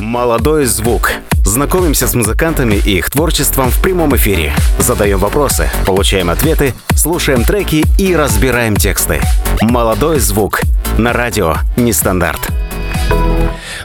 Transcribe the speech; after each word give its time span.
Молодой 0.00 0.64
звук. 0.64 1.12
Знакомимся 1.44 2.08
с 2.08 2.14
музыкантами 2.14 2.76
и 2.76 2.96
их 2.96 3.10
творчеством 3.10 3.68
в 3.68 3.82
прямом 3.82 4.16
эфире. 4.16 4.54
Задаем 4.78 5.18
вопросы, 5.18 5.68
получаем 5.84 6.30
ответы, 6.30 6.72
слушаем 6.94 7.44
треки 7.44 7.84
и 7.98 8.16
разбираем 8.16 8.76
тексты. 8.76 9.20
Молодой 9.60 10.18
звук. 10.18 10.62
На 10.96 11.12
радио 11.12 11.56
Нестандарт. 11.76 12.48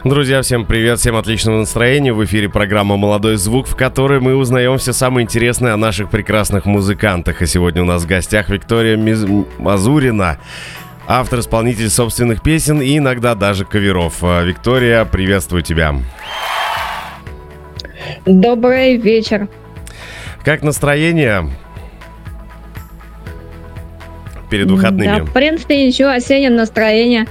Друзья, 0.04 0.40
всем 0.40 0.64
привет, 0.64 1.00
всем 1.00 1.16
отличного 1.16 1.58
настроения. 1.58 2.14
В 2.14 2.24
эфире 2.24 2.48
программа 2.48 2.96
«Молодой 2.96 3.36
звук», 3.36 3.66
в 3.66 3.76
которой 3.76 4.20
мы 4.20 4.36
узнаем 4.36 4.78
все 4.78 4.94
самое 4.94 5.24
интересное 5.24 5.74
о 5.74 5.76
наших 5.76 6.08
прекрасных 6.08 6.64
музыкантах. 6.64 7.42
И 7.42 7.46
сегодня 7.46 7.82
у 7.82 7.86
нас 7.86 8.04
в 8.04 8.06
гостях 8.06 8.48
Виктория 8.48 8.96
Миз... 8.96 9.26
Мазурина, 9.58 10.38
автор-исполнитель 11.06 11.90
собственных 11.90 12.42
песен 12.42 12.80
и 12.80 12.98
иногда 12.98 13.34
даже 13.34 13.64
каверов. 13.64 14.18
А, 14.22 14.42
Виктория, 14.42 15.04
приветствую 15.04 15.62
тебя. 15.62 15.94
Добрый 18.24 18.96
вечер. 18.96 19.48
Как 20.44 20.62
настроение? 20.62 21.50
Перед 24.50 24.70
выходными. 24.70 25.18
Да, 25.18 25.24
в 25.24 25.32
принципе, 25.32 25.86
ничего, 25.86 26.10
осеннее 26.10 26.50
настроение. 26.50 27.26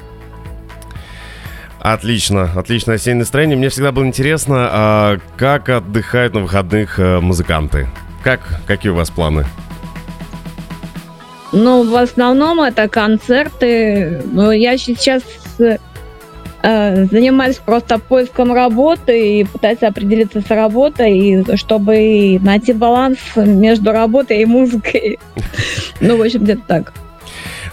Отлично, 1.79 2.49
отлично 2.55 2.93
осеннее 2.93 3.19
настроение. 3.19 3.55
Мне 3.57 3.69
всегда 3.69 3.91
было 3.91 4.05
интересно, 4.05 4.69
а 4.71 5.17
как 5.37 5.69
отдыхают 5.69 6.33
на 6.33 6.41
выходных 6.41 6.99
э, 6.99 7.19
музыканты? 7.19 7.87
Как, 8.23 8.41
какие 8.65 8.91
у 8.91 8.95
вас 8.95 9.11
планы? 9.11 9.45
Ну, 11.51 11.83
в 11.83 11.95
основном 11.95 12.61
это 12.61 12.87
концерты. 12.87 14.21
Но 14.31 14.51
я 14.51 14.77
сейчас 14.77 15.23
э, 16.65 17.05
занимаюсь 17.05 17.57
просто 17.57 17.99
поиском 17.99 18.53
работы 18.53 19.39
и 19.39 19.43
пытаюсь 19.43 19.83
определиться 19.83 20.41
с 20.41 20.49
работой, 20.49 21.45
чтобы 21.55 22.39
найти 22.41 22.73
баланс 22.73 23.19
между 23.35 23.91
работой 23.91 24.41
и 24.41 24.45
музыкой. 24.45 25.19
Ну, 26.01 26.17
в 26.17 26.21
общем, 26.21 26.43
где-то 26.43 26.61
так. 26.67 26.93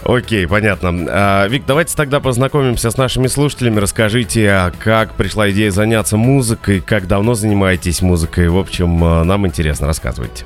Окей, 0.05 0.47
понятно. 0.47 1.07
А, 1.09 1.47
Вик, 1.47 1.65
давайте 1.65 1.95
тогда 1.95 2.19
познакомимся 2.19 2.89
с 2.89 2.97
нашими 2.97 3.27
слушателями. 3.27 3.79
Расскажите, 3.79 4.49
а 4.49 4.71
как 4.71 5.13
пришла 5.13 5.49
идея 5.51 5.71
заняться 5.71 6.17
музыкой, 6.17 6.81
как 6.81 7.07
давно 7.07 7.33
занимаетесь 7.33 8.01
музыкой. 8.01 8.49
В 8.49 8.57
общем, 8.57 9.03
а, 9.03 9.23
нам 9.23 9.45
интересно, 9.45 9.87
рассказывайте. 9.87 10.45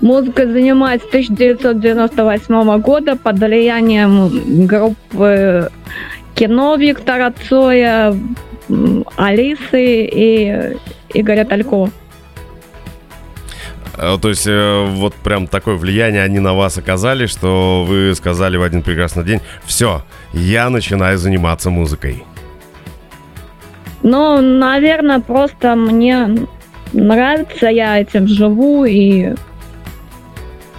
Музыкой 0.00 0.46
занимаюсь 0.46 1.02
с 1.02 1.06
1998 1.06 2.80
года 2.80 3.16
под 3.16 3.38
влиянием 3.38 4.66
группы 4.66 5.70
кино 6.34 6.76
Виктора 6.76 7.32
Цоя, 7.48 8.14
Алисы 9.16 10.04
и 10.04 10.76
Игоря 11.14 11.44
Талькова. 11.44 11.90
А, 13.98 14.18
то 14.18 14.28
есть 14.28 14.46
э, 14.46 14.84
вот 14.90 15.14
прям 15.14 15.46
такое 15.46 15.76
влияние 15.76 16.22
они 16.22 16.38
на 16.38 16.54
вас 16.54 16.76
оказали, 16.76 17.26
что 17.26 17.84
вы 17.88 18.14
сказали 18.14 18.58
в 18.58 18.62
один 18.62 18.82
прекрасный 18.82 19.24
день, 19.24 19.40
все, 19.64 20.02
я 20.32 20.68
начинаю 20.68 21.16
заниматься 21.16 21.70
музыкой. 21.70 22.24
Ну, 24.02 24.40
наверное, 24.42 25.20
просто 25.20 25.74
мне 25.74 26.28
нравится, 26.92 27.68
я 27.68 27.98
этим 27.98 28.28
живу 28.28 28.84
и, 28.84 29.34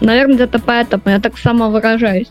наверное, 0.02 0.36
где-то 0.36 0.60
поэтому 0.60 1.04
я 1.06 1.20
так 1.20 1.38
самовыражаюсь. 1.38 2.30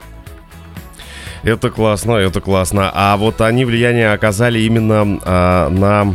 Это 1.42 1.70
классно, 1.70 2.12
это 2.12 2.40
классно. 2.40 2.90
А 2.92 3.16
вот 3.16 3.40
они 3.40 3.64
влияние 3.64 4.12
оказали 4.12 4.58
именно 4.60 5.20
э, 5.24 5.68
на, 5.68 6.14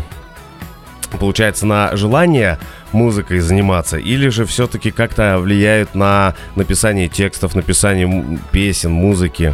получается, 1.19 1.66
на 1.66 1.95
желание 1.95 2.59
музыкой 2.91 3.39
заниматься, 3.39 3.97
или 3.97 4.27
же 4.27 4.45
все-таки 4.45 4.91
как-то 4.91 5.39
влияют 5.39 5.95
на 5.95 6.35
написание 6.55 7.07
текстов, 7.07 7.55
написание 7.55 8.40
песен, 8.51 8.91
музыки? 8.91 9.53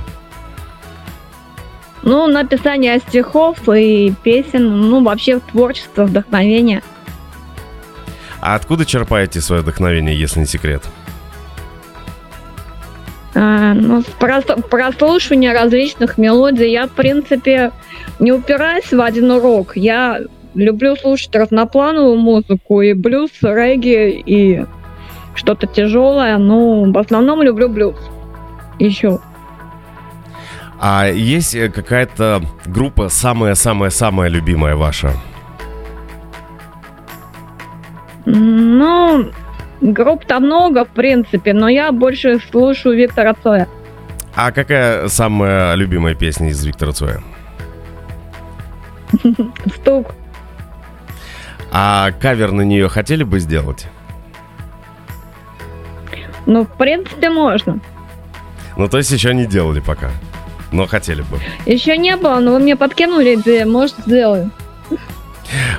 Ну, 2.02 2.28
написание 2.28 3.00
стихов 3.00 3.58
и 3.70 4.14
песен, 4.24 4.90
ну, 4.90 5.04
вообще 5.04 5.40
творчество, 5.40 6.06
вдохновение. 6.06 6.82
А 8.40 8.56
откуда 8.56 8.86
черпаете 8.86 9.42
свое 9.42 9.62
вдохновение, 9.62 10.18
если 10.18 10.40
не 10.40 10.46
секрет? 10.46 10.84
А, 13.36 13.74
ну, 13.74 14.04
прослушивание 14.70 15.54
различных 15.54 16.18
мелодий. 16.18 16.72
Я, 16.72 16.88
в 16.88 16.92
принципе, 16.92 17.72
не 18.20 18.32
упираюсь 18.32 18.92
в 18.92 19.02
один 19.02 19.32
урок. 19.32 19.76
Я 19.76 20.22
люблю 20.56 20.96
слушать 20.96 21.36
разноплановую 21.36 22.18
музыку, 22.18 22.82
и 22.82 22.94
блюз, 22.94 23.32
регги, 23.42 24.24
и 24.26 24.66
что-то 25.36 25.68
тяжелое, 25.68 26.38
но 26.38 26.84
в 26.92 26.98
основном 26.98 27.44
люблю 27.44 27.70
блюз. 27.70 27.96
Еще. 28.80 29.20
А 30.80 31.08
есть 31.08 31.56
э, 31.56 31.70
какая-то 31.70 32.42
группа 32.66 33.10
самая-самая-самая 33.10 34.30
любимая 34.30 34.76
ваша? 34.76 35.12
Ну, 38.26 39.32
групп-то 39.82 40.40
много, 40.40 40.86
в 40.86 40.90
принципе, 40.90 41.54
но 41.54 41.70
я 41.70 41.92
больше 41.92 42.40
слушаю 42.52 42.96
Виктора 42.96 43.36
Цоя. 43.42 43.68
А 44.36 44.52
какая 44.52 45.08
самая 45.08 45.76
любимая 45.76 46.16
песня 46.16 46.50
из 46.50 46.64
Виктора 46.64 46.92
Цоя? 46.92 47.22
Стук. 49.76 50.14
А 51.72 52.12
кавер 52.20 52.52
на 52.52 52.62
нее 52.62 52.88
хотели 52.88 53.24
бы 53.24 53.40
сделать? 53.40 53.88
Ну, 56.46 56.64
в 56.66 56.78
принципе, 56.78 57.30
можно. 57.30 57.80
Ну, 58.78 58.88
то 58.88 58.98
есть 58.98 59.12
еще 59.12 59.34
не 59.34 59.46
делали 59.46 59.80
пока, 59.80 60.12
но 60.72 60.88
хотели 60.88 61.22
бы. 61.22 61.40
Еще 61.66 61.98
не 61.98 62.16
было, 62.16 62.40
но 62.40 62.54
вы 62.54 62.60
мне 62.60 62.76
подкинули 62.76 63.36
идею, 63.36 63.70
может, 63.70 63.98
сделаю. 64.06 64.52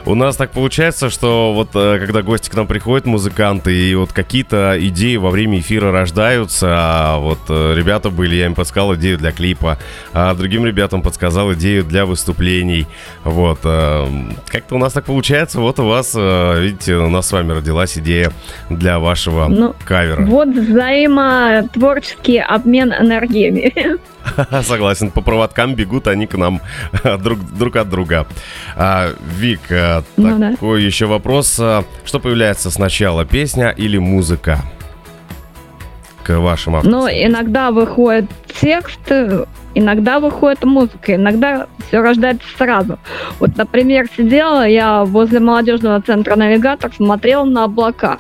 У 0.06 0.14
нас 0.14 0.36
так 0.36 0.50
получается, 0.50 1.10
что 1.10 1.52
вот 1.52 1.70
э, 1.74 1.98
когда 1.98 2.22
гости 2.22 2.48
к 2.48 2.54
нам 2.54 2.66
приходят, 2.66 3.06
музыканты, 3.06 3.74
и 3.74 3.94
вот 3.94 4.12
какие-то 4.12 4.76
идеи 4.78 5.16
во 5.16 5.30
время 5.30 5.60
эфира 5.60 5.92
рождаются, 5.92 6.68
а 6.70 7.18
вот 7.18 7.38
э, 7.48 7.74
ребята 7.76 8.10
были, 8.10 8.36
я 8.36 8.46
им 8.46 8.54
подсказал 8.54 8.94
идею 8.94 9.18
для 9.18 9.32
клипа, 9.32 9.78
а 10.12 10.34
другим 10.34 10.64
ребятам 10.64 11.02
подсказал 11.02 11.52
идею 11.54 11.84
для 11.84 12.06
выступлений. 12.06 12.86
Вот. 13.24 13.60
Э, 13.64 14.06
как-то 14.46 14.76
у 14.76 14.78
нас 14.78 14.92
так 14.92 15.04
получается, 15.04 15.60
вот 15.60 15.78
у 15.80 15.86
вас, 15.86 16.14
видите, 16.14 16.94
у 16.96 17.10
нас 17.10 17.26
с 17.28 17.32
вами 17.32 17.52
родилась 17.52 17.98
идея 17.98 18.32
для 18.70 18.98
вашего 18.98 19.48
ну, 19.48 19.74
кавера. 19.84 20.24
Вот 20.24 20.48
взаимотворческий 20.48 22.40
обмен 22.40 22.92
энергиями. 22.92 23.98
Согласен, 24.62 25.10
по 25.10 25.20
проводкам 25.20 25.74
бегут 25.74 26.06
они 26.08 26.26
к 26.26 26.36
нам 26.36 26.60
друг, 27.20 27.40
друг 27.52 27.76
от 27.76 27.88
друга. 27.88 28.26
А, 28.76 29.10
Вик, 29.20 29.60
а, 29.70 30.02
ну, 30.16 30.52
такой 30.52 30.80
да. 30.80 30.86
еще 30.86 31.06
вопрос. 31.06 31.58
А, 31.60 31.84
что 32.04 32.20
появляется 32.20 32.70
сначала, 32.70 33.24
песня 33.24 33.70
или 33.70 33.98
музыка? 33.98 34.60
К 36.22 36.38
вашим 36.38 36.76
авторским 36.76 36.98
Ну, 36.98 37.08
иногда 37.08 37.70
выходит 37.70 38.26
текст, 38.60 39.00
иногда 39.74 40.20
выходит 40.20 40.64
музыка, 40.64 41.14
иногда 41.14 41.66
все 41.86 42.02
рождается 42.02 42.46
сразу. 42.56 42.98
Вот, 43.38 43.56
например, 43.56 44.06
сидела 44.14 44.66
я 44.66 45.04
возле 45.04 45.40
молодежного 45.40 46.02
центра 46.02 46.36
«Навигатор», 46.36 46.92
смотрела 46.94 47.44
на 47.44 47.64
облака. 47.64 48.18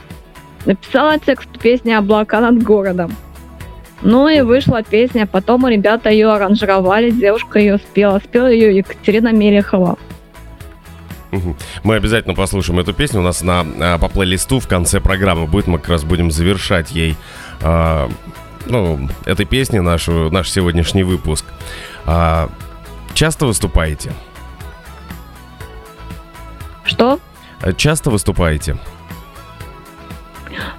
Написала 0.64 1.18
текст 1.18 1.48
песни 1.58 1.92
«Облака 1.92 2.40
над 2.40 2.62
городом». 2.62 3.12
Ну 4.02 4.28
и 4.28 4.40
вышла 4.42 4.82
песня, 4.82 5.26
потом 5.26 5.66
ребята 5.66 6.10
ее 6.10 6.32
аранжировали, 6.32 7.10
девушка 7.10 7.58
ее 7.58 7.78
спела. 7.78 8.20
Спела 8.24 8.46
ее 8.46 8.76
Екатерина 8.76 9.32
Мелехова. 9.32 9.98
Мы 11.82 11.96
обязательно 11.96 12.34
послушаем 12.34 12.78
эту 12.78 12.94
песню. 12.94 13.20
У 13.20 13.22
нас 13.22 13.42
на, 13.42 13.66
а, 13.80 13.98
по 13.98 14.08
плейлисту 14.08 14.60
в 14.60 14.68
конце 14.68 15.00
программы 15.00 15.46
будет. 15.46 15.66
Мы 15.66 15.78
как 15.78 15.90
раз 15.90 16.04
будем 16.04 16.30
завершать 16.30 16.90
ей 16.92 17.16
а, 17.60 18.08
ну, 18.66 19.08
этой 19.26 19.44
песни 19.44 19.78
нашу, 19.78 20.30
наш 20.30 20.50
сегодняшний 20.50 21.02
выпуск. 21.02 21.44
А, 22.06 22.48
часто 23.14 23.46
выступаете? 23.46 24.12
Что? 26.84 27.20
Часто 27.76 28.10
выступаете? 28.10 28.78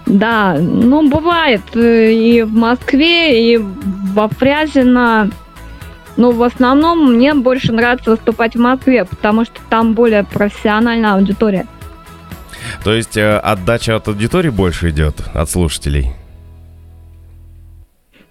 Да, 0.06 0.56
ну 0.60 1.10
бывает 1.10 1.62
э, 1.76 2.12
и 2.12 2.44
в 2.44 2.54
Москве, 2.54 3.54
и 3.54 3.58
во 3.58 4.28
Фрязино. 4.28 5.30
Но 6.18 6.32
в 6.32 6.44
основном 6.44 7.14
мне 7.14 7.34
больше 7.34 7.72
нравится 7.72 8.12
выступать 8.12 8.56
в 8.56 8.60
Москве, 8.60 9.06
потому 9.06 9.46
что 9.46 9.62
там 9.70 9.94
более 9.94 10.24
профессиональная 10.24 11.14
аудитория. 11.14 11.66
То 12.84 12.94
есть 12.94 13.18
э, 13.18 13.38
отдача 13.38 13.96
от 13.96 14.08
аудитории 14.08 14.50
больше 14.50 14.90
идет, 14.90 15.16
от 15.34 15.50
слушателей? 15.50 16.12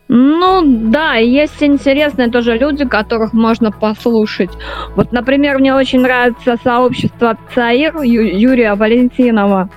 Ну 0.08 0.62
да, 0.90 1.14
есть 1.16 1.62
интересные 1.62 2.30
тоже 2.30 2.56
люди, 2.56 2.86
которых 2.86 3.34
можно 3.34 3.70
послушать. 3.70 4.50
Вот, 4.96 5.12
например, 5.12 5.58
мне 5.58 5.74
очень 5.74 6.00
нравится 6.00 6.56
сообщество 6.64 7.36
ЦАИР 7.54 8.02
Ю- 8.02 8.38
Юрия 8.38 8.74
Валентинова. 8.74 9.68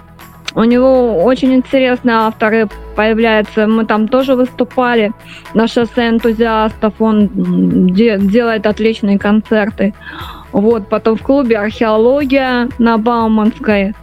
У 0.53 0.63
него 0.63 1.23
очень 1.23 1.53
интересные 1.53 2.15
авторы 2.15 2.67
появляются. 2.95 3.67
Мы 3.67 3.85
там 3.85 4.07
тоже 4.07 4.35
выступали 4.35 5.13
на 5.53 5.67
шоссе 5.67 6.09
энтузиастов. 6.09 6.93
Он 6.99 7.29
де- 7.87 8.17
делает 8.19 8.65
отличные 8.65 9.17
концерты. 9.17 9.93
Вот, 10.51 10.89
потом 10.89 11.17
в 11.17 11.21
клубе 11.21 11.57
археология 11.57 12.67
на 12.79 12.97
Бауманской. 12.97 13.93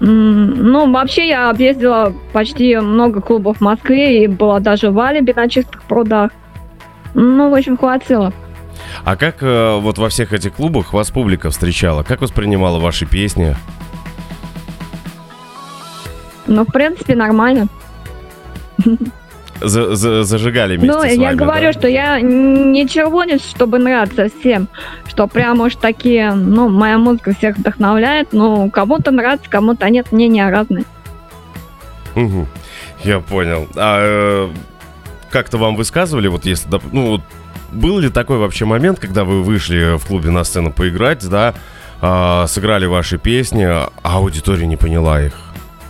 Ну, 0.00 0.92
вообще 0.92 1.28
я 1.28 1.48
объездила 1.50 2.12
почти 2.32 2.76
много 2.76 3.20
клубов 3.20 3.58
в 3.58 3.60
Москве 3.60 4.24
и 4.24 4.26
была 4.26 4.60
даже 4.60 4.90
в 4.90 4.98
Алибе 4.98 5.32
на 5.34 5.48
чистых 5.48 5.82
прудах. 5.84 6.32
Ну, 7.14 7.48
в 7.48 7.54
общем, 7.54 7.78
хватило. 7.78 8.32
А 9.04 9.16
как 9.16 9.36
э, 9.40 9.78
вот 9.78 9.98
во 9.98 10.08
всех 10.10 10.32
этих 10.32 10.54
клубах 10.54 10.92
вас 10.92 11.10
публика 11.10 11.50
встречала? 11.50 12.02
Как 12.02 12.20
воспринимала 12.20 12.78
ваши 12.78 13.06
песни? 13.06 13.56
Ну, 16.46 16.64
в 16.64 16.72
принципе, 16.72 17.14
нормально. 17.14 17.68
За 19.60 19.80
-за 19.92 20.22
Зажигали 20.22 20.76
вместе 20.76 20.96
Ну, 20.96 21.02
с 21.02 21.12
я 21.12 21.28
вами, 21.28 21.36
говорю, 21.36 21.66
да? 21.66 21.72
что 21.72 21.88
я 21.88 22.20
не 22.20 22.86
червонец, 22.86 23.42
чтобы 23.42 23.78
нравиться 23.78 24.28
всем. 24.28 24.68
Что 25.08 25.26
прям 25.26 25.60
уж 25.60 25.76
такие, 25.76 26.32
ну, 26.32 26.68
моя 26.68 26.98
музыка 26.98 27.32
всех 27.34 27.56
вдохновляет. 27.56 28.32
Ну, 28.32 28.70
кому-то 28.70 29.10
нравится, 29.10 29.48
кому-то 29.48 29.88
нет, 29.88 30.12
мнения 30.12 30.50
разные. 30.50 30.84
Мгм. 32.14 32.46
Я 33.02 33.20
понял. 33.20 33.66
А 33.76 33.98
э, 34.00 34.50
как-то 35.30 35.58
вам 35.58 35.76
высказывали, 35.76 36.28
вот 36.28 36.44
если, 36.44 36.68
ну, 36.92 37.10
вот 37.12 37.20
был 37.72 37.98
ли 37.98 38.08
такой 38.10 38.38
вообще 38.38 38.64
момент, 38.64 38.98
когда 38.98 39.24
вы 39.24 39.42
вышли 39.42 39.96
в 39.96 40.06
клубе 40.06 40.30
на 40.30 40.44
сцену 40.44 40.72
поиграть, 40.72 41.28
да, 41.28 41.54
а, 42.00 42.46
сыграли 42.46 42.86
ваши 42.86 43.18
песни, 43.18 43.64
а 43.64 43.90
аудитория 44.02 44.66
не 44.66 44.76
поняла 44.76 45.22
их? 45.22 45.34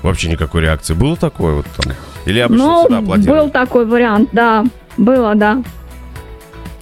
Вообще 0.03 0.29
никакой 0.31 0.63
реакции. 0.63 0.95
Было 0.95 1.17
такое 1.17 1.55
вот 1.55 1.67
там? 1.77 1.93
Или 2.27 2.41
обычно 2.41 2.65
Ну, 2.67 2.81
всегда 2.83 2.99
аплодировали? 2.99 3.41
был 3.41 3.51
такой 3.51 3.87
вариант, 3.87 4.29
да. 4.33 4.65
Было, 4.97 5.35
да. 5.35 5.63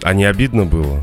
А 0.02 0.14
не 0.14 0.24
обидно 0.24 0.64
было? 0.66 1.00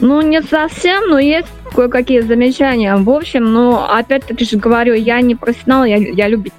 Ну, 0.00 0.20
не 0.20 0.42
совсем, 0.42 1.08
но 1.08 1.18
есть 1.18 1.48
кое-какие 1.74 2.20
замечания. 2.20 2.96
В 2.96 3.08
общем, 3.08 3.52
ну, 3.52 3.76
опять-таки 3.82 4.44
же 4.44 4.56
говорю, 4.56 4.94
я 4.94 5.20
не 5.20 5.34
профессионал, 5.36 5.84
я, 5.84 5.96
я 5.96 6.28
любитель. 6.28 6.56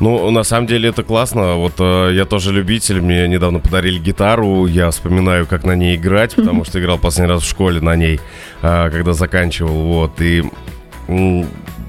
Ну, 0.00 0.30
на 0.30 0.44
самом 0.44 0.66
деле 0.68 0.90
это 0.90 1.02
классно. 1.02 1.56
Вот 1.56 1.72
э, 1.78 2.10
я 2.12 2.24
тоже 2.24 2.52
любитель. 2.52 3.00
Мне 3.00 3.26
недавно 3.26 3.58
подарили 3.58 3.98
гитару. 3.98 4.66
Я 4.66 4.90
вспоминаю, 4.90 5.46
как 5.46 5.64
на 5.64 5.74
ней 5.74 5.96
играть, 5.96 6.34
потому 6.36 6.64
что 6.64 6.78
играл 6.80 6.98
последний 6.98 7.32
раз 7.32 7.42
в 7.42 7.48
школе 7.48 7.80
на 7.80 7.96
ней, 7.96 8.20
э, 8.62 8.90
когда 8.90 9.12
заканчивал. 9.12 9.72
Вот. 9.72 10.20
И 10.20 10.44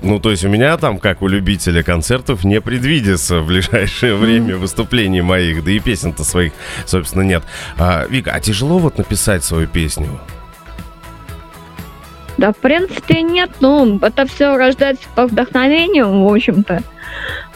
ну, 0.02 0.20
то 0.20 0.32
есть 0.32 0.46
у 0.46 0.50
меня 0.50 0.78
там, 0.78 1.00
как 1.00 1.22
у 1.22 1.28
любителя 1.28 1.84
концертов, 1.84 2.44
не 2.44 2.62
предвидится 2.62 3.40
в 3.40 3.48
ближайшее 3.48 4.16
время 4.16 4.58
выступлений 4.58 5.22
моих, 5.22 5.64
да 5.64 5.72
и 5.72 5.80
песен-то 5.80 6.24
своих, 6.24 6.54
собственно, 6.86 7.24
нет. 7.24 7.44
А, 7.78 8.06
Вика, 8.08 8.32
а 8.34 8.40
тяжело 8.40 8.80
вот 8.80 8.98
написать 8.98 9.44
свою 9.44 9.68
песню? 9.68 10.20
Да, 12.38 12.54
в 12.54 12.58
принципе, 12.58 13.22
нет. 13.22 13.50
Ну, 13.60 14.00
это 14.02 14.26
все 14.26 14.56
рождается 14.56 15.04
по 15.14 15.28
вдохновению, 15.28 16.24
в 16.24 16.34
общем-то. 16.34 16.82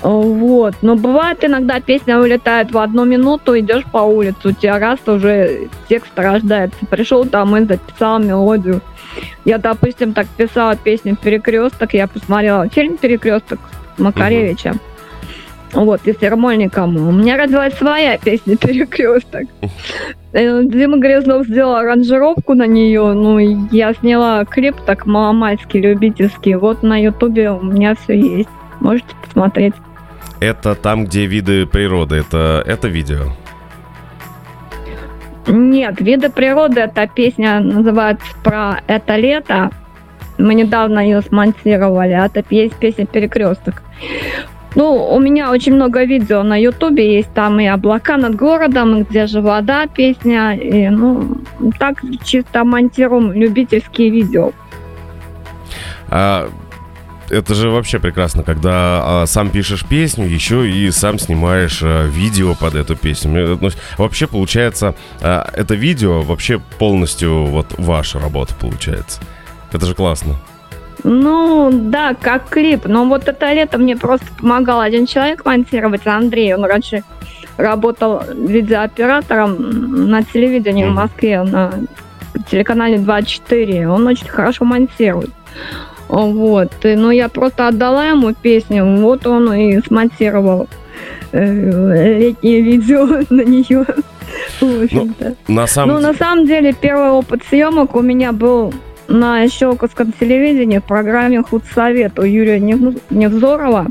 Вот. 0.02 0.76
Но 0.82 0.96
бывает 0.96 1.42
иногда 1.46 1.80
песня 1.80 2.20
улетает 2.20 2.74
в 2.74 2.78
одну 2.78 3.06
минуту, 3.06 3.58
идешь 3.58 3.86
по 3.86 4.00
улице, 4.00 4.50
у 4.50 4.52
тебя 4.52 4.80
раз 4.80 5.00
уже 5.08 5.70
текст 5.88 6.12
рождается. 6.18 6.78
Пришел 6.90 7.24
там 7.26 7.56
и 7.56 7.66
записал 7.66 8.20
мелодию. 8.20 8.82
Я, 9.46 9.58
допустим, 9.58 10.14
так 10.14 10.28
писала 10.28 10.76
песню 10.76 11.16
«Перекресток», 11.16 11.94
я 11.94 12.08
посмотрела 12.08 12.70
фильм 12.70 12.98
«Перекресток» 12.98 13.60
Макаревича. 13.98 14.74
Вот, 15.74 16.02
и 16.06 16.14
с 16.14 16.22
Ермольником. 16.22 16.96
У 16.98 17.12
меня 17.12 17.36
родилась 17.36 17.74
своя 17.74 18.18
песня 18.18 18.58
«Перекресток». 18.58 19.48
Э, 20.36 20.64
Дима 20.64 20.98
Грязнов 20.98 21.46
сделал 21.46 21.76
аранжировку 21.76 22.56
на 22.56 22.66
нее, 22.66 23.14
ну, 23.14 23.38
я 23.38 23.94
сняла 23.94 24.46
клип 24.46 24.76
так 24.84 25.06
маломальский, 25.06 25.80
любительский. 25.80 26.56
Вот 26.56 26.82
на 26.82 27.00
ютубе 27.00 27.52
у 27.52 27.62
меня 27.62 27.94
все 27.94 28.20
есть. 28.20 28.50
Можете 28.80 29.10
посмотреть. 29.24 29.76
Это 30.40 30.74
там, 30.74 31.06
где 31.06 31.28
виды 31.28 31.68
природы. 31.68 32.16
Это, 32.16 32.64
это 32.66 32.88
видео. 32.88 33.28
Нет, 35.48 36.00
«Виды 36.00 36.30
природы» 36.30 36.82
эта 36.82 37.08
песня 37.08 37.60
называется 37.60 38.26
про 38.44 38.82
это 38.88 39.18
лето. 39.18 39.72
Мы 40.38 40.54
недавно 40.56 41.00
ее 41.00 41.22
смонтировали. 41.22 42.14
а 42.14 42.26
Это 42.26 42.44
есть 42.50 42.76
песня 42.76 43.06
«Перекресток». 43.06 43.82
Ну, 44.76 45.14
у 45.14 45.20
меня 45.20 45.52
очень 45.52 45.76
много 45.76 46.04
видео 46.04 46.42
на 46.42 46.60
Ютубе 46.60 47.18
есть, 47.18 47.32
там 47.34 47.60
и 47.60 47.68
облака 47.68 48.18
над 48.18 48.36
городом, 48.36 48.98
и 48.98 49.04
где 49.04 49.28
же 49.28 49.40
вода 49.42 49.86
песня, 49.86 50.56
и, 50.56 50.90
ну, 50.90 51.38
так 51.78 52.02
чисто 52.24 52.64
монтируем 52.64 53.34
любительские 53.34 54.10
видео. 54.10 54.52
А, 56.10 56.50
это 57.30 57.54
же 57.54 57.70
вообще 57.70 58.00
прекрасно, 58.00 58.44
когда 58.44 59.22
а, 59.22 59.26
сам 59.26 59.50
пишешь 59.50 59.86
песню, 59.86 60.26
еще 60.26 60.70
и 60.70 60.92
сам 60.92 61.20
снимаешь 61.20 61.82
а, 61.84 62.06
видео 62.08 62.56
под 62.56 62.76
эту 62.76 62.96
песню. 62.96 63.58
Ну, 63.60 63.70
вообще 63.98 64.28
получается, 64.28 64.96
а, 65.22 65.50
это 65.54 65.76
видео 65.76 66.22
вообще 66.22 66.60
полностью 66.80 67.46
вот 67.46 67.68
ваша 67.78 68.20
работа 68.20 68.54
получается. 68.56 69.22
Это 69.72 69.86
же 69.86 69.96
классно. 69.96 70.36
Ну, 71.04 71.70
да, 71.74 72.14
как 72.14 72.50
клип. 72.50 72.86
Но 72.86 73.06
вот 73.06 73.28
это 73.28 73.52
лето 73.52 73.78
мне 73.78 73.98
просто 73.98 74.26
помогал 74.40 74.80
один 74.80 75.06
человек 75.06 75.44
монтировать, 75.46 76.08
Андрей. 76.08 76.54
Он 76.54 76.64
раньше 76.64 77.04
работал 77.58 78.24
видеооператором 78.34 80.10
на 80.10 80.24
телевидении 80.24 80.86
в 80.86 80.88
Мгм. 80.88 80.96
Москве, 80.96 81.44
на 81.44 81.74
телеканале 82.50 82.98
24. 82.98 83.90
Он 83.90 84.08
очень 84.08 84.28
хорошо 84.28 84.66
монтирует. 84.66 85.32
Вот. 86.08 86.72
И, 86.84 86.96
ну, 86.96 87.12
я 87.12 87.30
просто 87.30 87.68
отдала 87.68 88.08
ему 88.08 88.34
песню, 88.34 88.86
вот 89.02 89.26
он 89.26 89.54
и 89.54 89.80
смонтировал 89.82 90.68
э, 91.32 92.20
летнее 92.20 92.62
видео 92.62 93.06
на 93.30 93.42
нее. 93.42 93.86
В 94.60 94.84
общем-то. 94.84 95.36
На 95.48 95.68
самом 95.68 95.96
Ну, 95.96 96.02
на 96.02 96.14
самом 96.14 96.46
деле, 96.46 96.74
первый 96.74 97.10
опыт 97.10 97.42
съемок 97.50 97.96
у 97.96 98.02
меня 98.02 98.32
был 98.32 98.74
на 99.08 99.48
Щелковском 99.48 100.14
телевидении 100.20 100.80
в 100.80 100.84
программе 100.84 101.42
«Худсовет» 101.42 102.18
у 102.20 102.24
Юрия 102.24 102.60
Нев- 102.60 103.00
Невзорова. 103.10 103.88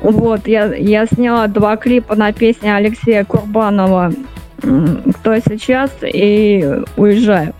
Вот, 0.00 0.46
я, 0.46 0.74
я 0.74 1.06
сняла 1.06 1.46
два 1.48 1.76
клипа 1.76 2.14
на 2.14 2.32
песни 2.32 2.68
Алексея 2.68 3.24
Курбанова 3.24 4.12
«Кто 4.60 5.36
сейчас» 5.38 5.90
и 6.02 6.82
«Уезжаю». 6.96 7.54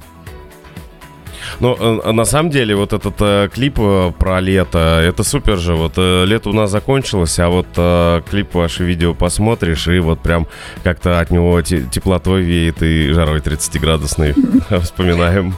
Ну, 1.61 1.77
э, 1.79 2.13
на 2.13 2.25
самом 2.25 2.51
деле, 2.51 2.75
вот 2.77 2.93
этот 2.93 3.15
э, 3.21 3.49
клип 3.53 3.79
э, 3.79 4.13
про 4.19 4.41
лето, 4.41 5.01
это 5.03 5.23
супер 5.25 5.57
же. 5.59 5.75
Вот 5.75 5.95
э, 5.97 6.25
лето 6.27 6.51
у 6.51 6.53
нас 6.53 6.71
закончилось, 6.71 7.39
а 7.39 7.49
вот 7.49 7.67
э, 7.77 8.23
клип 8.31 8.55
ваше 8.55 8.85
видео 8.85 9.15
посмотришь, 9.15 9.89
и 9.89 9.99
вот 9.99 10.21
прям 10.21 10.47
как-то 10.85 11.21
от 11.21 11.31
него 11.31 11.61
те- 11.63 11.83
теплотой 11.83 12.43
веет 12.43 12.83
и 12.83 13.11
жарой 13.13 13.41
30-градусной 13.41 14.35
вспоминаем. 14.83 15.55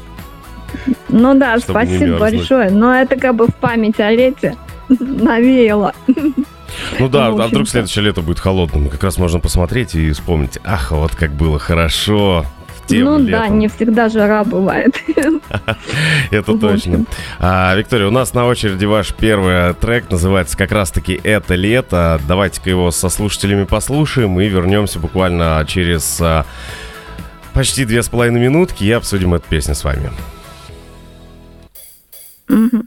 Ну 1.08 1.34
да, 1.34 1.58
спасибо 1.58 2.18
большое. 2.18 2.70
Но 2.70 2.94
это 2.94 3.16
как 3.16 3.34
бы 3.34 3.46
в 3.46 3.54
память 3.56 3.98
о 4.00 4.10
лете 4.10 4.56
навеяло. 4.88 5.92
Ну 6.98 7.08
да, 7.08 7.30
Ну, 7.30 7.40
а 7.42 7.48
вдруг 7.48 7.68
следующее 7.68 8.04
лето 8.04 8.22
будет 8.22 8.38
холодным, 8.38 8.88
как 8.88 9.02
раз 9.02 9.18
можно 9.18 9.40
посмотреть 9.40 9.94
и 9.96 10.12
вспомнить, 10.12 10.58
ах, 10.64 10.92
вот 10.92 11.14
как 11.16 11.32
было 11.32 11.58
хорошо 11.58 12.46
в 12.90 12.96
тему 12.96 13.18
ну 13.18 13.24
да, 13.24 13.42
летом. 13.42 13.58
не 13.58 13.68
всегда 13.68 14.08
жара 14.08 14.44
бывает. 14.44 14.94
Это 16.30 16.58
точно. 16.58 17.04
А, 17.38 17.74
Виктория, 17.74 18.08
у 18.08 18.10
нас 18.10 18.34
на 18.34 18.46
очереди 18.46 18.84
ваш 18.84 19.14
первый 19.14 19.74
трек, 19.74 20.10
называется 20.10 20.56
как 20.56 20.72
раз-таки 20.72 21.18
«Это 21.22 21.54
лето». 21.54 22.20
Давайте-ка 22.26 22.70
его 22.70 22.90
со 22.90 23.08
слушателями 23.08 23.64
послушаем 23.64 24.40
и 24.40 24.48
вернемся 24.48 24.98
буквально 24.98 25.64
через 25.66 26.20
а, 26.20 26.44
почти 27.52 27.84
две 27.84 28.02
с 28.02 28.08
половиной 28.08 28.40
минутки 28.40 28.84
и 28.84 28.90
обсудим 28.92 29.34
эту 29.34 29.48
песню 29.48 29.74
с 29.74 29.84
вами. 29.84 30.10
Мгм. 32.48 32.84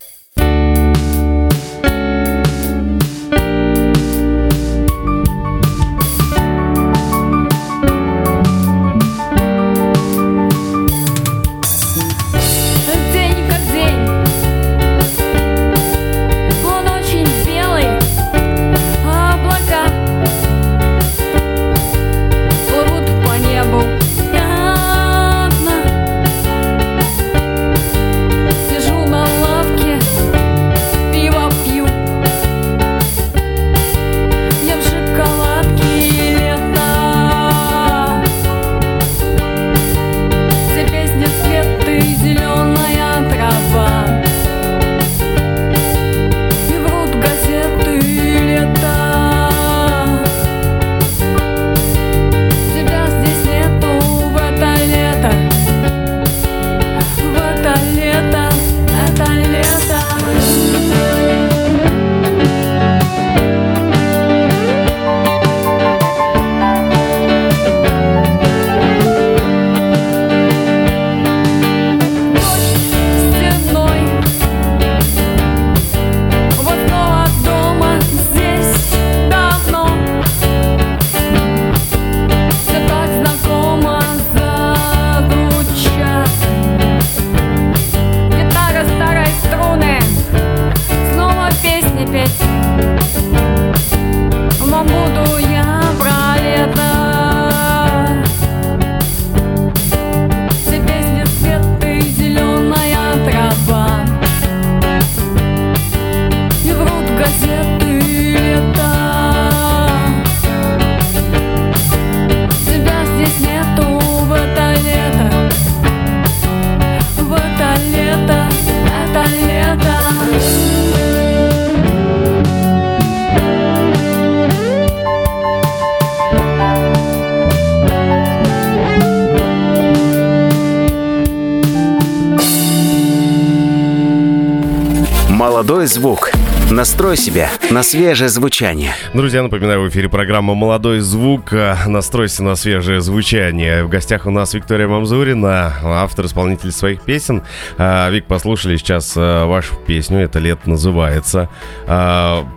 Молодой 135.83 135.95
звук. 135.95 136.31
Настрой 136.71 137.17
себя 137.17 137.49
на 137.69 137.83
свежее 137.83 138.29
звучание. 138.29 138.95
Друзья, 139.13 139.43
напоминаю, 139.43 139.81
в 139.81 139.89
эфире 139.89 140.07
программа 140.07 140.53
«Молодой 140.53 141.01
звук». 141.01 141.51
А, 141.51 141.75
Настройся 141.87 142.41
на 142.41 142.55
свежее 142.55 143.01
звучание. 143.01 143.83
В 143.83 143.89
гостях 143.89 144.25
у 144.25 144.31
нас 144.31 144.53
Виктория 144.53 144.87
Мамзурина, 144.87 145.73
автор-исполнитель 145.83 146.71
своих 146.71 147.01
песен. 147.01 147.43
А, 147.77 148.09
Вик, 148.11 148.27
послушали 148.27 148.77
сейчас 148.77 149.13
а, 149.17 149.45
вашу 149.45 149.75
песню, 149.75 150.19
это 150.19 150.39
лет 150.39 150.65
называется. 150.65 151.49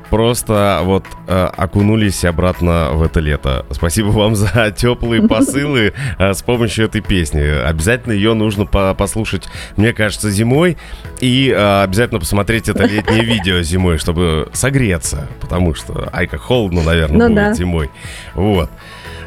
А, 0.06 0.10
Просто 0.10 0.80
вот 0.84 1.04
а, 1.26 1.48
окунулись 1.56 2.24
обратно 2.24 2.90
в 2.92 3.02
это 3.02 3.20
лето. 3.20 3.66
Спасибо 3.70 4.08
вам 4.08 4.36
за 4.36 4.70
теплые 4.76 5.26
посылы 5.26 5.94
а, 6.18 6.32
с 6.32 6.42
помощью 6.42 6.84
этой 6.86 7.00
песни. 7.00 7.40
Обязательно 7.40 8.12
ее 8.12 8.34
нужно 8.34 8.66
по- 8.66 8.94
послушать, 8.94 9.48
мне 9.76 9.92
кажется, 9.92 10.30
зимой. 10.30 10.76
И 11.20 11.52
а, 11.56 11.82
обязательно 11.82 12.20
посмотреть 12.20 12.68
это 12.68 12.84
летнее 12.86 13.24
видео 13.24 13.62
зимой, 13.62 13.98
чтобы 13.98 14.48
согреться. 14.52 15.28
Потому 15.40 15.74
что, 15.74 16.08
ай, 16.12 16.26
как 16.26 16.40
холодно, 16.40 16.82
наверное, 16.82 17.18
Ну 17.28 17.34
будет 17.34 17.44
да. 17.44 17.54
зимой. 17.54 17.90
Вот. 18.34 18.70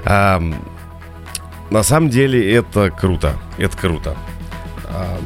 Ам, 0.06 0.56
на 1.70 1.84
самом 1.84 2.10
деле 2.10 2.54
это 2.56 2.90
круто. 2.90 3.34
Это 3.58 3.78
круто. 3.78 4.16
Ам, 4.90 5.18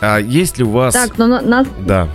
а 0.00 0.18
есть 0.18 0.58
ли 0.58 0.64
у 0.64 0.70
вас... 0.70 0.94
Так, 0.94 1.16
ну 1.16 1.26
на, 1.26 1.40
на- 1.40 1.64
Да. 1.80 2.08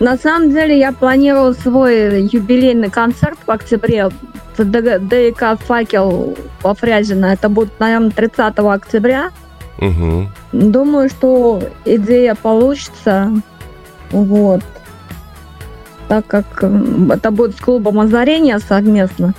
На 0.00 0.16
самом 0.16 0.50
деле 0.50 0.78
я 0.78 0.92
планировал 0.92 1.54
свой 1.54 2.22
юбилейный 2.22 2.90
концерт 2.90 3.38
в 3.46 3.50
октябре 3.50 4.08
в 4.56 4.64
ДК 4.64 5.58
«Факел» 5.66 6.36
во 6.62 6.74
Фрязино. 6.74 7.26
Это 7.26 7.48
будет, 7.48 7.78
наверное, 7.80 8.10
30 8.10 8.58
октября. 8.58 9.30
Угу. 9.78 10.28
Думаю, 10.52 11.08
что 11.08 11.62
идея 11.84 12.34
получится. 12.34 13.32
Вот. 14.10 14.60
Так 16.08 16.26
как 16.26 16.62
это 16.62 17.30
будет 17.30 17.56
с 17.56 17.60
клубом 17.60 18.00
озарения 18.00 18.58
совместно. 18.58 19.34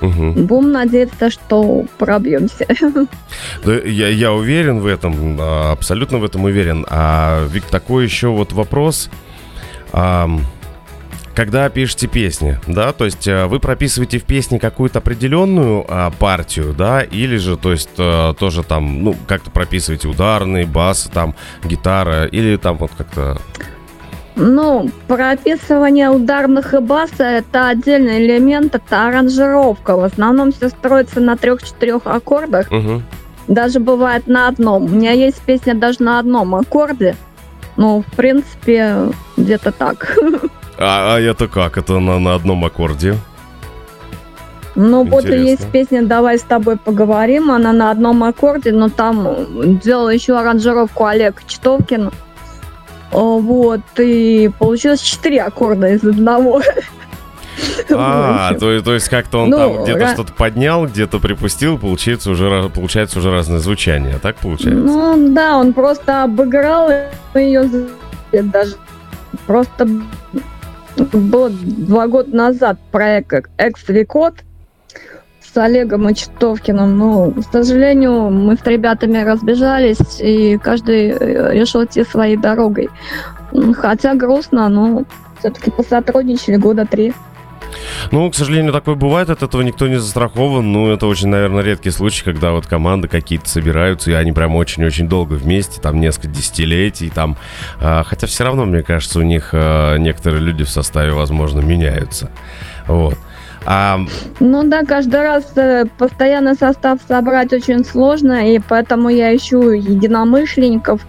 Угу. 0.00 0.32
Будем 0.44 0.72
надеяться, 0.72 1.30
что 1.30 1.84
пробьемся. 1.98 2.66
Да, 3.64 3.74
я, 3.74 4.08
я 4.08 4.32
уверен 4.32 4.80
в 4.80 4.86
этом, 4.86 5.38
а, 5.40 5.72
абсолютно 5.72 6.18
в 6.18 6.24
этом 6.24 6.44
уверен. 6.44 6.86
А, 6.88 7.46
Вик, 7.48 7.64
такой 7.64 8.04
еще 8.04 8.28
вот 8.28 8.52
вопрос. 8.52 9.10
Когда 11.34 11.68
пишете 11.68 12.06
песни, 12.06 12.60
да, 12.68 12.92
то 12.92 13.04
есть 13.04 13.26
а, 13.26 13.48
вы 13.48 13.58
прописываете 13.58 14.20
в 14.20 14.24
песне 14.24 14.60
какую-то 14.60 15.00
определенную 15.00 15.84
а, 15.88 16.12
партию, 16.12 16.72
да, 16.78 17.02
или 17.02 17.38
же, 17.38 17.56
то 17.56 17.72
есть 17.72 17.90
а, 17.98 18.34
тоже 18.34 18.62
там, 18.62 19.02
ну, 19.02 19.16
как-то 19.26 19.50
прописываете 19.50 20.06
ударный, 20.06 20.64
бас, 20.64 21.10
там, 21.12 21.34
гитара, 21.64 22.26
или 22.26 22.56
там 22.56 22.76
вот 22.76 22.92
как-то... 22.96 23.38
Ну, 24.36 24.90
прописывание 25.08 26.08
ударных 26.08 26.72
и 26.72 26.78
баса– 26.78 27.24
это 27.24 27.68
отдельный 27.68 28.24
элемент, 28.24 28.76
это 28.76 29.08
аранжировка. 29.08 29.96
В 29.96 30.04
основном 30.04 30.52
все 30.52 30.68
строится 30.68 31.20
на 31.20 31.36
трех-четырех 31.36 32.06
аккордах. 32.06 32.70
Мгм. 32.70 33.02
Даже 33.48 33.80
бывает 33.80 34.26
на 34.26 34.48
одном. 34.48 34.84
У 34.84 34.88
меня 34.88 35.12
есть 35.12 35.40
песня 35.40 35.74
даже 35.74 36.02
на 36.02 36.18
одном 36.18 36.54
аккорде. 36.54 37.16
Ну, 37.76 38.02
в 38.06 38.16
принципе, 38.16 39.10
где-то 39.36 39.72
так. 39.72 40.16
А, 40.76 41.14
а 41.14 41.20
это 41.20 41.46
как? 41.46 41.78
Это 41.78 42.00
на, 42.00 42.18
на 42.18 42.34
одном 42.34 42.64
аккорде? 42.64 43.14
Ну, 44.74 45.04
вот 45.04 45.24
и 45.26 45.36
есть 45.36 45.70
песня 45.70 46.02
«Давай 46.02 46.36
с 46.36 46.42
тобой 46.42 46.76
поговорим». 46.76 47.52
Она 47.52 47.72
на 47.72 47.92
одном 47.92 48.24
аккорде, 48.24 48.72
но 48.72 48.88
там 48.88 49.24
э, 49.24 49.44
делал 49.84 50.10
еще 50.10 50.36
аранжировку 50.36 51.04
Олег 51.04 51.42
Читовкин. 51.46 52.10
О, 53.12 53.38
Вот, 53.38 53.82
и 53.98 54.50
получилось 54.58 55.00
четыре 55.00 55.42
аккорда 55.42 55.90
из 55.90 56.02
одного. 56.02 56.60
А, 57.90 58.54
то, 58.54 58.82
то 58.82 58.94
есть 58.94 59.08
как-то 59.08 59.42
он 59.42 59.50
Ну, 59.50 59.58
там 59.58 59.84
где-то 59.84 60.00
ра- 60.00 60.12
что-то 60.12 60.32
поднял, 60.32 60.86
где-то 60.86 61.18
припустил, 61.20 61.78
получается 61.78 62.30
уже, 62.30 62.70
получается 62.74 63.18
уже 63.18 63.30
разное 63.30 63.58
звучание, 63.58 64.18
так 64.20 64.36
получается? 64.36 64.80
Ну 64.82 65.34
да, 65.34 65.56
он 65.56 65.72
просто 65.72 66.24
обыграл 66.24 66.90
ее 67.34 67.68
даже 68.42 68.76
просто 69.46 69.88
было 70.96 71.50
два 71.50 72.06
года 72.06 72.34
назад 72.34 72.78
проект 72.90 73.50
Экс-Викод 73.56 74.34
с 75.40 75.56
Олегом 75.56 76.10
Ичтовкиным. 76.10 76.98
Но, 76.98 77.30
к 77.30 77.42
сожалению, 77.52 78.30
мы 78.30 78.56
с 78.56 78.64
ребятами 78.64 79.18
разбежались, 79.18 80.20
и 80.20 80.58
каждый 80.58 81.10
э, 81.10 81.52
решил 81.52 81.84
идти 81.84 82.04
своей 82.04 82.36
дорогой. 82.36 82.90
Хотя 83.76 84.14
грустно, 84.14 84.68
но 84.68 85.04
все-таки 85.38 85.70
посотрудничали 85.70 86.56
года 86.56 86.86
три. 86.86 87.12
Ну, 88.10 88.30
к 88.30 88.34
сожалению, 88.34 88.72
такое 88.72 88.94
бывает, 88.94 89.30
от 89.30 89.42
этого 89.42 89.62
никто 89.62 89.88
не 89.88 89.96
застрахован. 89.96 90.72
Ну, 90.72 90.92
это 90.92 91.06
очень, 91.06 91.28
наверное, 91.28 91.62
редкий 91.62 91.90
случай, 91.90 92.24
когда 92.24 92.52
вот 92.52 92.66
команды 92.66 93.08
какие-то 93.08 93.48
собираются, 93.48 94.10
и 94.10 94.14
они 94.14 94.32
прям 94.32 94.56
очень-очень 94.56 95.08
долго 95.08 95.34
вместе, 95.34 95.80
там 95.80 96.00
несколько 96.00 96.28
десятилетий, 96.28 97.10
там. 97.10 97.36
а, 97.80 98.02
хотя 98.04 98.26
все 98.26 98.44
равно, 98.44 98.64
мне 98.64 98.82
кажется, 98.82 99.18
у 99.18 99.22
них 99.22 99.50
а, 99.52 99.96
некоторые 99.96 100.42
люди 100.42 100.64
в 100.64 100.70
составе, 100.70 101.12
возможно, 101.12 101.60
меняются. 101.60 102.30
Вот. 102.86 103.16
А, 103.66 103.98
Ну 104.40 104.62
да, 104.64 104.82
каждый 104.84 105.20
раз 105.22 105.52
э, 105.56 105.86
постоянно 105.96 106.54
состав 106.54 107.00
собрать 107.08 107.52
очень 107.52 107.84
сложно, 107.84 108.52
и 108.54 108.58
поэтому 108.58 109.08
я 109.08 109.34
ищу 109.34 109.70
единомышленников. 109.70 111.00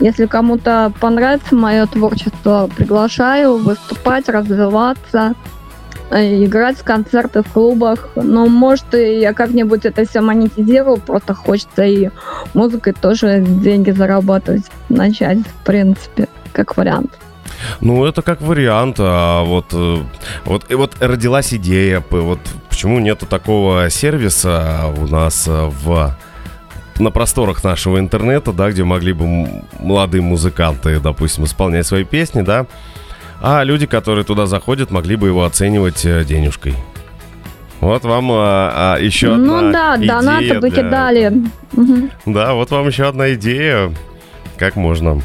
Если 0.00 0.26
кому-то 0.26 0.92
понравится 1.00 1.56
мое 1.56 1.86
творчество, 1.86 2.70
приглашаю 2.76 3.56
выступать, 3.56 4.28
развиваться, 4.28 5.34
играть 6.10 6.78
в 6.78 6.84
концерты 6.84 7.42
в 7.42 7.48
клубах. 7.48 8.08
Но 8.16 8.46
может 8.46 8.94
я 8.94 9.32
как-нибудь 9.32 9.84
это 9.84 10.06
все 10.06 10.20
монетизирую, 10.20 10.98
просто 10.98 11.34
хочется 11.34 11.84
и 11.84 12.10
музыкой 12.54 12.92
тоже 12.92 13.40
деньги 13.40 13.90
зарабатывать 13.90 14.64
начать, 14.88 15.38
в 15.38 15.64
принципе, 15.64 16.28
как 16.52 16.76
вариант. 16.76 17.18
ну, 17.80 18.04
это 18.04 18.22
как 18.22 18.40
вариант, 18.40 18.96
а 18.98 19.42
вот, 19.42 19.66
э, 19.72 19.96
вот, 20.44 20.70
и 20.70 20.74
вот 20.74 20.96
родилась 21.00 21.52
идея, 21.52 22.02
вот 22.10 22.40
почему 22.68 23.00
нету 23.00 23.26
такого 23.26 23.90
сервиса 23.90 24.94
у 24.96 25.06
нас 25.06 25.46
э, 25.48 25.70
в 25.82 26.16
на 26.98 27.10
просторах 27.10 27.62
нашего 27.62 27.98
интернета, 27.98 28.52
да, 28.52 28.70
где 28.70 28.84
могли 28.84 29.12
бы 29.12 29.64
молодые 29.78 30.22
музыканты, 30.22 30.98
допустим, 31.00 31.44
исполнять 31.44 31.86
свои 31.86 32.04
песни, 32.04 32.42
да, 32.42 32.66
а 33.40 33.62
люди, 33.62 33.86
которые 33.86 34.24
туда 34.24 34.46
заходят, 34.46 34.90
могли 34.90 35.16
бы 35.16 35.28
его 35.28 35.44
оценивать 35.44 36.04
э, 36.04 36.24
денежкой. 36.24 36.74
Вот 37.80 38.04
вам 38.04 38.32
а, 38.32 38.96
а, 38.96 38.98
еще 38.98 39.34
одна 39.34 39.60
ну 39.60 39.72
да, 39.72 39.96
идея 39.96 40.08
донаты 40.08 40.60
бы 40.60 40.70
для- 40.70 40.82
кидали. 40.82 41.32
Да, 42.26 42.54
вот 42.54 42.70
вам 42.70 42.88
еще 42.88 43.04
одна 43.06 43.34
идея, 43.34 43.92
как 44.56 44.74
можно. 44.74 45.22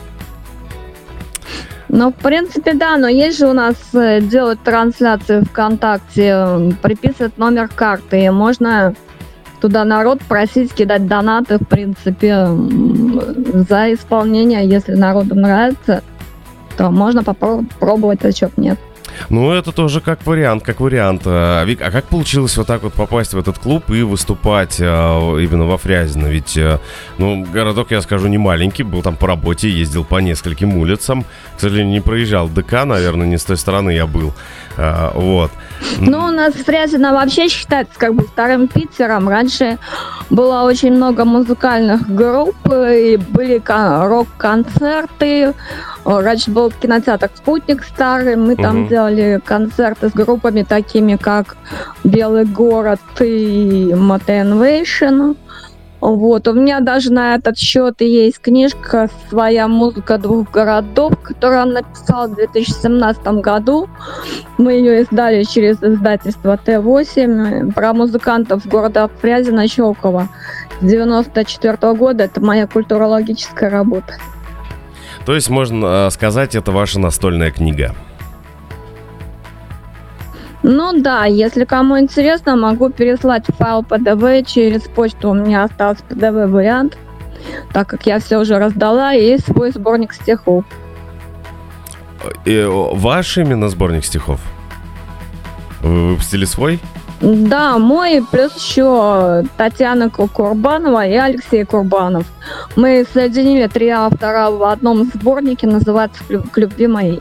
Ну, 1.89 2.11
в 2.11 2.15
принципе, 2.15 2.73
да, 2.73 2.97
но 2.97 3.07
есть 3.07 3.37
же 3.37 3.47
у 3.47 3.53
нас 3.53 3.75
э, 3.93 4.19
делать 4.21 4.59
трансляции 4.63 5.41
ВКонтакте, 5.41 6.73
приписывать 6.81 7.37
номер 7.37 7.67
карты, 7.67 8.25
и 8.25 8.29
можно 8.29 8.95
туда 9.61 9.85
народ 9.85 10.19
просить 10.21 10.73
кидать 10.73 11.07
донаты, 11.07 11.57
в 11.57 11.67
принципе, 11.67 12.47
за 13.69 13.93
исполнение, 13.93 14.67
если 14.67 14.93
народу 14.93 15.35
нравится, 15.35 16.03
то 16.77 16.89
можно 16.91 17.23
попробовать, 17.23 18.43
а 18.43 18.47
б 18.47 18.51
нет. 18.57 18.79
Ну, 19.29 19.51
это 19.51 19.71
тоже 19.71 20.01
как 20.01 20.25
вариант, 20.25 20.63
как 20.63 20.79
вариант. 20.79 21.23
А, 21.25 21.63
Вик, 21.65 21.81
а 21.81 21.91
как 21.91 22.05
получилось 22.05 22.57
вот 22.57 22.67
так 22.67 22.83
вот 22.83 22.93
попасть 22.93 23.33
в 23.33 23.37
этот 23.37 23.59
клуб 23.59 23.89
и 23.89 24.01
выступать 24.01 24.77
а, 24.79 25.37
именно 25.37 25.65
во 25.65 25.77
Фрязино? 25.77 26.27
Ведь, 26.27 26.57
а, 26.57 26.79
ну, 27.17 27.45
городок, 27.45 27.91
я 27.91 28.01
скажу, 28.01 28.27
не 28.27 28.37
маленький, 28.37 28.83
был 28.83 29.01
там 29.01 29.15
по 29.15 29.27
работе, 29.27 29.69
ездил 29.69 30.03
по 30.03 30.19
нескольким 30.19 30.77
улицам. 30.77 31.25
К 31.57 31.59
сожалению, 31.59 31.93
не 31.93 32.01
проезжал 32.01 32.47
ДК, 32.47 32.85
наверное, 32.85 33.27
не 33.27 33.37
с 33.37 33.43
той 33.43 33.57
стороны 33.57 33.91
я 33.91 34.07
был. 34.07 34.33
А, 34.77 35.11
вот. 35.13 35.51
Ну, 35.99 36.25
у 36.25 36.31
нас 36.31 36.53
Фрязино 36.53 37.13
вообще 37.13 37.47
считается 37.47 37.93
как 37.97 38.15
бы 38.15 38.23
вторым 38.23 38.67
Питером. 38.67 39.29
Раньше 39.29 39.77
было 40.29 40.63
очень 40.63 40.93
много 40.93 41.25
музыкальных 41.25 42.09
групп, 42.09 42.55
и 42.71 43.17
были 43.17 43.59
кон- 43.59 44.07
рок-концерты. 44.07 45.53
Раньше 46.05 46.51
был 46.51 46.71
кинотеатр 46.71 47.29
«Спутник» 47.35 47.83
старый, 47.83 48.35
мы 48.35 48.55
там 48.55 48.79
Мгм. 48.81 48.87
делали 48.89 49.41
концерты 49.45 50.09
с 50.09 50.13
группами 50.13 50.63
такими, 50.63 51.15
как 51.15 51.55
«Белый 52.03 52.45
город» 52.45 52.99
и 53.19 53.93
«Motivation». 53.95 55.33
Вот, 56.03 56.49
у 56.49 56.53
меня 56.53 56.81
даже 56.81 57.13
на 57.13 57.35
этот 57.35 57.57
счет 57.57 58.01
есть 58.01 58.41
книжка 58.41 59.09
«Своя 59.29 59.69
музыка 59.69 60.17
двух 60.17 60.51
городов», 60.51 61.13
которую 61.23 61.61
он 61.61 61.73
написал 61.75 62.27
в 62.27 62.35
2017 62.35 63.25
году. 63.39 63.87
Мы 64.57 64.73
ее 64.73 65.03
издали 65.03 65.43
через 65.43 65.81
издательство 65.81 66.59
Т8 66.61 67.71
про 67.71 67.93
музыкантов 67.93 68.65
города 68.67 69.09
Фрязино 69.21 69.65
Щелково. 69.65 70.27
С 70.81 70.85
94 70.85 71.93
года 71.93 72.25
это 72.25 72.41
моя 72.41 72.67
культурологическая 72.67 73.69
работа. 73.69 74.15
То 75.25 75.33
есть, 75.35 75.49
можно 75.49 76.07
э, 76.07 76.09
сказать, 76.09 76.53
это 76.53 76.73
ваша 76.73 76.99
настольная 76.99 77.51
книга. 77.51 77.95
Ну 80.63 80.93
да, 81.01 81.25
если 81.25 81.65
кому 81.65 81.99
интересно, 81.99 82.55
могу 82.55 82.89
переслать 82.89 83.45
файл 83.57 83.81
PDF 83.81 84.45
через 84.45 84.83
почту. 84.83 85.29
У 85.29 85.33
меня 85.33 85.63
остался 85.65 86.03
PDF 86.09 86.47
вариант, 86.47 86.97
так 87.73 87.87
как 87.87 88.05
я 88.05 88.19
все 88.19 88.37
уже 88.39 88.57
раздала, 88.57 89.13
и 89.13 89.37
свой 89.39 89.71
сборник 89.71 90.13
стихов. 90.13 90.63
И, 92.45 92.53
э, 92.53 92.67
ваш 92.69 93.37
именно 93.37 93.67
сборник 93.67 94.05
стихов? 94.05 94.39
Вы 95.81 96.09
выпустили 96.11 96.45
свой? 96.45 96.79
Да, 97.19 97.77
мой, 97.77 98.23
плюс 98.31 98.55
еще 98.55 99.43
Татьяна 99.57 100.09
Ку- 100.09 100.27
Курбанова 100.27 101.05
и 101.05 101.13
Алексей 101.15 101.63
Курбанов. 101.65 102.25
Мы 102.77 103.05
соединили 103.13 103.67
три 103.67 103.89
автора 103.89 104.49
в 104.49 104.63
одном 104.63 105.05
сборнике, 105.05 105.67
называется 105.67 106.21
«К 106.25 106.31
лю- 106.31 106.43
«К 106.51 106.57
любви 106.57 106.87
моей». 106.87 107.19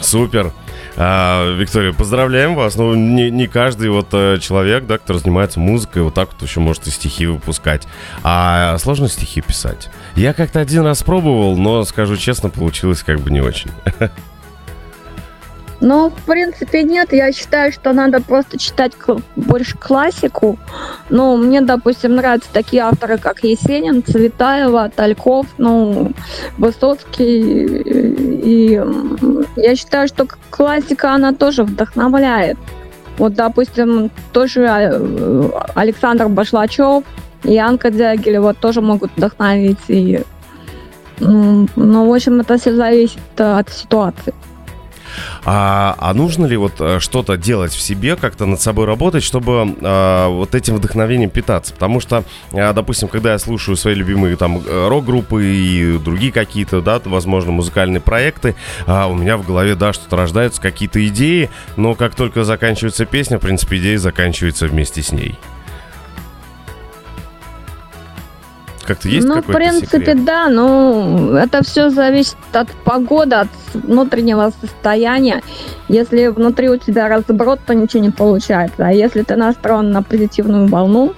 Супер. 0.00 0.52
А, 0.96 1.54
Виктория, 1.54 1.92
поздравляем 1.92 2.54
вас. 2.54 2.76
Ну, 2.76 2.94
не, 2.94 3.30
не 3.30 3.46
каждый 3.46 3.90
вот 3.90 4.08
э, 4.12 4.38
человек, 4.40 4.86
да, 4.86 4.98
который 4.98 5.18
занимается 5.18 5.60
музыкой, 5.60 6.02
вот 6.02 6.14
так 6.14 6.30
вот 6.32 6.42
еще 6.42 6.60
может 6.60 6.86
и 6.86 6.90
стихи 6.90 7.26
выпускать. 7.26 7.86
А 8.22 8.76
сложно 8.78 9.08
стихи 9.08 9.40
писать. 9.40 9.90
Я 10.16 10.32
как-то 10.32 10.60
один 10.60 10.84
раз 10.84 11.02
пробовал, 11.02 11.56
но, 11.56 11.84
скажу 11.84 12.16
честно, 12.16 12.50
получилось 12.50 13.02
как 13.02 13.20
бы 13.20 13.30
не 13.30 13.40
очень. 13.40 13.70
Ну, 15.80 16.10
в 16.10 16.26
принципе, 16.26 16.82
нет. 16.82 17.12
Я 17.12 17.32
считаю, 17.32 17.72
что 17.72 17.92
надо 17.92 18.20
просто 18.20 18.58
читать 18.58 18.92
больше 19.36 19.78
классику. 19.78 20.58
Ну, 21.08 21.36
мне, 21.38 21.62
допустим, 21.62 22.16
нравятся 22.16 22.50
такие 22.52 22.82
авторы, 22.82 23.16
как 23.16 23.42
Есенин, 23.42 24.02
Цветаева, 24.04 24.90
Тальков, 24.94 25.46
ну, 25.56 26.12
Высоцкий. 26.58 27.66
И 28.42 28.80
я 29.56 29.76
считаю, 29.76 30.06
что 30.08 30.26
классика, 30.50 31.14
она 31.14 31.32
тоже 31.32 31.64
вдохновляет. 31.64 32.58
Вот, 33.16 33.34
допустим, 33.34 34.10
тоже 34.32 34.62
э, 34.62 35.50
Александр 35.74 36.28
Башлачев, 36.28 37.04
Янка 37.44 37.90
Дягилева 37.90 38.54
тоже 38.54 38.80
могут 38.80 39.10
вдохновить. 39.16 39.78
И, 39.88 40.22
ну, 41.18 41.66
в 41.76 42.14
общем, 42.14 42.40
это 42.40 42.58
все 42.58 42.74
зависит 42.74 43.18
от 43.36 43.70
ситуации. 43.70 44.34
А, 45.44 45.94
а 45.98 46.14
нужно 46.14 46.46
ли 46.46 46.56
вот 46.56 46.74
э, 46.80 47.00
что-то 47.00 47.36
делать 47.36 47.72
в 47.72 47.80
себе, 47.80 48.16
как-то 48.16 48.46
над 48.46 48.60
собой 48.60 48.86
работать, 48.86 49.22
чтобы 49.22 49.76
э, 49.80 50.26
вот 50.28 50.54
этим 50.54 50.76
вдохновением 50.76 51.30
питаться? 51.30 51.72
Потому 51.72 52.00
что, 52.00 52.24
э, 52.52 52.72
допустим, 52.72 53.08
когда 53.08 53.32
я 53.32 53.38
слушаю 53.38 53.76
свои 53.76 53.94
любимые 53.94 54.36
там 54.36 54.62
рок-группы 54.66 55.44
и 55.44 55.98
другие 55.98 56.32
какие-то, 56.32 56.80
да, 56.80 57.00
возможно, 57.04 57.52
музыкальные 57.52 58.00
проекты, 58.00 58.54
а 58.86 59.06
у 59.06 59.14
меня 59.14 59.36
в 59.36 59.46
голове, 59.46 59.74
да, 59.74 59.92
что-то 59.92 60.16
рождаются 60.16 60.60
какие-то 60.60 61.06
идеи, 61.08 61.50
но 61.76 61.94
как 61.94 62.14
только 62.14 62.44
заканчивается 62.44 63.06
песня, 63.06 63.38
в 63.38 63.40
принципе, 63.40 63.78
идея 63.78 63.98
заканчивается 63.98 64.66
вместе 64.66 65.02
с 65.02 65.12
ней. 65.12 65.38
Как-то 68.90 69.08
есть 69.08 69.24
ну, 69.24 69.34
в 69.34 69.36
какой-то 69.36 69.58
принципе, 69.60 69.98
секрет? 69.98 70.24
да, 70.24 70.48
но 70.48 71.38
это 71.38 71.62
все 71.62 71.90
зависит 71.90 72.34
от 72.52 72.68
погоды, 72.82 73.36
от 73.36 73.48
внутреннего 73.72 74.52
состояния. 74.60 75.42
Если 75.86 76.26
внутри 76.26 76.68
у 76.68 76.76
тебя 76.76 77.06
разброд, 77.06 77.60
то 77.64 77.72
ничего 77.72 78.02
не 78.02 78.10
получается. 78.10 78.84
А 78.84 78.90
если 78.90 79.22
ты 79.22 79.36
настроен 79.36 79.92
на 79.92 80.02
позитивную 80.02 80.66
волну, 80.66 81.14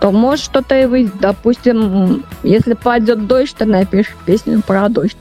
то 0.00 0.12
может 0.12 0.46
что-то 0.46 0.80
и 0.80 0.86
выйти. 0.86 1.12
Допустим, 1.20 2.24
если 2.42 2.72
пойдет 2.72 3.26
дождь, 3.26 3.54
ты 3.54 3.66
напишешь 3.66 4.16
песню 4.24 4.62
про 4.66 4.88
дождь. 4.88 5.18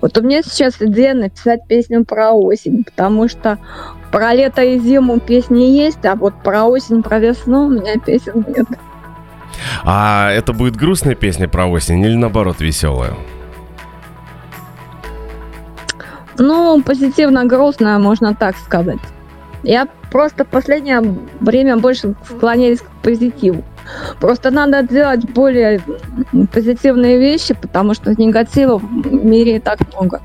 Вот 0.00 0.16
у 0.16 0.22
меня 0.22 0.40
сейчас 0.42 0.76
идея 0.80 1.12
написать 1.12 1.60
песню 1.68 2.06
про 2.06 2.32
осень, 2.32 2.84
потому 2.84 3.28
что 3.28 3.58
про 4.10 4.32
лето 4.32 4.62
и 4.62 4.78
зиму 4.78 5.20
песни 5.20 5.64
есть, 5.64 6.06
а 6.06 6.14
вот 6.14 6.42
про 6.42 6.64
осень, 6.64 7.02
про 7.02 7.18
весну 7.18 7.66
у 7.66 7.68
меня 7.68 7.98
песен 7.98 8.46
нет. 8.48 8.66
А 9.84 10.30
это 10.30 10.52
будет 10.52 10.76
грустная 10.76 11.14
песня 11.14 11.48
про 11.48 11.66
осень 11.66 12.02
или 12.04 12.14
наоборот 12.14 12.60
веселая? 12.60 13.14
Ну, 16.38 16.82
позитивно-грустно, 16.82 17.98
можно 17.98 18.34
так 18.34 18.56
сказать. 18.56 19.00
Я 19.64 19.88
просто 20.10 20.44
в 20.44 20.48
последнее 20.48 21.02
время 21.40 21.76
больше 21.76 22.14
склоняюсь 22.28 22.80
к 22.80 22.88
позитиву. 23.02 23.64
Просто 24.20 24.50
надо 24.50 24.82
делать 24.82 25.24
более 25.30 25.80
позитивные 26.52 27.18
вещи, 27.18 27.54
потому 27.54 27.94
что 27.94 28.14
негатива 28.20 28.78
в 28.78 29.24
мире 29.24 29.56
и 29.56 29.60
так 29.60 29.80
много. 29.92 30.20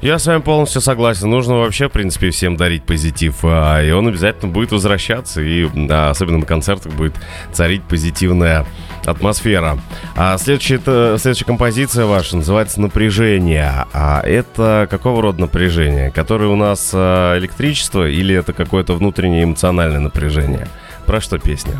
Я 0.00 0.18
с 0.18 0.26
вами 0.26 0.40
полностью 0.40 0.80
согласен. 0.80 1.28
Нужно 1.28 1.56
вообще, 1.56 1.88
в 1.88 1.92
принципе, 1.92 2.30
всем 2.30 2.56
дарить 2.56 2.84
позитив. 2.84 3.36
а, 3.42 3.82
И 3.82 3.90
он 3.90 4.08
обязательно 4.08 4.50
будет 4.50 4.72
возвращаться. 4.72 5.42
И 5.42 5.64
особенно 5.90 6.38
на 6.38 6.46
концертах 6.46 6.92
будет 6.94 7.12
царить 7.52 7.82
позитивная 7.82 8.64
атмосфера. 9.04 9.78
А 10.16 10.38
следующая, 10.38 10.78
следующая 11.18 11.44
композиция 11.44 12.06
ваша 12.06 12.36
называется 12.36 12.80
«Напряжение». 12.80 13.70
А 13.92 14.22
это 14.24 14.88
какого 14.90 15.20
рода 15.20 15.42
напряжение? 15.42 16.10
Которое 16.10 16.46
у 16.46 16.56
нас 16.56 16.92
а, 16.94 17.36
электричество 17.38 18.08
или 18.08 18.34
это 18.34 18.54
какое-то 18.54 18.94
внутреннее 18.94 19.44
эмоциональное 19.44 20.00
напряжение? 20.00 20.66
Про 21.04 21.20
что 21.20 21.38
песня? 21.38 21.74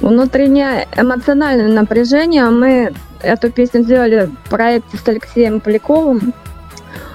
Внутреннее 0.00 0.88
эмоциональное 0.96 1.68
напряжение. 1.68 2.46
Мы 2.50 2.92
эту 3.22 3.52
песню 3.52 3.82
сделали 3.82 4.28
в 4.46 4.50
проекте 4.50 4.96
с 4.96 5.06
Алексеем 5.06 5.60
Поляковым. 5.60 6.34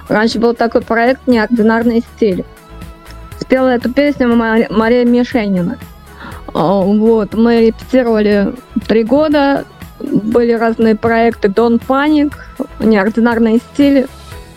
Раньше 0.08 0.38
был 0.38 0.54
такой 0.54 0.82
проект 0.82 1.26
«Неординарный 1.26 2.00
стиль». 2.00 2.44
Спела 3.40 3.68
эту 3.68 3.92
песню 3.92 4.34
Ма- 4.34 4.66
Мария 4.70 5.04
Мишенина. 5.04 5.78
А, 6.54 6.80
Вот, 6.80 7.34
мы 7.34 7.66
репетировали 7.66 8.54
три 8.86 9.04
года, 9.04 9.64
были 10.00 10.52
разные 10.52 10.96
проекты 10.96 11.48
Дон 11.48 11.78
Паник, 11.78 12.46
неординарные 12.78 13.58
стили, 13.58 14.06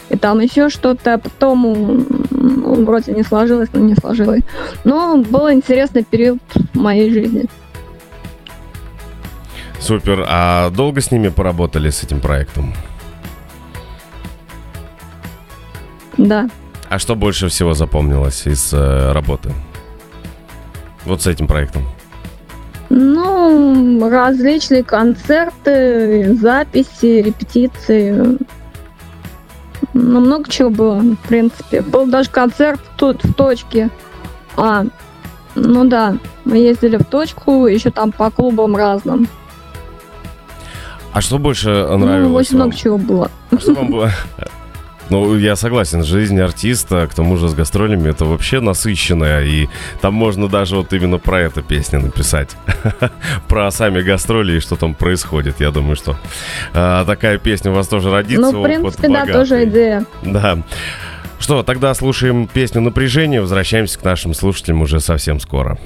и 0.10 0.18
там 0.18 0.40
еще 0.40 0.70
что-то, 0.70 1.18
потом 1.18 2.06
ну, 2.32 2.86
вроде 2.86 3.14
не 3.14 3.24
сложилось, 3.24 3.70
но 3.74 3.80
не 3.80 3.96
сложилось. 3.96 4.42
Но 4.84 5.18
был 5.18 5.52
интересный 5.52 6.04
период 6.04 6.40
в 6.74 6.78
моей 6.80 7.12
жизни. 7.12 7.46
Супер. 9.80 10.26
А 10.28 10.70
долго 10.72 11.00
с 11.00 11.12
ними 11.12 11.30
поработали, 11.30 11.90
с 11.90 12.04
этим 12.04 12.20
проектом? 12.20 12.74
Да. 16.20 16.50
А 16.90 17.00
что 17.00 17.16
больше 17.16 17.48
всего 17.48 17.74
запомнилось 17.74 18.46
из 18.46 18.74
э, 18.74 19.12
работы? 19.14 19.52
Вот 21.06 21.22
с 21.22 21.28
этим 21.28 21.48
проектом. 21.48 21.84
Ну, 22.90 24.10
различные 24.10 24.84
концерты, 24.84 26.34
записи, 26.36 27.22
репетиции. 27.22 28.38
Ну, 29.94 30.20
много 30.20 30.50
чего 30.50 30.70
было, 30.70 31.00
в 31.00 31.28
принципе. 31.28 31.82
Был 31.82 32.08
даже 32.08 32.30
концерт 32.30 32.82
тут, 32.98 33.24
в 33.24 33.34
точке. 33.34 33.90
А, 34.58 34.86
ну 35.56 35.86
да, 35.86 36.18
мы 36.44 36.58
ездили 36.58 36.98
в 36.98 37.06
точку, 37.06 37.68
еще 37.68 37.92
там 37.92 38.12
по 38.12 38.30
клубам 38.30 38.76
разным. 38.76 39.30
А 41.14 41.22
что 41.22 41.38
больше 41.38 41.70
нравилось 41.70 42.30
ну, 42.30 42.36
очень 42.36 42.58
вам? 42.58 42.68
много 42.68 42.76
чего 42.76 42.98
было. 42.98 43.32
А 43.52 43.58
что 43.58 43.74
вам 43.74 43.92
было? 43.92 44.12
Ну, 45.10 45.38
я 45.38 45.56
согласен, 45.56 46.04
жизнь 46.04 46.40
артиста, 46.40 47.08
к 47.08 47.14
тому 47.14 47.38
же 47.38 47.50
с 47.50 47.54
гастролями, 47.54 48.10
это 48.10 48.26
вообще 48.26 48.60
насыщенная, 48.60 49.44
и 49.44 49.68
там 50.02 50.14
можно 50.14 50.48
даже 50.48 50.76
вот 50.76 50.94
именно 50.94 51.18
про 51.18 51.42
это 51.42 51.62
песню 51.62 52.00
написать. 52.00 52.56
Про 53.48 53.72
сами 53.72 54.02
гастроли 54.02 54.58
и 54.58 54.60
что 54.60 54.76
там 54.76 54.94
происходит. 54.94 55.60
Я 55.60 55.72
думаю, 55.72 55.96
что 55.96 56.18
а, 56.74 57.06
такая 57.06 57.38
песня 57.38 57.72
у 57.72 57.74
вас 57.74 57.88
тоже 57.88 58.12
родится. 58.12 58.52
Ну, 58.52 58.62
в 58.62 58.64
принципе, 58.64 59.08
да, 59.08 59.26
тоже 59.26 59.64
идея. 59.66 60.06
Да. 60.22 60.60
Что, 61.40 61.64
тогда 61.64 61.94
слушаем 61.94 62.48
песню 62.48 62.82
«Напряжение», 62.82 63.42
возвращаемся 63.42 63.98
к 63.98 64.04
нашим 64.04 64.34
слушателям 64.34 64.82
уже 64.82 65.00
совсем 65.00 65.40
скоро. 65.40 65.78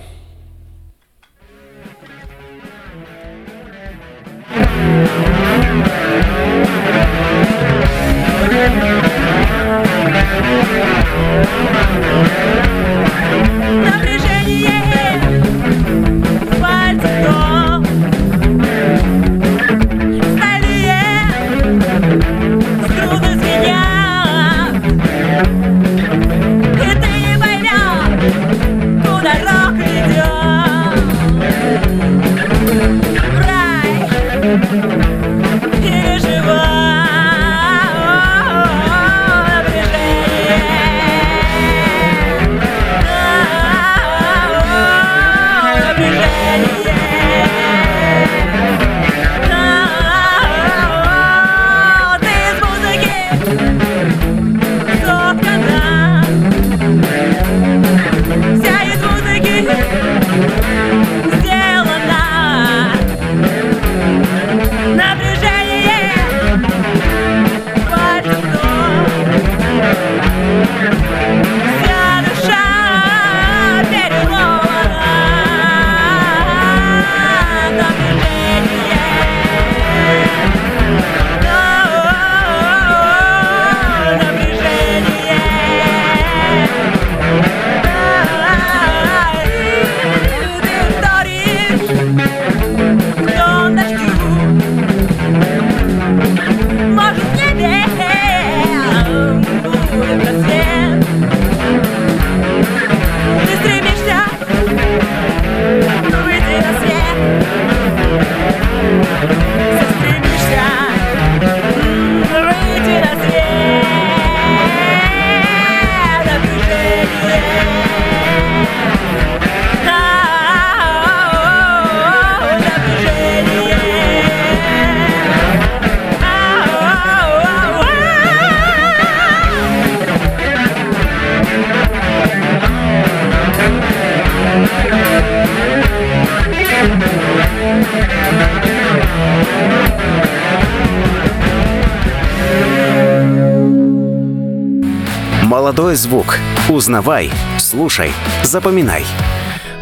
Молодой 145.93 146.10
звук. 146.10 146.39
Узнавай, 146.69 147.29
слушай, 147.60 148.10
запоминай. 148.43 149.06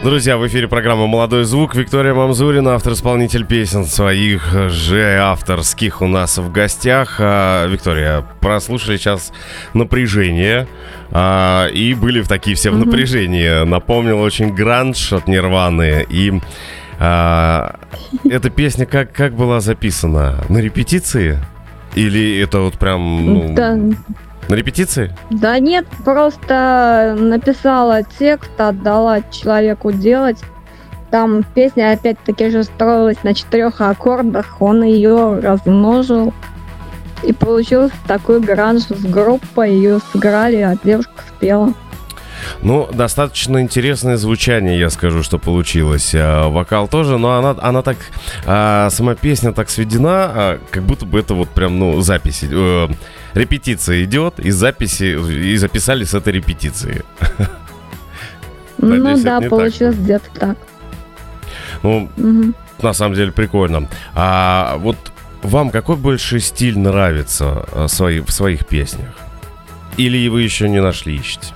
Друзья, 0.03 0.37
в 0.37 0.45
эфире 0.45 0.67
программа 0.67 1.07
«Молодой 1.07 1.45
звук». 1.45 1.73
Виктория 1.73 2.13
Мамзурина, 2.13 2.75
автор-исполнитель 2.75 3.45
песен 3.45 3.85
своих 3.85 4.51
же 4.69 5.17
авторских 5.21 6.01
у 6.01 6.07
нас 6.07 6.37
в 6.37 6.51
гостях. 6.51 7.15
А, 7.19 7.65
Виктория, 7.65 8.25
прослушали 8.41 8.97
сейчас 8.97 9.31
напряжение 9.73 10.67
а, 11.11 11.67
и 11.67 11.93
были 11.93 12.19
в 12.19 12.27
такие 12.27 12.57
все 12.57 12.71
в 12.71 12.77
напряжении. 12.77 13.63
Напомнил 13.63 14.19
очень 14.19 14.53
гранж 14.53 15.13
от 15.13 15.29
Нирваны. 15.29 16.05
И 16.09 16.41
а, 16.99 17.79
эта 18.29 18.49
песня 18.49 18.85
как, 18.85 19.13
как 19.13 19.33
была 19.33 19.61
записана? 19.61 20.43
На 20.49 20.57
репетиции? 20.57 21.39
Или 21.95 22.37
это 22.39 22.59
вот 22.59 22.77
прям 22.77 23.25
ну, 23.25 23.53
Да, 23.53 23.77
на 24.51 24.55
репетиции? 24.55 25.15
да 25.29 25.59
нет, 25.59 25.87
просто 26.03 27.15
написала 27.17 28.03
текст, 28.19 28.51
отдала 28.59 29.21
человеку 29.31 29.91
делать. 29.93 30.37
Там 31.09 31.43
песня 31.43 31.93
опять-таки 31.93 32.49
же 32.49 32.63
строилась 32.63 33.23
на 33.23 33.33
четырех 33.33 33.79
аккордах, 33.81 34.61
он 34.61 34.83
ее 34.83 35.39
размножил. 35.39 36.33
И 37.23 37.33
получился 37.33 37.93
такой 38.07 38.39
гранж 38.41 38.83
с 38.83 39.05
группой, 39.05 39.71
ее 39.71 39.99
сыграли, 40.11 40.57
а 40.57 40.75
девушка 40.83 41.23
спела. 41.29 41.73
Ну, 42.61 42.89
достаточно 42.91 43.61
интересное 43.61 44.17
звучание, 44.17 44.79
я 44.79 44.89
скажу, 44.89 45.23
что 45.23 45.37
получилось. 45.37 46.13
А, 46.15 46.49
вокал 46.49 46.87
тоже, 46.87 47.17
но 47.17 47.37
она, 47.37 47.55
она 47.61 47.83
так, 47.83 47.97
а, 48.45 48.89
сама 48.89 49.15
песня 49.15 49.53
так 49.53 49.69
сведена, 49.69 50.31
а, 50.33 50.59
как 50.71 50.83
будто 50.83 51.05
бы 51.05 51.19
это 51.19 51.35
вот 51.35 51.49
прям, 51.49 51.77
ну, 51.77 52.01
записи. 52.01 52.49
э, 52.51 52.87
репетиция 53.33 54.03
идет, 54.03 54.39
и 54.39 54.51
записи, 54.51 55.15
и 55.53 55.57
записали 55.57 56.03
с 56.03 56.13
этой 56.13 56.33
репетиции. 56.33 57.03
Ну 58.77 59.17
да, 59.21 59.41
получилось 59.41 59.95
где-то 59.95 60.29
так. 60.39 60.57
Ну, 61.83 62.09
на 62.81 62.93
самом 62.93 63.15
деле 63.15 63.31
прикольно. 63.31 63.87
А 64.13 64.77
вот 64.77 64.97
вам 65.43 65.69
какой 65.69 65.95
больше 65.95 66.39
стиль 66.39 66.77
нравится 66.77 67.87
свои, 67.87 68.19
в 68.19 68.31
своих 68.31 68.65
песнях? 68.65 69.09
Или 69.97 70.27
вы 70.27 70.41
еще 70.43 70.69
не 70.69 70.81
нашли, 70.81 71.15
ищете? 71.15 71.47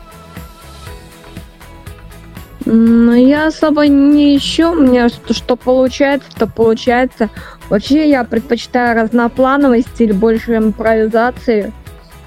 Ну, 2.66 3.14
я 3.14 3.48
особо 3.48 3.88
не 3.88 4.36
ищу, 4.36 4.72
у 4.72 4.76
меня 4.76 5.10
что, 5.10 5.34
что 5.34 5.56
получается, 5.56 6.30
то 6.36 6.48
получается. 6.48 7.30
Вообще 7.70 8.10
я 8.10 8.24
предпочитаю 8.24 9.02
разноплановый 9.02 9.82
стиль, 9.82 10.14
больше 10.14 10.58
импровизации. 10.58 11.74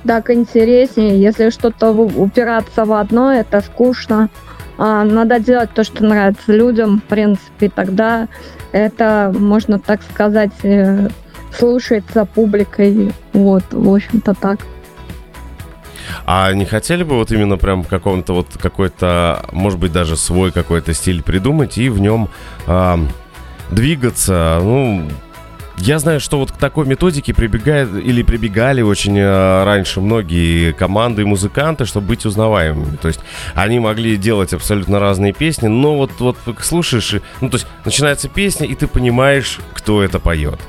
Так 0.05 0.31
интереснее. 0.31 1.20
Если 1.20 1.51
что-то 1.51 1.90
упираться 1.92 2.85
в 2.85 2.92
одно, 2.92 3.33
это 3.33 3.61
скучно. 3.61 4.31
А, 4.79 5.05
надо 5.05 5.40
делать 5.40 5.70
то, 5.74 5.85
что 5.85 6.05
нравится 6.05 6.53
людям, 6.53 7.01
в 7.01 7.03
принципе, 7.03 7.68
тогда 7.68 8.29
это, 8.70 9.35
можно 9.37 9.81
так 9.81 10.03
сказать, 10.03 10.53
э, 10.62 11.09
слушается 11.57 12.24
публикой. 12.24 13.12
Вот, 13.33 13.64
в 13.72 13.92
общем-то 13.92 14.35
так. 14.35 14.61
А 16.27 16.53
не 16.53 16.64
хотели 16.64 17.03
бы 17.03 17.16
вот 17.16 17.33
именно 17.33 17.57
прям 17.57 17.85
каком-то 17.85 18.35
вот 18.35 18.46
какой-то, 18.61 19.44
может 19.53 19.79
быть, 19.79 19.92
даже 19.92 20.16
свой 20.16 20.53
какой-то 20.53 20.94
стиль 20.94 21.22
придумать 21.22 21.77
и 21.77 21.88
в 21.88 22.01
нем 22.01 22.29
а, 22.66 22.98
двигаться? 23.70 24.61
Ну, 24.62 25.09
я 25.79 25.99
знаю, 25.99 26.21
что 26.21 26.38
вот 26.38 26.53
к 26.53 26.57
такой 26.57 26.87
методике 26.87 27.35
прибегают 27.35 27.95
или 27.95 28.23
прибегали 28.23 28.83
очень 28.83 29.19
а, 29.19 29.64
раньше 29.64 30.01
многие 30.01 30.73
команды 30.73 31.23
и 31.23 31.25
музыканты, 31.25 31.85
чтобы 31.85 32.09
быть 32.09 32.27
узнаваемыми. 32.27 32.97
То 32.97 33.09
есть 33.09 33.21
они 33.55 33.79
могли 33.79 34.17
делать 34.17 34.53
абсолютно 34.53 34.99
разные 34.99 35.33
песни, 35.33 35.69
но 35.69 35.97
вот, 35.97 36.11
вот 36.19 36.37
слушаешь, 36.61 37.17
ну, 37.41 37.49
то 37.49 37.57
есть 37.57 37.67
начинается 37.85 38.29
песня, 38.29 38.67
и 38.67 38.75
ты 38.75 38.87
понимаешь, 38.87 39.59
кто 39.75 40.03
это 40.03 40.19
поет. 40.19 40.61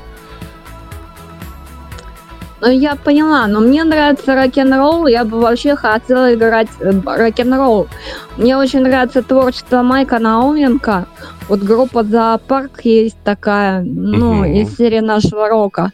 Ну, 2.60 2.68
я 2.68 2.94
поняла, 2.94 3.46
но 3.46 3.60
мне 3.60 3.84
нравится 3.84 4.34
рок-н-ролл, 4.34 5.06
я 5.06 5.24
бы 5.24 5.40
вообще 5.40 5.76
хотела 5.76 6.34
играть 6.34 6.68
э, 6.80 6.92
рок-н-ролл. 7.04 7.88
Мне 8.36 8.56
очень 8.56 8.80
нравится 8.80 9.22
творчество 9.22 9.82
Майка 9.82 10.18
Науменко. 10.18 11.06
Вот 11.48 11.60
группа 11.60 12.04
«Зоопарк» 12.04 12.82
есть 12.84 13.16
такая, 13.24 13.80
ну, 13.82 14.34
Мгм. 14.34 14.44
из 14.44 14.76
серии 14.76 15.00
нашего 15.00 15.48
рока. 15.48 15.90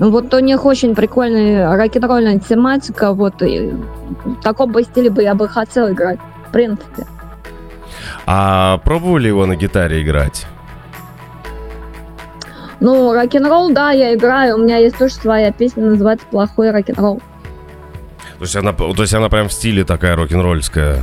Вот 0.00 0.34
у 0.34 0.38
них 0.40 0.64
очень 0.64 0.94
прикольная 0.96 1.76
рок-н-ролльная 1.76 2.40
тематика, 2.40 3.12
вот, 3.12 3.40
и 3.42 3.70
в 4.24 4.42
таком 4.42 4.72
бы 4.72 4.82
стиле 4.82 5.10
бы 5.10 5.22
я 5.22 5.34
бы 5.34 5.46
хотела 5.48 5.92
играть, 5.92 6.18
в 6.48 6.52
принципе. 6.52 7.06
А 8.26 8.78
пробовали 8.78 9.28
его 9.28 9.46
на 9.46 9.54
гитаре 9.56 10.02
играть? 10.02 10.46
Ну, 12.80 13.12
рок-н-ролл, 13.12 13.70
да, 13.72 13.90
я 13.92 14.14
играю, 14.14 14.56
у 14.56 14.58
меня 14.58 14.78
есть 14.78 14.96
тоже 14.96 15.14
своя 15.14 15.52
песня, 15.52 15.84
называется 15.84 16.26
«Плохой 16.30 16.70
рок-н-ролл». 16.70 17.20
То 18.38 18.44
есть 18.44 18.56
она, 18.56 18.72
то 18.72 18.94
есть 18.98 19.12
она 19.12 19.28
прям 19.28 19.48
в 19.48 19.52
стиле 19.52 19.84
такая 19.84 20.16
рок-н-ролльская. 20.16 21.02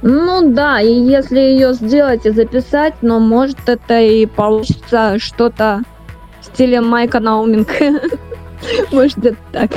Ну 0.00 0.52
да, 0.52 0.80
и 0.80 0.92
если 0.92 1.38
ее 1.38 1.72
сделать 1.74 2.26
и 2.26 2.30
записать, 2.30 2.94
но 3.02 3.20
может 3.20 3.68
это 3.68 4.00
и 4.00 4.26
получится 4.26 5.18
что-то 5.18 5.82
в 6.40 6.44
стиле 6.46 6.80
Майка 6.80 7.20
Науменко. 7.20 8.00
Может, 8.92 9.18
где-то 9.18 9.38
так. 9.52 9.70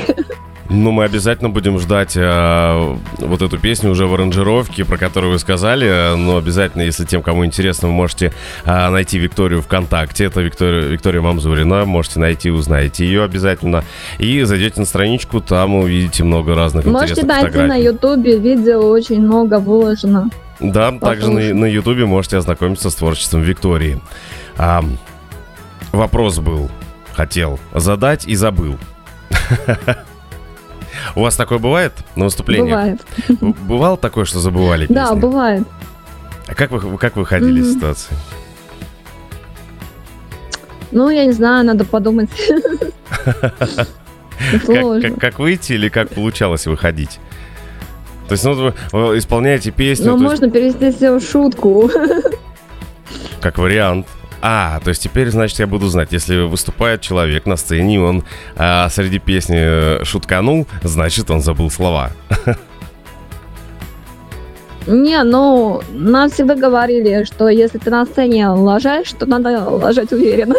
Ну, 0.69 0.91
мы 0.91 1.06
обязательно 1.06 1.49
будем 1.49 1.80
ждать 1.80 2.17
э, 2.17 2.95
вот 3.19 3.41
эту 3.41 3.58
песню 3.58 3.89
уже 3.91 4.06
в 4.06 4.13
аранжировке, 4.13 4.84
про 4.84 4.97
которую 4.97 5.34
вы 5.34 5.39
сказали. 5.39 6.15
Но 6.17 6.38
обязательно, 6.38 6.82
если 6.82 7.06
тем, 7.06 7.21
кому 7.21 7.45
интересно, 7.45 7.88
вы 7.88 7.93
можете 7.93 8.34
э, 8.65 8.89
найти 8.89 9.17
Викторию 9.17 9.62
ВКонтакте. 9.62 10.25
Это 10.25 10.41
Виктория, 10.41 10.82
Виктория 10.82 11.21
Мамзурина. 11.21 11.86
Можете 11.86 12.19
найти, 12.19 12.51
узнаете 12.51 13.06
ее 13.06 13.23
обязательно. 13.23 13.86
И 14.19 14.43
зайдете 14.43 14.82
на 14.82 14.86
страничку, 14.86 15.39
там 15.39 15.75
увидите 15.75 16.25
много 16.25 16.53
разных 16.53 16.86
Можете 16.86 17.21
интересных 17.21 17.27
найти 17.27 17.45
на 17.45 17.51
фотографий. 17.51 17.84
Ютубе, 17.86 18.38
видео 18.38 18.89
очень 18.89 19.21
много 19.21 19.60
выложено. 19.60 20.30
Да, 20.60 20.91
также 20.91 21.32
на, 21.32 21.53
на 21.53 21.65
Ютубе 21.65 22.06
можете 22.06 22.38
ознакомиться 22.38 22.89
с 22.89 22.95
творчеством 22.95 23.41
Виктории. 23.41 24.01
А, 24.58 24.84
вопрос 25.93 26.39
был, 26.39 26.69
хотел 27.13 27.60
задать 27.73 28.27
и 28.27 28.36
забыл. 28.36 28.75
У 31.15 31.21
вас 31.21 31.36
такое 31.36 31.60
бывает 31.60 31.93
на 32.15 32.25
выступлениях? 32.25 32.97
Бывает. 33.29 33.60
Бывало 33.67 33.97
такое, 33.97 34.25
что 34.25 34.39
забывали 34.39 34.81
песни? 34.81 34.95
Да, 34.95 35.15
бывает. 35.15 35.63
А 36.47 36.55
как 36.55 36.71
вы, 36.71 36.97
как 36.97 37.15
вы 37.15 37.25
ходили 37.25 37.62
из 37.62 37.73
ситуации? 37.73 38.15
Ну, 40.91 41.10
я 41.10 41.25
не 41.25 41.33
знаю, 41.33 41.65
надо 41.65 41.86
подумать. 41.86 42.29
Как, 44.51 44.65
Сложно. 44.65 45.10
как, 45.10 45.19
как 45.19 45.39
выйти 45.39 45.73
или 45.73 45.89
как 45.89 46.10
получалось 46.10 46.67
выходить? 46.67 47.19
То 48.27 48.33
есть, 48.33 48.43
ну, 48.43 48.71
вы 48.91 49.17
исполняете 49.17 49.71
песню, 49.71 50.12
Но 50.12 50.17
то 50.17 50.23
есть, 50.25 50.41
можно 50.41 50.51
перевести 50.51 50.91
все 50.91 51.17
в 51.17 51.21
шутку. 51.23 51.89
как 53.41 53.57
вариант. 53.57 54.05
А, 54.41 54.80
то 54.84 54.89
есть 54.89 55.02
теперь, 55.02 55.30
значит, 55.30 55.60
я 55.60 55.67
буду 55.67 55.88
знать, 55.88 56.10
если 56.12 56.41
выступает 56.41 57.02
человек 57.02 57.45
на 57.45 57.58
сцене, 57.58 57.95
и 57.95 57.97
он 57.97 58.23
а, 58.56 58.89
среди 58.89 59.19
песни 59.19 59.58
э, 59.60 60.04
шутканул, 60.04 60.67
значит, 60.84 61.32
он 61.32 61.41
забыл 61.41 61.71
слова. 61.71 62.12
Не, 64.86 65.21
ну, 65.23 65.82
нам 65.89 66.30
всегда 66.30 66.56
говорили, 66.56 67.26
что 67.26 67.50
если 67.50 67.78
ты 67.78 67.89
на 67.89 68.06
сцене 68.06 68.47
лажаешь, 68.47 69.12
то 69.12 69.26
надо 69.26 69.60
лажать 69.69 70.13
уверенно. 70.13 70.56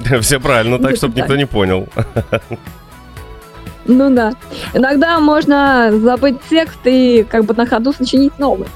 Все 0.20 0.38
правильно, 0.38 0.78
так, 0.78 0.96
чтобы 0.96 1.18
никто 1.18 1.36
не 1.36 1.46
понял. 1.46 1.88
Ну 3.84 4.14
да. 4.14 4.32
Иногда 4.74 5.18
можно 5.18 5.90
забыть 5.92 6.36
текст 6.48 6.78
и 6.84 7.26
как 7.28 7.44
бы 7.44 7.54
на 7.54 7.66
ходу 7.66 7.92
сочинить 7.92 8.38
новый. 8.38 8.68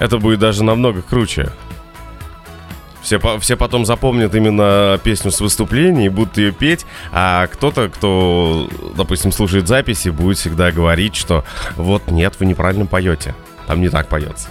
Это 0.00 0.18
будет 0.18 0.40
даже 0.40 0.64
намного 0.64 1.02
круче. 1.02 1.52
Все, 3.06 3.20
все 3.38 3.56
потом 3.56 3.86
запомнят 3.86 4.34
именно 4.34 4.98
песню 5.00 5.30
с 5.30 5.40
выступления 5.40 6.06
и 6.06 6.08
будут 6.08 6.38
ее 6.38 6.50
петь, 6.50 6.84
а 7.12 7.46
кто-то, 7.46 7.88
кто, 7.88 8.68
допустим, 8.96 9.30
слушает 9.30 9.68
записи, 9.68 10.08
будет 10.08 10.38
всегда 10.38 10.72
говорить, 10.72 11.14
что 11.14 11.44
вот 11.76 12.10
нет, 12.10 12.34
вы 12.40 12.46
неправильно 12.46 12.84
поете. 12.84 13.36
Там 13.68 13.80
не 13.80 13.90
так 13.90 14.08
поется. 14.08 14.48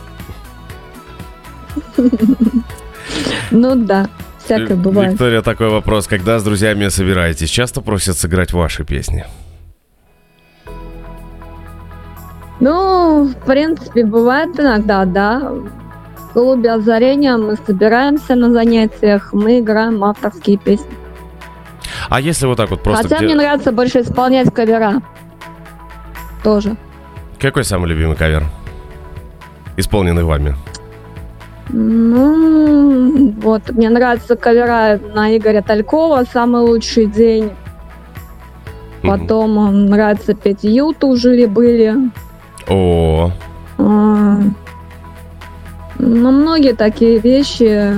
Ну 3.51 3.75
да, 3.75 4.07
всякое 4.45 4.77
бывает. 4.77 5.11
Виктория, 5.11 5.41
такой 5.41 5.67
вопрос. 5.67 6.07
Когда 6.07 6.39
с 6.39 6.43
друзьями 6.45 6.87
собираетесь, 6.87 7.49
часто 7.49 7.81
просят 7.81 8.17
сыграть 8.17 8.53
ваши 8.53 8.85
песни? 8.85 9.25
Ну, 12.61 13.25
в 13.25 13.45
принципе, 13.45 14.05
бывает 14.05 14.57
иногда, 14.57 15.03
да. 15.03 15.51
Клубе 16.35 16.69
озарения 16.73 17.37
мы 17.37 17.55
собираемся 17.65 18.35
на 18.35 18.51
занятиях, 18.51 19.31
мы 19.31 19.59
играем 19.59 20.03
авторские 20.03 20.57
песни. 20.57 20.91
А 22.09 22.19
если 22.19 22.45
вот 22.45 22.57
так 22.57 22.69
вот 22.71 22.83
просто... 22.83 23.03
Хотя 23.03 23.15
где- 23.15 23.25
мне 23.27 23.35
нравится 23.35 23.71
больше 23.71 24.01
исполнять 24.01 24.53
кавера. 24.53 25.01
тоже. 26.43 26.75
Какой 27.39 27.63
самый 27.63 27.87
любимый 27.87 28.17
кавер? 28.17 28.43
Исполненный 29.77 30.25
вами. 30.25 30.55
Ну, 31.69 33.31
вот, 33.41 33.71
мне 33.71 33.89
нравятся 33.89 34.35
кавера 34.35 34.99
на 35.13 35.35
Игоря 35.37 35.61
Талькова 35.61 36.25
«Самый 36.31 36.61
лучший 36.63 37.05
день». 37.05 37.51
Потом 39.01 39.57
м, 39.57 39.85
нравится 39.85 40.33
петь 40.33 40.63
Юту 40.63 41.15
«Жили-были». 41.15 42.11
О, 42.67 43.31
А, 43.77 44.37
Ну, 45.97 46.31
многие 46.31 46.73
такие 46.73 47.19
вещи. 47.19 47.93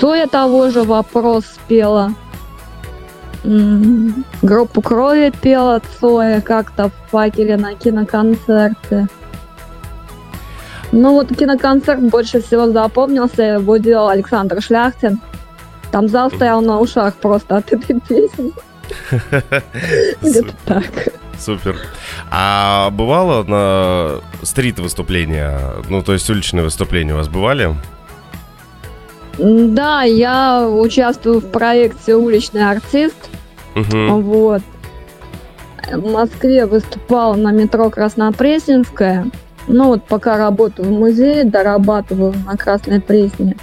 Соя 0.00 0.26
того 0.26 0.70
же 0.70 0.82
вопрос 0.82 1.44
спела. 1.46 2.14
Группу 4.42 4.82
крови 4.82 5.32
пела 5.42 5.80
Цоя 6.00 6.40
как-то 6.40 6.88
в 6.88 7.10
факеле 7.10 7.56
на 7.56 7.74
киноконцерте. 7.74 9.08
Ну 10.92 11.12
вот 11.12 11.34
киноконцерт 11.34 12.00
больше 12.02 12.42
всего 12.42 12.70
запомнился, 12.70 13.42
его 13.42 13.78
делал 13.78 14.08
Александр 14.08 14.60
Шляхтин. 14.60 15.20
Там 15.90 16.08
зал 16.08 16.30
стоял 16.30 16.60
на 16.60 16.78
ушах 16.78 17.14
просто 17.16 17.56
от 17.56 17.72
этой 17.72 17.98
песни. 18.00 18.52
Где-то 20.22 20.54
так. 20.64 20.84
Супер. 21.42 21.76
А 22.30 22.90
бывало 22.90 23.42
на 23.42 24.20
стрит 24.42 24.78
выступления, 24.78 25.58
ну 25.88 26.02
то 26.02 26.12
есть 26.12 26.28
уличные 26.30 26.64
выступления 26.64 27.12
у 27.12 27.16
вас 27.16 27.28
бывали? 27.28 27.74
Да, 29.38 30.02
я 30.02 30.68
участвую 30.68 31.40
в 31.40 31.50
проекте 31.50 32.14
«Уличный 32.16 32.68
артист». 32.68 33.16
Мгм. 33.74 34.22
Вот. 34.22 34.62
В 35.90 36.12
Москве 36.12 36.66
выступала 36.66 37.34
на 37.34 37.50
метро 37.50 37.90
Краснопресненская. 37.90 39.26
Ну 39.66 39.86
вот 39.86 40.04
пока 40.06 40.36
работаю 40.36 40.88
в 40.88 40.92
музее, 40.92 41.44
дорабатываю 41.44 42.34
на 42.46 42.56
Красной 42.56 43.00
Пресне. 43.00 43.56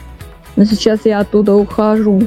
Но 0.55 0.65
сейчас 0.65 1.01
я 1.05 1.19
оттуда 1.19 1.53
ухожу. 1.53 2.23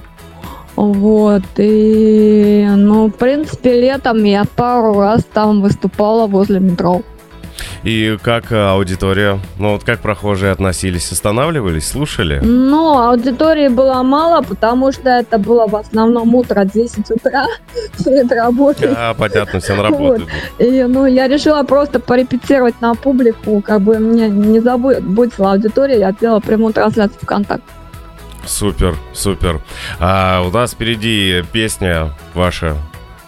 Вот, 0.82 1.44
и, 1.58 2.66
ну, 2.68 3.06
в 3.06 3.12
принципе, 3.12 3.80
летом 3.80 4.24
я 4.24 4.42
пару 4.44 4.98
раз 4.98 5.22
там 5.32 5.62
выступала 5.62 6.26
возле 6.26 6.58
метро. 6.58 7.02
И 7.84 8.18
как 8.20 8.50
э, 8.50 8.56
аудитория? 8.56 9.38
Ну 9.58 9.74
вот 9.74 9.84
как 9.84 10.00
прохожие 10.00 10.50
относились? 10.50 11.12
Останавливались, 11.12 11.86
слушали? 11.86 12.40
Но 12.42 13.10
аудитории 13.10 13.68
было 13.68 14.02
мало, 14.02 14.42
потому 14.42 14.90
что 14.90 15.08
это 15.08 15.38
было 15.38 15.68
в 15.68 15.76
основном 15.76 16.34
утро 16.34 16.64
10 16.64 17.08
утра 17.12 17.46
перед 18.04 18.32
работой. 18.32 18.92
А, 18.96 19.14
понятно, 19.14 19.60
все 19.60 19.76
на 19.76 19.84
работу. 19.84 20.16
идут. 20.16 20.28
И, 20.58 20.82
ну, 20.82 21.06
я 21.06 21.28
решила 21.28 21.62
просто 21.62 22.00
порепетировать 22.00 22.80
на 22.80 22.96
публику, 22.96 23.62
как 23.62 23.82
бы 23.82 24.00
мне 24.00 24.28
не 24.28 24.58
забудьте 24.58 25.44
аудитория, 25.44 26.00
я 26.00 26.10
сделала 26.10 26.40
прямую 26.40 26.72
трансляцию 26.72 27.20
ВКонтакте. 27.22 27.70
Супер, 28.46 28.96
супер. 29.14 29.60
А, 29.98 30.42
у 30.42 30.50
нас 30.50 30.72
впереди 30.72 31.42
песня 31.52 32.12
ваша. 32.34 32.76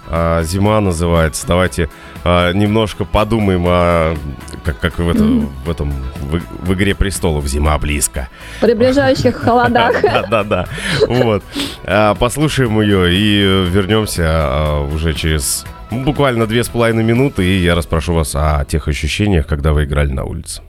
а, 0.08 0.42
Зима 0.42 0.80
называется. 0.80 1.46
Давайте 1.46 1.88
а, 2.24 2.52
немножко 2.52 3.04
подумаем 3.04 3.64
о 3.66 4.16
как, 4.64 4.80
как 4.80 4.98
в, 4.98 5.08
это- 5.08 5.22
в 5.22 5.70
этом 5.70 5.90
в, 6.20 6.40
в 6.66 6.74
игре 6.74 6.94
престолов 6.94 7.46
зима 7.46 7.78
близко. 7.78 8.28
В 8.58 8.60
приближающих 8.62 9.36
холодах. 9.42 10.02
Да, 10.02 10.22
да, 10.26 10.44
да. 10.44 10.68
Вот. 11.08 11.42
А, 11.84 12.14
Послушаем 12.14 12.80
ее 12.80 13.14
и 13.14 13.38
вернемся 13.70 14.24
а, 14.26 14.80
уже 14.84 15.14
через 15.14 15.64
буквально 15.90 16.46
две 16.46 16.64
с 16.64 16.68
половиной 16.68 17.04
минуты, 17.04 17.44
и 17.44 17.58
я 17.62 17.74
расспрошу 17.76 18.14
вас 18.14 18.34
о 18.34 18.64
тех 18.64 18.88
ощущениях, 18.88 19.46
когда 19.46 19.72
вы 19.72 19.84
играли 19.84 20.12
на 20.12 20.24
улице. 20.24 20.60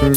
Бросит 0.00 0.12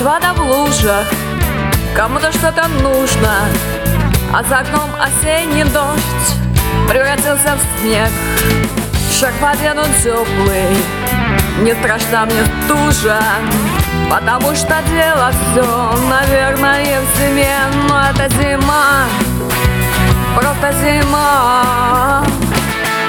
вода 0.00 0.32
в 0.34 0.40
лужах. 0.40 1.06
Кому-то 1.96 2.30
что-то 2.30 2.68
нужно. 2.68 3.48
А 4.32 4.44
за 4.44 4.58
окном 4.58 4.90
осенний 5.00 5.64
дождь. 5.64 6.36
Превратился 6.88 7.56
в 7.56 7.80
снег. 7.80 8.10
Шаг 9.18 9.32
по 9.40 9.56
вену 9.56 9.82
теплый. 10.04 10.76
Не 11.62 11.74
страшна 11.74 12.26
мне 12.26 12.44
стужа 12.64 13.18
Потому 14.08 14.54
что 14.54 14.76
дело 14.88 15.32
все, 15.32 15.98
наверное, 16.08 17.00
в 17.00 17.18
зиме. 17.18 17.58
Но 17.88 18.02
это 18.08 18.32
зима 18.36 19.06
Просто 20.36 20.70
зима 20.82 22.22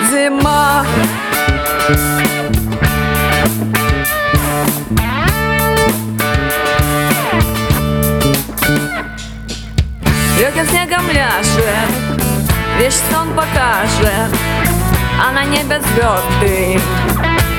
Зима. 0.09 0.85
Легким 10.39 10.67
снегом 10.67 11.09
ляжет 11.11 11.89
Весь 12.79 13.01
сон 13.11 13.33
покажет 13.35 14.31
А 15.21 15.31
на 15.33 15.43
небе 15.43 15.81
звезды 15.81 16.79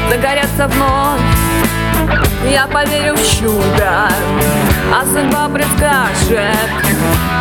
Загорятся 0.09 0.66
вновь 0.68 1.38
Я 2.50 2.66
поверю 2.66 3.14
в 3.14 3.38
чудо 3.38 4.08
А 4.92 5.04
судьба 5.04 5.48
предскажет 5.48 6.56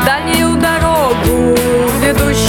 Дальнюю 0.06 0.56
дорогу 0.58 1.56
Ведущую 2.02 2.47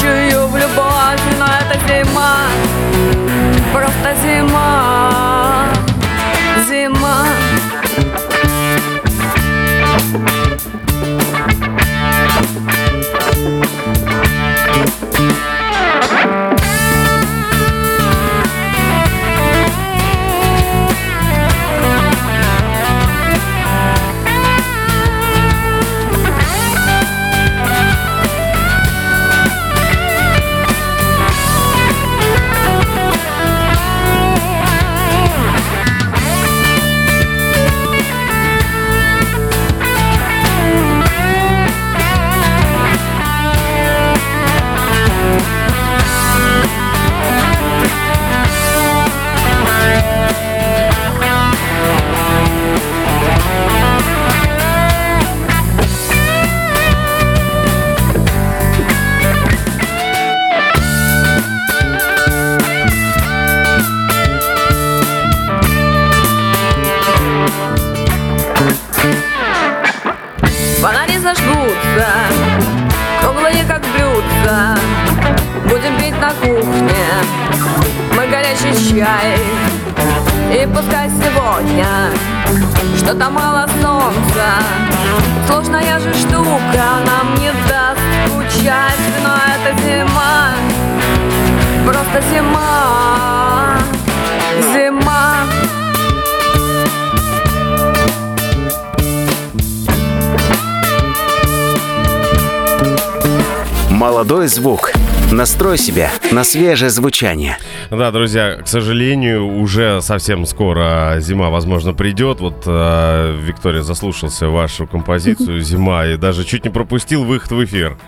на 106.38 106.44
свежее 106.44 106.90
звучание. 106.90 107.58
Да, 107.90 108.12
друзья, 108.12 108.58
к 108.62 108.68
сожалению, 108.68 109.44
уже 109.44 110.00
совсем 110.02 110.46
скоро 110.46 111.16
зима, 111.18 111.50
возможно, 111.50 111.92
придет. 111.92 112.38
Вот 112.40 112.62
э, 112.64 113.36
Виктория 113.42 113.82
заслушался 113.82 114.48
вашу 114.48 114.86
композицию 114.86 115.60
«Зима» 115.62 116.06
и 116.06 116.16
даже 116.16 116.44
чуть 116.44 116.64
не 116.64 116.70
пропустил 116.70 117.24
выход 117.24 117.50
в 117.50 117.64
эфир. 117.64 117.98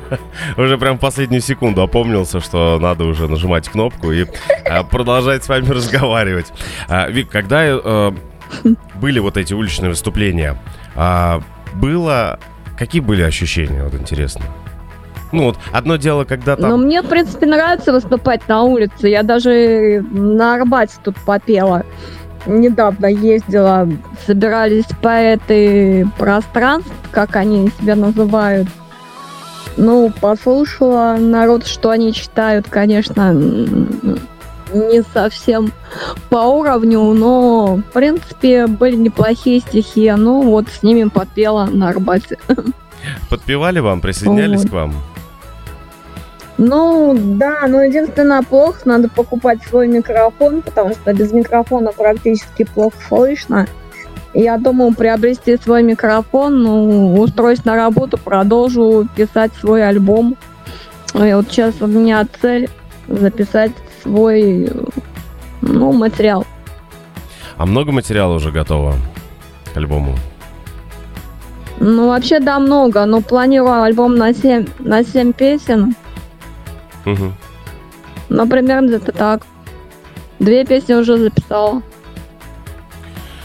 Уже 0.58 0.76
прям 0.76 0.98
в 0.98 1.00
последнюю 1.00 1.40
секунду 1.40 1.80
опомнился, 1.80 2.40
что 2.40 2.78
надо 2.78 3.04
уже 3.04 3.26
нажимать 3.28 3.68
кнопку 3.68 4.12
и 4.12 4.26
э, 4.64 4.84
продолжать 4.84 5.42
с 5.42 5.48
вами 5.48 5.70
разговаривать. 5.70 6.52
А, 6.86 7.08
Вик, 7.08 7.30
когда 7.30 7.62
э, 7.64 8.12
были 8.96 9.20
вот 9.20 9.38
эти 9.38 9.54
уличные 9.54 9.88
выступления, 9.88 10.58
а, 10.94 11.42
было... 11.74 12.38
Какие 12.78 13.00
были 13.00 13.22
ощущения, 13.22 13.82
вот 13.84 13.94
интересно? 13.94 14.44
Ну 15.32 15.44
вот, 15.44 15.58
одно 15.72 15.96
дело, 15.96 16.24
когда 16.24 16.56
Но 16.56 16.70
там... 16.70 16.84
мне, 16.84 17.02
в 17.02 17.06
принципе, 17.06 17.46
нравится 17.46 17.92
выступать 17.92 18.46
на 18.48 18.62
улице. 18.62 19.08
Я 19.08 19.22
даже 19.22 20.04
на 20.10 20.54
Арбате 20.54 20.94
тут 21.02 21.16
попела. 21.24 21.84
Недавно 22.46 23.06
ездила, 23.06 23.88
собирались 24.26 24.86
поэты 25.02 26.08
пространств, 26.18 26.90
как 27.12 27.36
они 27.36 27.70
себя 27.80 27.96
называют. 27.96 28.68
Ну, 29.76 30.12
послушала 30.20 31.16
народ, 31.18 31.66
что 31.66 31.90
они 31.90 32.12
читают, 32.12 32.66
конечно, 32.68 33.32
не 34.72 35.02
совсем 35.12 35.72
по 36.28 36.38
уровню, 36.38 37.00
но, 37.12 37.76
в 37.76 37.92
принципе, 37.92 38.66
были 38.66 38.96
неплохие 38.96 39.60
стихи. 39.60 40.10
Ну, 40.16 40.42
вот 40.42 40.68
с 40.68 40.82
ними 40.82 41.08
попела 41.08 41.66
на 41.66 41.88
Арбате. 41.90 42.38
Подпевали 43.28 43.80
вам, 43.80 44.00
присоединялись 44.00 44.62
Вот. 44.62 44.70
к 44.70 44.72
вам? 44.72 44.94
Ну, 46.62 47.16
да, 47.16 47.66
но 47.66 47.82
единственное 47.84 48.42
плохо, 48.42 48.80
надо 48.84 49.08
покупать 49.08 49.62
свой 49.62 49.88
микрофон, 49.88 50.60
потому 50.60 50.90
что 50.90 51.14
без 51.14 51.32
микрофона 51.32 51.90
практически 51.90 52.64
плохо 52.64 52.98
слышно. 53.08 53.66
Я 54.34 54.58
думаю 54.58 54.94
приобрести 54.94 55.56
свой 55.56 55.82
микрофон, 55.82 56.62
ну, 56.62 57.18
устроюсь 57.18 57.64
на 57.64 57.76
работу, 57.76 58.18
продолжу 58.18 59.08
писать 59.16 59.52
свой 59.58 59.88
альбом. 59.88 60.36
И 61.14 61.32
вот 61.32 61.46
сейчас 61.48 61.80
у 61.80 61.86
меня 61.86 62.26
цель 62.42 62.68
записать 63.08 63.72
свой, 64.02 64.70
ну, 65.62 65.92
материал. 65.92 66.44
А 67.56 67.64
много 67.64 67.90
материала 67.90 68.34
уже 68.34 68.52
готово 68.52 68.96
к 69.72 69.78
альбому? 69.78 70.14
Ну, 71.78 72.08
вообще, 72.08 72.38
да, 72.38 72.58
много, 72.58 73.06
но 73.06 73.22
планирую 73.22 73.80
альбом 73.80 74.16
на 74.16 74.34
7, 74.34 74.66
на 74.80 75.02
7 75.02 75.32
песен. 75.32 75.96
Мгм. 77.04 77.34
Ну, 78.28 78.48
примерно 78.48 78.86
где-то 78.88 79.12
так. 79.12 79.42
Две 80.38 80.64
песни 80.64 80.94
уже 80.94 81.18
записала. 81.18 81.82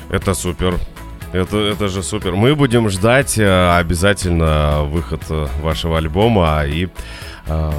Это 0.09 0.33
супер. 0.33 0.75
Это, 1.33 1.57
это 1.57 1.87
же 1.87 2.03
супер. 2.03 2.33
Мы 2.35 2.55
будем 2.55 2.89
ждать 2.89 3.37
э, 3.37 3.77
обязательно 3.77 4.83
выход 4.83 5.21
э, 5.29 5.47
вашего 5.61 5.97
альбома 5.97 6.63
и 6.65 6.87
э, 7.47 7.71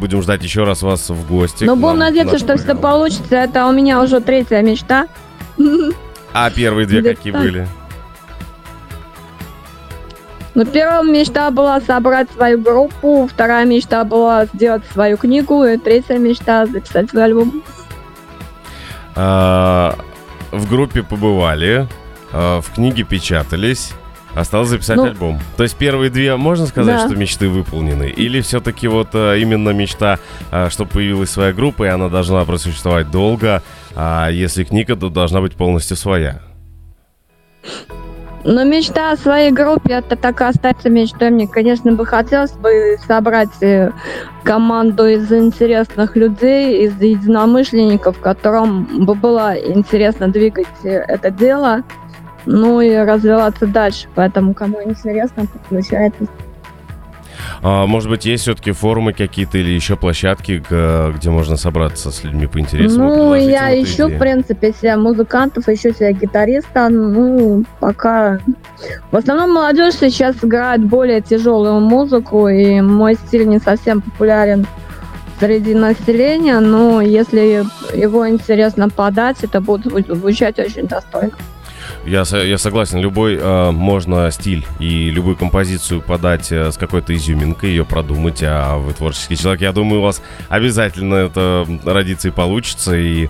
будем 0.00 0.22
ждать 0.22 0.42
еще 0.42 0.64
раз 0.64 0.82
вас 0.82 1.10
в 1.10 1.28
гости. 1.28 1.64
К 1.66 1.74
будем 1.74 1.98
надеяться, 1.98 2.38
что 2.38 2.56
все 2.56 2.66
программу. 2.66 2.80
получится. 2.80 3.36
Это 3.36 3.66
у 3.66 3.72
меня 3.72 4.00
уже 4.00 4.20
третья 4.20 4.62
мечта. 4.62 5.08
А 6.32 6.50
первые 6.50 6.86
две 6.86 7.00
Где-то 7.00 7.16
какие 7.16 7.32
так. 7.32 7.42
были? 7.42 7.68
Ну, 10.54 10.64
первая 10.64 11.02
мечта 11.02 11.50
была 11.50 11.80
собрать 11.80 12.30
свою 12.30 12.60
группу, 12.60 13.28
вторая 13.30 13.64
мечта 13.64 14.04
была 14.04 14.46
сделать 14.46 14.84
свою 14.92 15.16
книгу, 15.16 15.64
и 15.64 15.76
третья 15.76 16.16
мечта 16.18 16.66
записать 16.66 17.10
свой 17.10 17.24
альбом. 17.24 17.62
А, 19.16 19.96
в 20.52 20.68
группе 20.68 21.02
побывали, 21.02 21.88
а, 22.32 22.60
в 22.60 22.72
книге 22.72 23.02
печатались. 23.02 23.92
Осталось 24.34 24.68
записать 24.68 24.96
Ну, 24.96 25.04
альбом. 25.04 25.40
То 25.56 25.62
есть 25.62 25.76
первые 25.76 26.10
две, 26.10 26.34
можно 26.36 26.66
сказать, 26.66 26.96
да. 26.96 27.06
что 27.06 27.16
мечты 27.16 27.48
выполнены? 27.48 28.08
Или 28.08 28.40
все-таки 28.40 28.88
вот 28.88 29.08
а, 29.14 29.34
именно 29.36 29.70
мечта, 29.70 30.18
а, 30.50 30.70
чтобы 30.70 30.90
появилась 30.90 31.30
своя 31.30 31.52
группа, 31.52 31.84
и 31.84 31.88
она 31.88 32.08
должна 32.08 32.44
просуществовать 32.44 33.10
долго, 33.10 33.62
а 33.94 34.28
если 34.30 34.64
книга, 34.64 34.96
то 34.96 35.08
должна 35.08 35.40
быть 35.40 35.54
полностью 35.54 35.96
своя? 35.96 36.40
Но 38.44 38.62
мечта 38.64 39.12
о 39.12 39.16
своей 39.16 39.50
группе, 39.50 39.94
это 39.94 40.16
так 40.16 40.42
и 40.42 40.44
остается 40.44 40.90
мечтой. 40.90 41.30
Мне, 41.30 41.48
конечно, 41.48 41.92
бы 41.92 42.04
хотелось 42.04 42.52
бы 42.52 42.98
собрать 43.06 43.62
э, 43.62 43.90
команду 44.42 45.06
из 45.06 45.32
интересных 45.32 46.14
людей, 46.14 46.84
из 46.84 47.00
единомышленников, 47.00 48.20
которым 48.20 49.06
бы 49.06 49.14
было 49.14 49.54
интересно 49.56 50.28
двигать 50.28 50.66
э, 50.84 50.90
это 50.90 51.30
дело, 51.30 51.84
ну 52.44 52.82
и 52.82 52.94
развиваться 52.94 53.66
дальше. 53.66 54.08
Поэтому, 54.14 54.52
кому 54.52 54.82
интересно, 54.82 55.46
подключайтесь. 55.46 56.28
А, 57.62 57.86
может 57.86 58.08
быть, 58.08 58.24
есть 58.24 58.42
все-таки 58.42 58.72
форумы 58.72 59.12
какие-то 59.12 59.58
или 59.58 59.70
еще 59.70 59.96
площадки, 59.96 60.62
где 61.16 61.30
можно 61.30 61.56
собраться 61.56 62.10
с 62.10 62.24
людьми 62.24 62.46
по 62.46 62.58
интересам? 62.58 63.06
Ну, 63.06 63.34
я 63.34 63.74
ищу, 63.82 64.06
идею? 64.06 64.16
в 64.16 64.18
принципе, 64.18 64.72
себе 64.72 64.96
музыкантов, 64.96 65.68
ищу 65.68 65.92
себе 65.92 66.12
гитариста. 66.12 66.88
Ну, 66.88 67.64
пока... 67.80 68.40
В 69.10 69.16
основном 69.16 69.54
молодежь 69.54 69.94
сейчас 69.94 70.36
играет 70.42 70.84
более 70.84 71.20
тяжелую 71.20 71.80
музыку, 71.80 72.48
и 72.48 72.80
мой 72.80 73.14
стиль 73.14 73.46
не 73.46 73.58
совсем 73.58 74.00
популярен 74.00 74.66
среди 75.40 75.74
населения, 75.74 76.60
но 76.60 77.00
если 77.00 77.64
его 77.94 78.28
интересно 78.28 78.88
подать, 78.88 79.42
это 79.42 79.60
будет 79.60 79.86
зву- 79.86 80.14
звучать 80.14 80.58
очень 80.58 80.86
достойно. 80.86 81.32
Я, 82.04 82.22
я 82.22 82.58
согласен, 82.58 82.98
любой 82.98 83.36
э, 83.36 83.70
можно 83.70 84.30
стиль 84.30 84.66
и 84.78 85.10
любую 85.10 85.36
композицию 85.36 86.02
подать 86.02 86.52
э, 86.52 86.70
с 86.70 86.76
какой-то 86.76 87.14
изюминкой, 87.14 87.70
ее 87.70 87.84
продумать, 87.84 88.42
а 88.42 88.76
вы 88.76 88.92
творческий 88.92 89.36
человек, 89.36 89.62
я 89.62 89.72
думаю, 89.72 90.00
у 90.00 90.04
вас 90.04 90.22
обязательно 90.48 91.14
это 91.14 91.66
родится 91.84 92.28
и 92.28 92.30
получится, 92.30 92.96
и 92.96 93.28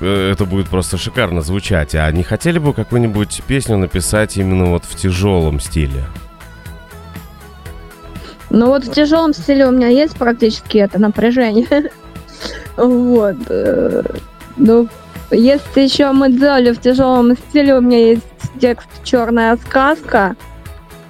э, 0.00 0.30
это 0.32 0.44
будет 0.44 0.68
просто 0.68 0.98
шикарно 0.98 1.42
звучать. 1.42 1.94
А 1.94 2.10
не 2.12 2.22
хотели 2.22 2.58
бы 2.58 2.74
какую-нибудь 2.74 3.42
песню 3.46 3.78
написать 3.78 4.36
именно 4.36 4.66
вот 4.66 4.84
в 4.84 4.94
тяжелом 4.96 5.60
стиле? 5.60 6.04
Ну 8.50 8.66
вот 8.66 8.84
в 8.84 8.92
тяжелом 8.92 9.32
стиле 9.32 9.66
у 9.66 9.70
меня 9.70 9.88
есть 9.88 10.16
практически 10.16 10.78
это 10.78 10.98
напряжение. 10.98 11.90
Вот. 12.76 13.36
э, 13.50 14.02
Ну, 14.56 14.88
если 15.30 15.80
еще 15.82 16.12
мы 16.12 16.30
делали 16.30 16.72
в 16.72 16.80
тяжелом 16.80 17.36
стиле, 17.36 17.76
у 17.76 17.80
меня 17.80 17.98
есть 17.98 18.22
текст 18.60 18.88
«Черная 19.04 19.56
сказка». 19.56 20.36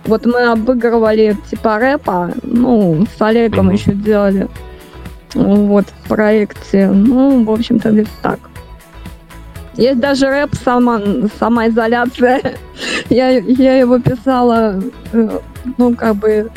Вот 0.04 0.24
мы 0.26 0.50
обыгрывали 0.50 1.36
типа 1.50 1.78
рэпа, 1.78 2.30
ну, 2.42 3.06
с 3.16 3.20
Олегом 3.20 3.66
Мгм. 3.66 3.74
еще 3.74 3.92
делали. 3.92 4.48
Вот, 5.34 5.84
в 5.86 6.08
проекте. 6.08 6.88
Ну, 6.88 7.44
в 7.44 7.50
общем-то, 7.50 7.90
где-то 7.90 8.10
так. 8.22 8.38
Есть 9.74 10.00
даже 10.00 10.26
рэп 10.26 10.50
сама, 10.64 11.00
самоизоляция. 11.38 12.40
Я, 13.10 13.28
я 13.28 13.76
его 13.78 13.98
писала, 13.98 14.82
э, 15.12 15.38
ну, 15.76 15.94
как 15.94 16.16
бы, 16.16 16.50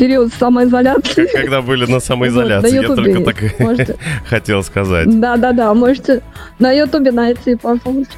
период 0.00 0.32
самоизоляции. 0.32 1.26
Когда 1.32 1.60
были 1.60 1.84
на 1.84 2.00
самоизоляции, 2.00 2.78
Вот, 2.78 2.96
на 2.96 3.02
я 3.02 3.12
только 3.12 3.24
так 3.32 3.36
можете. 3.60 3.96
хотел 4.28 4.62
сказать. 4.62 5.20
Да-да-да, 5.20 5.74
можете 5.74 6.22
на 6.58 6.72
Ютубе 6.72 7.12
найти, 7.12 7.54
послушать. 7.54 8.08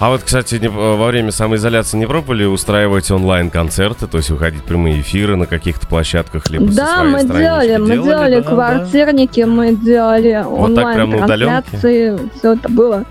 А 0.00 0.08
вот, 0.10 0.22
кстати, 0.24 0.56
не- 0.56 0.68
во 0.68 1.06
время 1.06 1.30
самоизоляции 1.30 1.96
не 1.98 2.06
пробовали 2.06 2.44
устраивать 2.44 3.10
онлайн-концерты, 3.12 4.08
то 4.08 4.16
есть 4.18 4.30
выходить 4.30 4.62
в 4.62 4.64
прямые 4.64 5.00
эфиры 5.02 5.36
на 5.36 5.46
каких-то 5.46 5.86
площадках, 5.86 6.50
либо 6.50 6.70
со 6.72 6.76
Да, 6.78 6.94
своей 6.96 7.12
мы 7.12 7.24
делали, 7.38 7.76
мы 7.76 8.02
делали 8.02 8.40
да, 8.40 8.42
да. 8.42 8.48
квартирники, 8.50 9.40
мы 9.42 9.76
делали 9.76 10.42
Вот 10.44 10.74
так 10.74 10.94
прям 10.94 11.10
на 11.10 11.16
онлайн-трансляции, 11.18 12.18
все 12.38 12.54
это 12.54 12.68
было. 12.68 13.04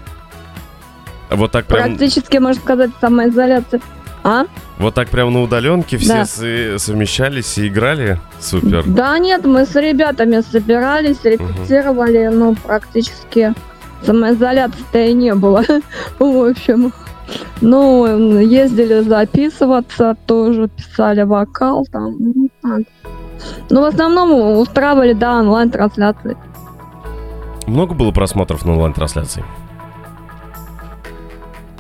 Вот 1.30 1.52
так 1.52 1.66
прям, 1.66 1.96
Практически, 1.96 2.38
можно 2.40 2.62
сказать, 2.62 2.90
самоизоляция. 3.00 3.80
А? 4.24 4.46
вот 4.78 4.94
так 4.94 5.10
прям 5.10 5.34
на 5.34 5.42
удаленке 5.42 5.98
все 5.98 6.26
Да. 6.26 6.26
совмещались 6.26 7.58
и 7.58 7.68
играли? 7.68 8.20
Супер. 8.40 8.84
Да 8.86 9.18
нет, 9.18 9.46
мы 9.46 9.66
с 9.66 9.76
ребятами 9.76 10.42
собирались, 10.42 11.24
репетировали, 11.24 12.28
но 12.28 12.54
практически 12.54 13.54
самоизоляции-то 14.06 15.00
и 15.00 15.14
не 15.14 15.34
было. 15.34 15.64
В 16.20 16.50
общем, 16.50 16.94
ну, 17.62 18.40
ездили 18.40 19.02
записываться, 19.02 20.16
тоже 20.26 20.68
писали 20.70 21.24
вокал 21.24 21.86
там, 21.92 22.16
ну, 22.20 22.50
так. 22.62 22.82
Ну, 23.72 23.82
в 23.82 23.86
основном 23.86 24.60
устраивали, 24.60 25.14
да, 25.14 25.40
онлайн-трансляции. 25.40 26.38
Много 27.66 27.96
было 27.96 28.12
просмотров 28.12 28.66
на 28.66 28.74
онлайн-трансляции? 28.74 29.44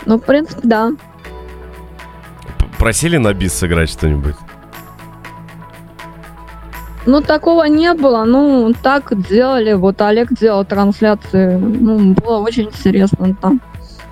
Ну, 0.05 0.17
в 0.17 0.23
принципе, 0.23 0.61
да. 0.63 0.91
Просили 2.81 3.17
на 3.17 3.31
бис 3.35 3.53
сыграть 3.53 3.91
что-нибудь? 3.91 4.33
Ну, 7.05 7.21
такого 7.21 7.65
не 7.65 7.93
было. 7.93 8.23
Ну, 8.25 8.73
так 8.81 9.13
делали. 9.29 9.73
Вот 9.73 10.01
Олег 10.01 10.33
делал 10.33 10.65
трансляции. 10.65 11.57
Ну, 11.57 12.15
было 12.15 12.39
очень 12.39 12.63
интересно 12.63 13.35
там. 13.39 13.61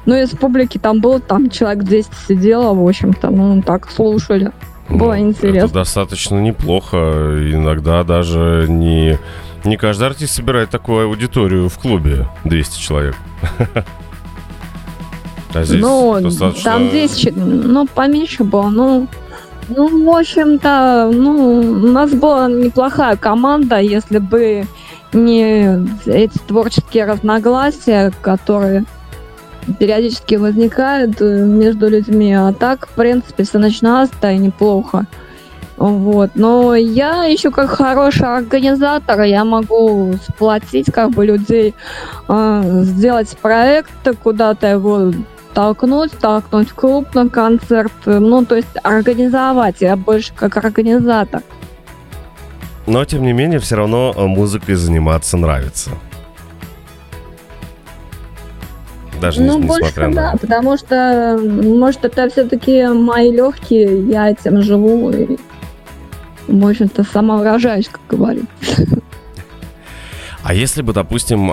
Ну, 0.05 0.13
из 0.13 0.29
публики 0.29 0.77
там 0.77 1.01
было, 1.01 1.19
там 1.19 1.49
человек 1.49 1.83
10 1.83 2.11
сидело, 2.27 2.75
в 2.75 2.87
общем-то. 2.87 3.31
Ну, 3.31 3.59
так 3.63 3.89
слушали. 3.89 4.51
Было 4.87 5.15
Ну, 5.15 5.29
интересно. 5.29 5.65
Это 5.65 5.73
достаточно 5.73 6.39
неплохо. 6.39 6.97
Иногда 7.51 8.03
даже 8.03 8.67
не, 8.69 9.17
не 9.63 9.77
каждый 9.77 10.09
артист 10.09 10.35
собирает 10.35 10.69
такую 10.69 11.07
аудиторию 11.07 11.69
в 11.69 11.79
клубе 11.79 12.27
200 12.43 12.79
человек. 12.79 13.15
А 15.53 15.63
здесь 15.63 15.81
ну, 15.81 16.19
достаточно... 16.21 16.71
там 16.71 16.89
10, 16.89 17.17
чё- 17.17 17.33
ну, 17.35 17.87
поменьше 17.87 18.43
было. 18.43 18.69
Ну, 18.69 19.07
ну, 19.69 20.05
в 20.05 20.17
общем-то, 20.17 21.11
ну, 21.13 21.59
у 21.59 21.87
нас 21.87 22.11
была 22.11 22.47
неплохая 22.47 23.15
команда, 23.15 23.79
если 23.79 24.19
бы 24.19 24.65
не 25.13 25.87
эти 26.05 26.37
творческие 26.39 27.05
разногласия, 27.05 28.11
которые 28.21 28.85
периодически 29.77 30.35
возникают 30.35 31.21
э, 31.21 31.43
между 31.43 31.89
людьми. 31.89 32.33
А 32.33 32.53
так, 32.53 32.87
в 32.87 32.91
принципе, 32.91 33.43
все 33.43 33.59
начиналось-то 33.59 34.31
и 34.31 34.37
неплохо. 34.37 35.05
Вот. 35.77 36.31
Но 36.35 36.75
я 36.75 37.23
еще 37.25 37.51
как 37.51 37.69
хороший 37.69 38.27
организатор, 38.27 39.21
я 39.21 39.45
могу 39.45 40.13
сплотить 40.27 40.91
как 40.91 41.11
бы 41.11 41.25
людей, 41.25 41.73
э, 42.27 42.81
сделать 42.83 43.37
проект, 43.41 43.91
куда-то 44.21 44.67
его 44.67 45.13
толкнуть, 45.59 46.17
толкнуть 46.17 46.73
на 47.13 47.27
концерт. 47.27 47.91
Ну, 48.05 48.45
то 48.45 48.55
есть 48.55 48.69
организовать. 48.81 49.81
Я 49.81 49.97
больше 49.97 50.31
как 50.33 50.55
организатор. 50.55 51.41
Но, 52.87 53.03
тем 53.03 53.23
не 53.23 53.33
менее, 53.33 53.59
все 53.59 53.75
равно 53.75 54.13
э, 54.15 54.25
музыкой 54.25 54.75
заниматься 54.75 55.35
нравится. 55.35 55.91
Даже 59.19 59.41
не- 59.41 59.47
ну, 59.47 59.59
больше 59.59 59.81
несмотря 59.81 60.07
на... 60.07 60.15
да, 60.15 60.37
потому 60.39 60.77
что, 60.77 61.37
может, 61.43 62.05
это 62.05 62.29
все-таки 62.29 62.87
мои 62.87 63.29
легкие, 63.29 64.07
я 64.07 64.29
этим 64.29 64.61
живу 64.61 65.11
и, 65.11 65.37
в 66.47 66.65
общем-то, 66.65 67.03
самовыражаюсь, 67.03 67.89
как 67.89 68.01
говорится. 68.07 68.87
А 70.41 70.53
если 70.53 70.81
бы, 70.81 70.93
допустим, 70.93 71.51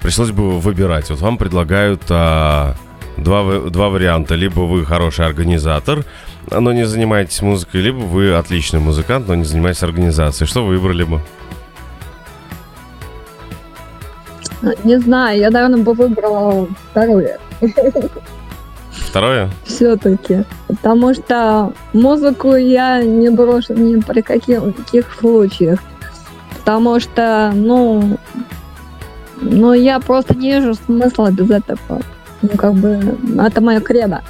пришлось 0.00 0.32
бы 0.32 0.60
выбирать, 0.60 1.08
вот 1.08 1.20
вам 1.20 1.38
предлагают 1.38 2.02
а, 2.10 2.74
два, 3.18 3.42
ва- 3.42 3.70
два 3.70 3.88
варианта. 3.88 4.34
Либо 4.34 4.60
вы 4.60 4.84
хороший 4.84 5.26
организатор, 5.26 6.04
но 6.50 6.72
не 6.72 6.84
занимаетесь 6.84 7.42
музыкой, 7.42 7.80
либо 7.82 7.98
вы 7.98 8.32
отличный 8.34 8.80
музыкант, 8.80 9.28
но 9.28 9.34
не 9.34 9.44
занимаетесь 9.44 9.82
организацией. 9.82 10.48
Что 10.48 10.64
вы 10.64 10.78
выбрали 10.78 11.04
бы? 11.04 11.20
Не 14.84 14.98
знаю, 14.98 15.38
я, 15.38 15.50
наверное, 15.50 15.82
бы 15.82 15.92
выбрала 15.94 16.66
второе. 16.90 17.38
Второе? 18.90 19.50
Все-таки. 19.64 20.44
Потому 20.66 21.14
что 21.14 21.72
музыку 21.92 22.54
я 22.56 23.02
не 23.02 23.30
брошу 23.30 23.74
ни 23.74 24.00
при 24.00 24.20
каких, 24.20 24.60
каких 24.76 25.14
случаях. 25.18 25.78
Потому 26.58 27.00
что, 27.00 27.52
ну, 27.54 28.18
ну, 29.40 29.72
я 29.72 30.00
просто 30.00 30.34
не 30.34 30.52
вижу 30.54 30.74
смысла 30.74 31.30
без 31.30 31.50
этого. 31.50 32.02
Ну, 32.42 32.50
как 32.56 32.74
бы, 32.74 33.16
это 33.38 33.60
мое 33.60 33.80
кредо. 33.80 34.22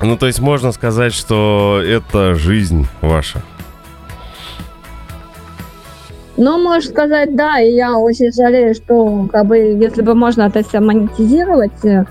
Ну, 0.00 0.16
то 0.16 0.26
есть 0.26 0.40
можно 0.40 0.72
сказать, 0.72 1.12
что 1.14 1.80
это 1.82 2.34
жизнь 2.34 2.86
ваша. 3.00 3.42
Ну, 6.36 6.58
можно 6.58 6.90
сказать, 6.90 7.34
да, 7.34 7.60
и 7.60 7.72
я 7.72 7.96
очень 7.96 8.30
жалею, 8.30 8.74
что, 8.74 9.26
как 9.32 9.46
бы, 9.46 9.56
если 9.56 10.02
бы 10.02 10.14
можно 10.14 10.42
это 10.42 10.62
все 10.62 10.80
монетизировать, 10.80 11.82
э, 11.84 12.04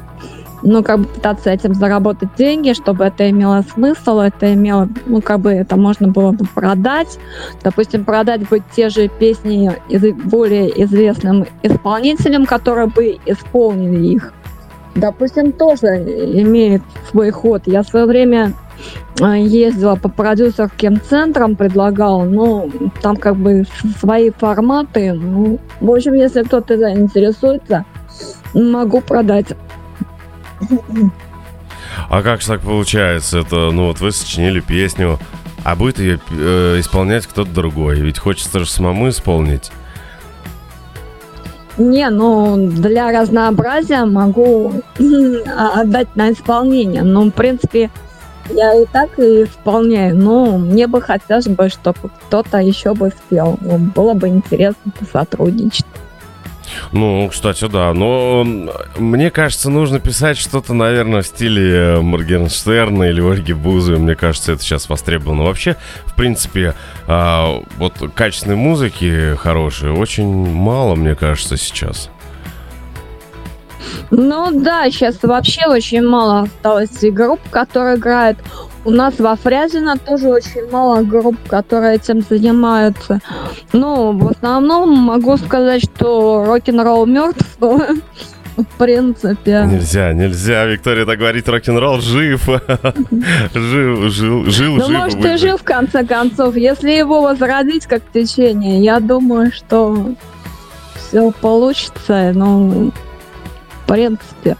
ну, 0.63 0.83
как 0.83 1.01
бы 1.01 1.05
пытаться 1.05 1.51
этим 1.51 1.75
заработать 1.75 2.29
деньги, 2.35 2.73
чтобы 2.73 3.05
это 3.05 3.29
имело 3.29 3.63
смысл, 3.71 4.19
это 4.19 4.51
имело, 4.51 4.89
ну, 5.05 5.21
как 5.21 5.41
бы 5.41 5.51
это 5.51 5.75
можно 5.75 6.07
было 6.07 6.31
бы 6.31 6.45
продать. 6.55 7.19
Допустим, 7.61 8.03
продать 8.03 8.49
бы 8.49 8.63
те 8.75 8.89
же 8.89 9.09
песни 9.09 9.71
из 9.89 10.01
более 10.23 10.83
известным 10.83 11.45
исполнителям, 11.61 12.47
которые 12.47 12.87
бы 12.87 13.19
исполнили 13.27 14.07
их. 14.07 14.33
Допустим, 14.95 15.51
тоже 15.51 15.87
имеет 15.87 16.81
свой 17.09 17.29
ход. 17.31 17.63
Я 17.65 17.83
в 17.83 17.87
свое 17.87 18.05
время 18.05 18.53
э, 19.19 19.39
ездила 19.39 19.95
по 19.95 20.07
продюсерским 20.07 21.01
центрам, 21.01 21.57
предлагала, 21.57 22.23
ну, 22.23 22.71
там 23.01 23.17
как 23.17 23.35
бы 23.35 23.65
свои 23.99 24.31
форматы. 24.31 25.11
Ну, 25.11 25.59
в 25.81 25.91
общем, 25.91 26.13
если 26.13 26.43
кто-то 26.43 26.77
заинтересуется, 26.77 27.85
могу 28.53 29.01
продать. 29.01 29.47
А 32.09 32.21
как 32.21 32.41
же 32.41 32.47
так 32.47 32.61
получается? 32.61 33.39
Это, 33.39 33.71
ну 33.71 33.87
вот 33.87 33.99
вы 33.99 34.11
сочинили 34.11 34.61
песню, 34.61 35.19
а 35.65 35.75
будет 35.75 35.99
ее 35.99 36.19
э, 36.31 36.79
исполнять 36.79 37.27
кто-то 37.27 37.51
другой. 37.51 37.99
Ведь 37.99 38.17
хочется 38.17 38.59
же 38.59 38.65
самому 38.65 39.09
исполнить. 39.09 39.71
Не, 41.77 42.09
ну, 42.09 42.55
для 42.57 43.11
разнообразия 43.11 44.05
могу 44.05 44.73
а, 45.57 45.81
отдать 45.81 46.15
на 46.15 46.31
исполнение. 46.31 47.03
Ну, 47.03 47.25
в 47.25 47.31
принципе, 47.31 47.89
я 48.49 48.81
и 48.81 48.85
так 48.85 49.19
и 49.19 49.43
исполняю. 49.43 50.15
Но 50.15 50.57
мне 50.57 50.87
бы 50.87 51.01
хотелось 51.01 51.47
бы, 51.47 51.69
чтобы 51.69 52.09
кто-то 52.27 52.59
еще 52.59 52.93
бы 52.93 53.09
спел. 53.09 53.57
Было 53.95 54.13
бы 54.13 54.29
интересно 54.29 54.91
посотрудничать. 54.97 55.85
Ну, 56.95 57.27
кстати, 57.27 57.67
да. 57.67 57.93
Но 57.93 58.45
мне 58.97 59.29
кажется, 59.29 59.69
нужно 59.69 59.99
писать 59.99 60.37
что-то, 60.37 60.73
наверное, 60.73 61.23
в 61.23 61.27
стиле 61.27 61.73
э, 61.73 61.99
Моргенштерна 61.99 63.03
или 63.03 63.19
Ольги 63.19 63.51
Бузовой. 63.51 63.99
Мне 63.99 64.15
кажется, 64.15 64.53
это 64.53 64.63
сейчас 64.63 64.87
востребовано. 64.87 65.43
Вообще, 65.43 65.75
в 66.05 66.15
принципе, 66.15 66.73
а, 67.05 67.61
вот 67.75 67.95
качественной 68.15 68.55
музыки 68.55 69.35
хорошей 69.35 69.91
очень 69.91 70.49
мало, 70.49 70.95
мне 70.95 71.15
кажется, 71.15 71.57
сейчас. 71.57 72.09
Ну 74.09 74.61
да, 74.61 74.89
сейчас 74.89 75.17
вообще 75.21 75.67
очень 75.67 76.01
мало 76.01 76.43
осталось 76.43 77.01
групп, 77.01 77.41
которые 77.49 77.97
играют. 77.97 78.37
У 78.85 78.91
нас 78.91 79.15
во 79.17 79.35
Фрязино 79.35 79.97
тоже 79.97 80.29
очень 80.29 80.69
мало 80.69 81.01
групп, 81.01 81.35
которые 81.47 81.95
этим 81.95 82.21
занимаются. 82.21 83.19
Ну, 83.73 84.11
в 84.11 84.27
основном 84.29 84.95
могу 84.95 85.37
сказать, 85.37 85.83
что 85.83 86.45
рок-н-ролл 86.45 87.05
мертв. 87.05 87.57
В 87.59 88.63
принципе. 88.77 89.65
Нельзя, 89.69 90.13
нельзя, 90.13 90.63
Виктория, 90.65 91.05
так 91.05 91.19
говорить, 91.19 91.45
рок-н-ролл 91.49 91.99
жив. 91.99 92.47
Жил, 93.53 94.09
жил, 94.09 94.45
жил, 94.45 94.75
Ну, 94.77 94.85
жив. 94.85 94.97
может, 94.97 95.25
и 95.25 95.37
жив, 95.37 95.59
в 95.59 95.63
конце 95.65 96.05
концов. 96.05 96.55
Если 96.55 96.91
его 96.91 97.21
возродить 97.21 97.85
как 97.85 98.01
течение, 98.13 98.81
я 98.81 99.01
думаю, 99.01 99.51
что 99.51 100.13
все 100.95 101.31
получится. 101.31 102.31
Ну, 102.33 102.91
в 103.83 103.87
принципе. 103.87 104.55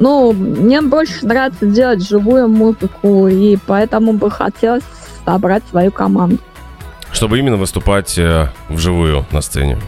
Ну, 0.00 0.32
мне 0.32 0.80
больше 0.80 1.26
нравится 1.26 1.66
делать 1.66 2.06
живую 2.06 2.48
музыку, 2.48 3.28
и 3.28 3.58
поэтому 3.66 4.14
бы 4.14 4.30
хотелось 4.30 4.82
собрать 5.26 5.62
свою 5.68 5.92
команду. 5.92 6.38
Чтобы 7.12 7.38
именно 7.38 7.56
выступать 7.58 8.16
э, 8.18 8.48
вживую 8.70 9.26
на 9.30 9.42
сцене. 9.42 9.78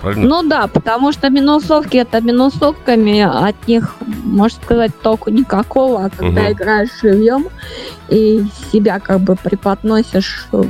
Правильно? 0.00 0.26
Ну 0.26 0.48
да, 0.48 0.66
потому 0.66 1.12
что 1.12 1.30
минусовки 1.30 1.96
это 1.96 2.20
минусовками, 2.20 3.20
от 3.20 3.68
них, 3.68 3.94
можно 4.24 4.60
сказать, 4.60 4.90
толку 5.00 5.30
никакого, 5.30 6.06
а 6.06 6.10
когда 6.10 6.42
Мгм. 6.42 6.52
играешь 6.52 7.00
живьем 7.00 7.46
и 8.08 8.44
себя 8.72 8.98
как 8.98 9.20
бы 9.20 9.36
преподносишь 9.36 10.48
э, 10.52 10.64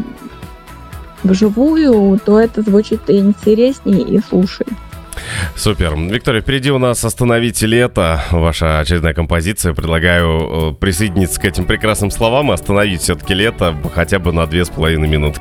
вживую, 1.22 2.20
то 2.22 2.38
это 2.38 2.60
звучит 2.60 3.08
и 3.08 3.18
интереснее, 3.18 4.02
и 4.02 4.20
слушай. 4.20 4.66
Супер. 5.56 5.94
Виктория, 5.94 6.40
впереди 6.40 6.70
у 6.70 6.78
нас 6.78 7.04
«Остановите 7.04 7.66
лето». 7.66 8.22
Ваша 8.30 8.80
очередная 8.80 9.14
композиция. 9.14 9.74
Предлагаю 9.74 10.72
э, 10.72 10.74
присоединиться 10.74 11.40
к 11.40 11.44
этим 11.44 11.64
прекрасным 11.64 12.10
словам 12.10 12.50
и 12.50 12.54
остановить 12.54 13.02
все-таки 13.02 13.34
лето 13.34 13.76
хотя 13.94 14.18
бы 14.18 14.32
на 14.32 14.46
две 14.46 14.64
с 14.64 14.70
половиной 14.70 15.08
минуты. 15.08 15.40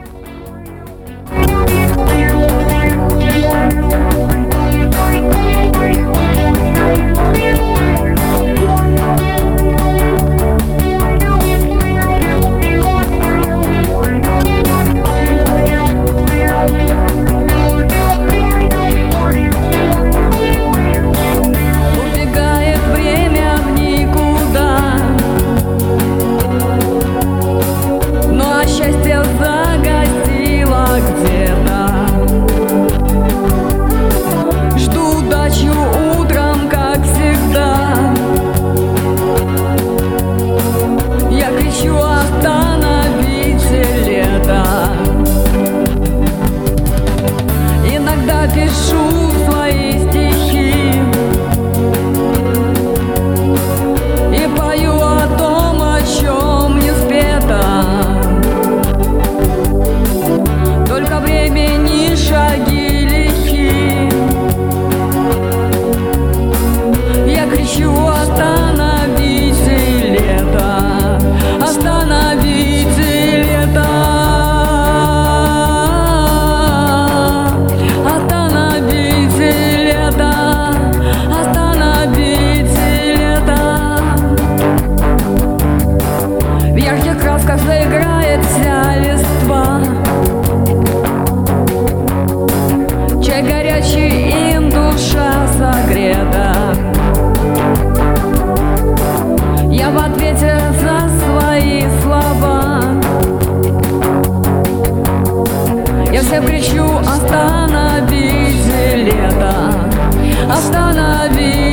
Остановите 110.62 111.71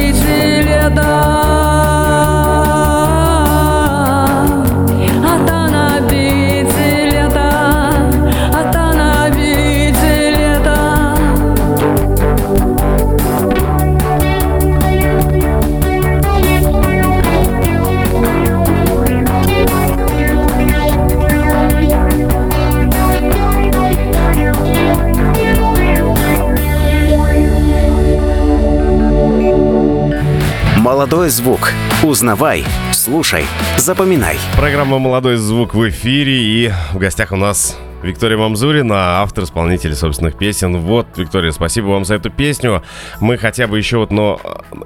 Молодой 31.29 31.45
звук. 31.45 31.73
Узнавай, 32.03 32.65
слушай, 32.93 33.45
запоминай. 33.77 34.39
Программа 34.57 34.99
«Молодой 34.99 35.37
звук» 35.37 35.75
в 35.75 35.89
эфире, 35.91 36.33
и 36.33 36.73
в 36.95 36.97
гостях 36.97 37.33
у 37.33 37.37
нас 37.37 37.77
Виктория 38.03 38.39
Мамзурина, 38.39 39.21
автор, 39.21 39.45
исполнитель 39.45 39.95
собственных 39.95 40.39
песен. 40.39 40.79
Вот, 40.79 41.07
Виктория, 41.19 41.51
спасибо 41.51 41.89
вам 41.89 42.07
за 42.07 42.15
эту 42.15 42.31
песню. 42.31 42.83
Мы 43.21 43.37
хотя 43.37 43.67
бы 43.67 43.77
еще 43.77 43.99
вот, 43.99 44.11
но 44.11 44.41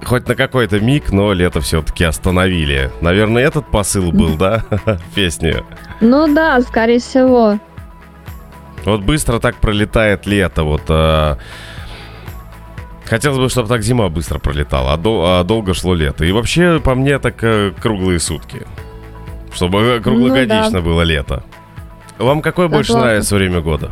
хоть 0.05 0.26
на 0.26 0.34
какой-то 0.34 0.80
миг, 0.80 1.12
но 1.12 1.32
лето 1.32 1.61
все-таки 1.61 2.03
остановили. 2.03 2.90
Наверное, 3.01 3.45
этот 3.45 3.70
посыл 3.70 4.11
был, 4.11 4.36
да, 4.36 4.64
песни? 5.14 5.62
Ну 6.01 6.34
да, 6.34 6.61
скорее 6.62 6.99
всего. 6.99 7.61
Вот 8.84 9.03
быстро 9.03 9.38
так 9.38 9.55
пролетает 9.61 10.26
лето, 10.26 10.64
вот... 10.64 11.38
Хотелось 13.13 13.37
бы, 13.39 13.51
чтобы 13.51 13.69
так 13.69 13.83
зима 13.83 14.09
быстро 14.09 14.39
пролетала, 14.39 14.95
а, 14.95 14.97
дол- 14.97 15.23
а 15.27 15.45
долго 15.45 15.75
шло 15.75 15.93
лето. 15.93 16.25
И 16.25 16.33
вообще, 16.33 16.81
по 16.81 16.95
мне, 16.95 17.19
так 17.19 17.45
э, 17.45 17.71
круглые 17.79 18.19
сутки. 18.19 18.67
Чтобы 19.53 19.81
э, 19.81 20.01
круглогодично 20.01 20.81
было 20.81 21.03
лето. 21.03 21.43
Вам 22.17 22.41
какое 22.41 22.69
больше 22.69 22.93
Согласна. 22.93 23.09
нравится 23.09 23.35
время 23.35 23.61
года? 23.61 23.91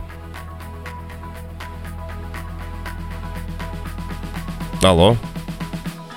Алло. 4.83 5.18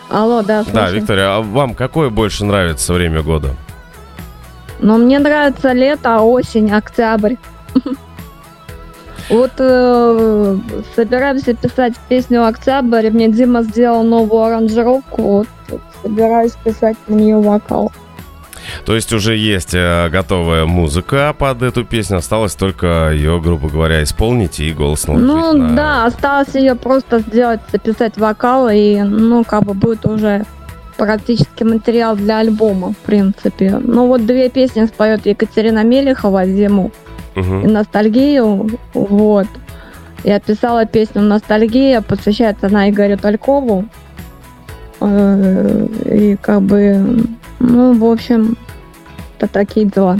Алло, 0.09 0.41
да, 0.41 0.63
Да, 0.63 0.71
слушаю. 0.71 0.95
Виктория, 1.01 1.35
а 1.35 1.41
вам 1.41 1.75
какое 1.75 2.09
больше 2.09 2.45
нравится 2.45 2.93
время 2.93 3.21
года? 3.21 3.57
Но 4.79 4.97
мне 4.97 5.19
нравится 5.19 5.73
лето, 5.73 6.21
осень, 6.21 6.71
октябрь. 6.71 7.35
Вот 9.29 9.51
э, 9.57 10.57
собираемся 10.95 11.53
писать 11.53 11.93
песню 12.09 12.45
«Октябрь», 12.45 13.09
мне 13.09 13.29
Дима 13.29 13.63
сделал 13.63 14.03
новую 14.03 14.43
аранжировку, 14.43 15.21
вот, 15.21 15.47
вот 15.69 15.81
собираюсь 16.01 16.53
писать 16.63 16.97
на 17.07 17.15
нее 17.15 17.39
вокал. 17.39 17.91
То 18.85 18.95
есть 18.95 19.11
уже 19.13 19.35
есть 19.35 19.73
э, 19.73 20.09
готовая 20.09 20.65
музыка 20.65 21.35
под 21.37 21.63
эту 21.63 21.83
песню, 21.85 22.17
осталось 22.17 22.55
только 22.55 23.11
ее, 23.11 23.39
грубо 23.41 23.69
говоря, 23.69 24.03
исполнить 24.03 24.59
и 24.59 24.71
голос 24.73 25.07
наложить 25.07 25.27
Ну 25.27 25.53
на- 25.53 25.75
да, 25.75 26.05
осталось 26.05 26.53
ее 26.55 26.75
просто 26.75 27.19
сделать, 27.19 27.59
записать 27.71 28.17
вокал, 28.17 28.69
и 28.69 29.01
ну 29.01 29.43
как 29.43 29.63
бы 29.63 29.73
будет 29.73 30.05
уже 30.05 30.45
практически 30.97 31.63
материал 31.63 32.15
для 32.15 32.37
альбома, 32.39 32.93
в 32.93 32.97
принципе. 32.97 33.79
Ну 33.81 34.07
вот 34.07 34.25
две 34.25 34.49
песни 34.49 34.85
споет 34.85 35.25
Екатерина 35.25 35.83
Мелехова 35.83 36.45
«Зиму» 36.45 36.91
и 37.35 37.39
Мгм. 37.39 37.73
«Ностальгию», 37.73 38.69
вот. 38.93 39.47
Я 40.23 40.39
писала 40.39 40.85
песню 40.85 41.21
«Ностальгия», 41.21 42.01
посвящается 42.01 42.67
она 42.67 42.89
Игорю 42.89 43.17
Талькову. 43.17 43.85
Э, 45.01 45.87
И 46.05 46.37
как 46.37 46.61
бы, 46.61 47.25
ну, 47.59 47.93
в 47.93 48.05
общем, 48.05 48.55
это 49.37 49.47
такие 49.51 49.85
дела. 49.85 50.17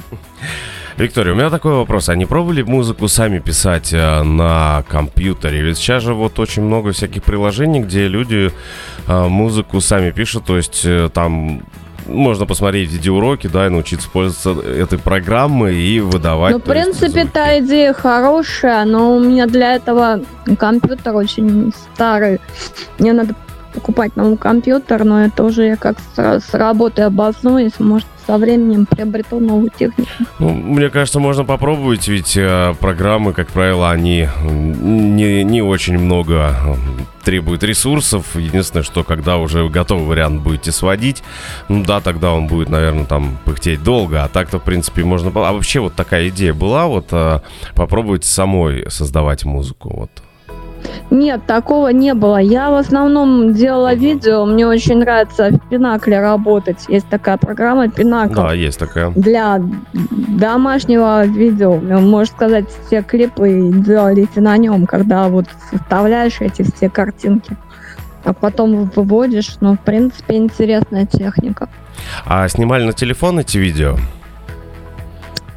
Виктория, 0.97 1.33
у 1.33 1.35
меня 1.35 1.49
такой 1.49 1.73
вопрос. 1.73 2.09
А 2.09 2.15
не 2.15 2.25
пробовали 2.25 2.61
музыку 2.61 3.07
сами 3.07 3.39
писать 3.39 3.93
э, 3.93 4.23
на 4.23 4.83
компьютере? 4.89 5.61
Ведь 5.61 5.77
сейчас 5.77 6.03
же 6.03 6.13
вот 6.13 6.37
очень 6.39 6.63
много 6.63 6.91
всяких 6.91 7.23
приложений, 7.23 7.83
где 7.83 8.07
люди 8.07 8.51
э, 9.07 9.27
музыку 9.27 9.81
сами 9.81 10.11
пишут. 10.11 10.45
То 10.45 10.57
есть 10.57 10.85
там 11.13 11.63
можно 12.13 12.45
посмотреть 12.45 12.91
видеоуроки, 12.91 13.47
да, 13.47 13.67
и 13.67 13.69
научиться 13.69 14.09
пользоваться 14.09 14.61
этой 14.65 14.99
программой 14.99 15.75
и 15.75 15.99
выдавать. 15.99 16.53
Ну, 16.53 16.59
в 16.59 16.61
есть, 16.61 16.71
принципе, 16.71 17.21
звуки. 17.21 17.33
та 17.33 17.59
идея 17.59 17.93
хорошая, 17.93 18.85
но 18.85 19.15
у 19.15 19.19
меня 19.19 19.47
для 19.47 19.75
этого 19.75 20.21
компьютер 20.57 21.15
очень 21.15 21.73
старый. 21.95 22.39
Мне 22.99 23.13
надо 23.13 23.35
покупать 23.73 24.15
новый 24.15 24.37
компьютер, 24.37 25.03
но 25.03 25.25
это 25.25 25.43
уже 25.43 25.65
я 25.65 25.75
как 25.75 25.97
с, 26.15 26.39
с 26.39 26.53
работы 26.53 27.01
обоснуюсь, 27.01 27.79
может, 27.79 28.07
со 28.25 28.37
временем 28.37 28.85
приобрету 28.85 29.39
новую 29.39 29.69
технику. 29.69 30.09
Ну, 30.39 30.49
мне 30.49 30.89
кажется, 30.89 31.19
можно 31.19 31.43
попробовать, 31.43 32.07
ведь 32.07 32.37
э, 32.37 32.73
программы, 32.79 33.33
как 33.33 33.49
правило, 33.49 33.91
они 33.91 34.27
не, 34.43 35.43
не 35.43 35.61
очень 35.61 35.97
много 35.97 36.53
э, 36.53 36.75
требуют 37.23 37.63
ресурсов. 37.63 38.35
Единственное, 38.35 38.83
что 38.83 39.03
когда 39.03 39.37
уже 39.37 39.67
готовый 39.67 40.05
вариант 40.05 40.41
будете 40.41 40.71
сводить, 40.71 41.23
ну 41.67 41.83
да, 41.83 41.99
тогда 41.99 42.33
он 42.33 42.47
будет, 42.47 42.69
наверное, 42.69 43.05
там 43.05 43.37
пыхтеть 43.45 43.83
долго, 43.83 44.23
а 44.23 44.29
так-то, 44.29 44.59
в 44.59 44.63
принципе, 44.63 45.03
можно... 45.03 45.31
А 45.35 45.51
вообще 45.51 45.79
вот 45.79 45.95
такая 45.95 46.29
идея 46.29 46.53
была, 46.53 46.87
вот 46.87 47.07
э, 47.11 47.39
попробовать 47.75 48.23
самой 48.23 48.89
создавать 48.89 49.43
музыку, 49.43 49.89
вот. 49.93 50.11
Нет, 51.09 51.45
такого 51.45 51.89
не 51.89 52.13
было. 52.13 52.37
Я 52.37 52.69
в 52.69 52.75
основном 52.75 53.53
делала 53.53 53.93
видео, 53.93 54.45
мне 54.45 54.65
очень 54.65 54.97
нравится 54.97 55.49
в 55.49 55.69
Пинакле 55.69 56.19
работать. 56.19 56.85
Есть 56.87 57.07
такая 57.09 57.37
программа 57.37 57.89
Пинакл. 57.89 58.33
Да, 58.33 58.53
есть 58.53 58.79
такая. 58.79 59.11
для 59.11 59.61
домашнего 59.93 61.25
видео, 61.25 61.79
ну, 61.79 61.99
можно 62.01 62.35
сказать, 62.35 62.65
все 62.87 63.01
клипы 63.01 63.71
делались 63.73 64.35
на 64.35 64.57
нем, 64.57 64.85
когда 64.85 65.27
вот 65.27 65.45
составляешь 65.71 66.41
эти 66.41 66.63
все 66.63 66.89
картинки, 66.89 67.55
а 68.23 68.33
потом 68.33 68.89
выводишь, 68.95 69.55
ну, 69.61 69.75
в 69.75 69.79
принципе, 69.79 70.37
интересная 70.37 71.05
техника. 71.05 71.69
А 72.25 72.47
снимали 72.47 72.85
на 72.85 72.93
телефон 72.93 73.39
эти 73.39 73.57
видео? 73.57 73.97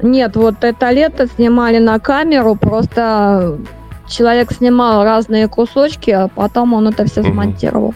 Нет, 0.03 0.37
вот 0.37 0.63
это 0.63 0.91
лето 0.91 1.27
снимали 1.27 1.79
на 1.79 1.99
камеру, 1.99 2.55
просто 2.55 3.59
человек 4.09 4.53
снимал 4.53 5.05
разные 5.05 5.49
кусочки, 5.49 6.11
а 6.11 6.29
потом 6.29 6.75
он 6.75 6.89
это 6.89 7.05
все 7.07 7.23
смонтировал. 7.23 7.95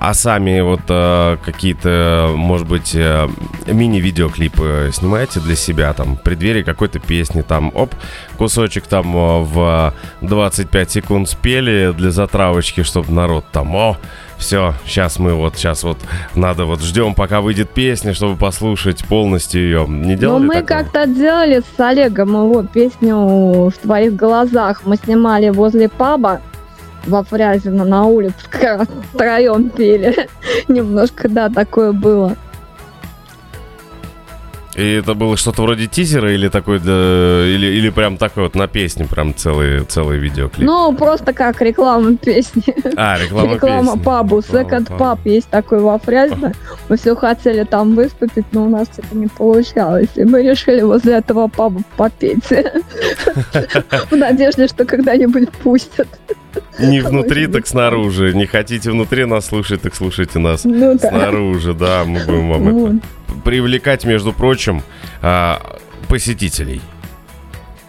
А 0.00 0.14
сами 0.14 0.60
вот 0.60 0.82
э, 0.88 1.38
какие-то, 1.44 2.32
может 2.36 2.68
быть, 2.68 2.94
э, 2.94 3.28
мини-видеоклипы 3.66 4.90
снимаете 4.92 5.40
для 5.40 5.56
себя, 5.56 5.92
там, 5.92 6.16
в 6.16 6.22
преддверии 6.22 6.62
какой-то 6.62 7.00
песни, 7.00 7.42
там, 7.42 7.72
оп, 7.74 7.92
кусочек 8.36 8.86
там 8.86 9.16
э, 9.16 9.40
в 9.42 9.92
25 10.20 10.90
секунд 10.90 11.28
спели 11.28 11.92
для 11.96 12.12
затравочки, 12.12 12.84
чтобы 12.84 13.10
народ 13.12 13.46
там, 13.50 13.74
о, 13.74 13.96
все, 14.38 14.74
сейчас 14.86 15.18
мы 15.18 15.34
вот, 15.34 15.56
сейчас 15.56 15.82
вот 15.82 15.98
надо 16.34 16.64
вот 16.64 16.80
ждем, 16.80 17.14
пока 17.14 17.40
выйдет 17.40 17.70
песня, 17.70 18.14
чтобы 18.14 18.36
послушать 18.36 19.04
полностью 19.04 19.60
ее. 19.62 19.86
Не 19.88 20.14
Ну, 20.14 20.18
делали 20.20 20.44
мы 20.46 20.54
такого? 20.54 20.66
как-то 20.82 21.06
делали 21.06 21.60
с 21.76 21.80
Олегом 21.80 22.30
его 22.30 22.62
песню 22.62 23.16
«В 23.68 23.72
твоих 23.82 24.14
глазах». 24.14 24.82
Мы 24.84 24.96
снимали 24.96 25.50
возле 25.50 25.88
паба 25.88 26.40
во 27.06 27.22
Фрязино 27.24 27.84
на 27.84 28.04
улице, 28.04 28.36
как 28.50 28.62
раз 28.62 28.88
втроем 29.12 29.70
пели. 29.70 30.28
Немножко, 30.68 31.28
да, 31.28 31.48
такое 31.48 31.92
было. 31.92 32.36
И 34.78 34.92
это 34.92 35.14
было 35.14 35.36
что-то 35.36 35.62
вроде 35.62 35.88
тизера 35.88 36.32
или 36.32 36.48
такой, 36.48 36.78
да, 36.78 36.92
или, 37.44 37.66
или 37.66 37.90
прям 37.90 38.16
такой 38.16 38.44
вот 38.44 38.54
на 38.54 38.68
песню, 38.68 39.08
прям 39.08 39.34
целый, 39.34 39.84
целый 39.84 40.18
видеоклип? 40.18 40.64
Ну, 40.64 40.94
просто 40.94 41.32
как 41.32 41.60
реклама 41.60 42.16
песни. 42.16 42.62
а, 42.96 43.18
реклама, 43.18 43.54
Реклама 43.54 43.92
песни. 43.94 44.04
пабу. 44.04 44.42
Паба. 44.42 44.84
паб 44.96 45.18
есть 45.24 45.48
такой 45.48 45.80
во 45.80 45.98
Фрязино. 45.98 46.52
Мы 46.88 46.96
все 46.96 47.16
хотели 47.16 47.64
там 47.64 47.96
выступить, 47.96 48.44
но 48.52 48.66
у 48.66 48.68
нас 48.68 48.86
что-то 48.92 49.16
не 49.16 49.26
получалось. 49.26 50.10
И 50.14 50.22
мы 50.22 50.44
решили 50.44 50.82
возле 50.82 51.14
этого 51.14 51.48
паба 51.48 51.80
попеть. 51.96 52.44
В 54.10 54.16
надежде, 54.16 54.68
что 54.68 54.84
когда-нибудь 54.84 55.50
пустят. 55.50 56.06
Не 56.78 57.00
внутри, 57.00 57.46
так 57.46 57.66
снаружи. 57.66 58.32
Не 58.34 58.46
хотите 58.46 58.90
внутри 58.90 59.24
нас 59.24 59.46
слушать, 59.46 59.82
так 59.82 59.94
слушайте 59.94 60.38
нас 60.38 60.64
Ну 60.64 60.96
да. 60.98 61.08
снаружи. 61.08 61.74
Да, 61.74 62.04
мы 62.04 62.20
будем 62.24 62.48
вам 62.48 62.72
Вот. 62.72 62.90
это 62.90 63.00
привлекать, 63.44 64.04
между 64.04 64.32
прочим, 64.32 64.82
а, 65.22 65.60
посетителей. 66.08 66.80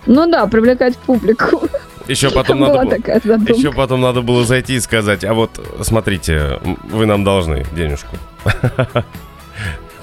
Ну 0.05 0.29
да, 0.29 0.47
привлекать 0.47 0.97
публику. 0.97 1.67
Еще 2.07 2.29
потом 2.33 2.59
Была 2.59 2.83
надо 2.83 2.97
было... 2.97 3.35
Еще 3.55 3.71
потом 3.71 4.01
надо 4.01 4.21
было 4.21 4.43
зайти 4.45 4.75
и 4.75 4.79
сказать, 4.79 5.23
а 5.23 5.33
вот 5.33 5.51
смотрите, 5.81 6.59
вы 6.91 7.05
нам 7.05 7.23
должны 7.23 7.65
денежку. 7.75 8.15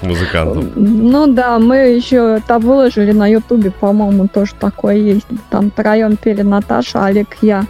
Музыкантам. 0.03 0.73
Ну 0.77 1.27
да, 1.27 1.59
мы 1.59 1.77
еще 1.77 2.37
это 2.37 2.59
выложили 2.59 3.13
на 3.13 3.27
Ютубе, 3.27 3.71
по-моему, 3.71 4.29
тоже 4.29 4.53
такое 4.61 4.97
есть. 4.97 5.27
Там 5.51 5.71
втроем 5.71 6.17
пели 6.17 6.43
Наташа, 6.43 7.07
Олег, 7.07 7.29
я. 7.41 7.65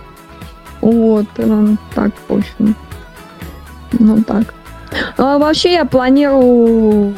Вот, 0.80 1.26
э, 1.36 1.66
так, 1.94 2.10
в 2.28 2.34
общем. 2.34 2.74
Ну 3.92 4.22
так. 4.22 4.54
А 5.16 5.38
вообще 5.38 5.72
я 5.72 5.84
планирую 5.84 7.14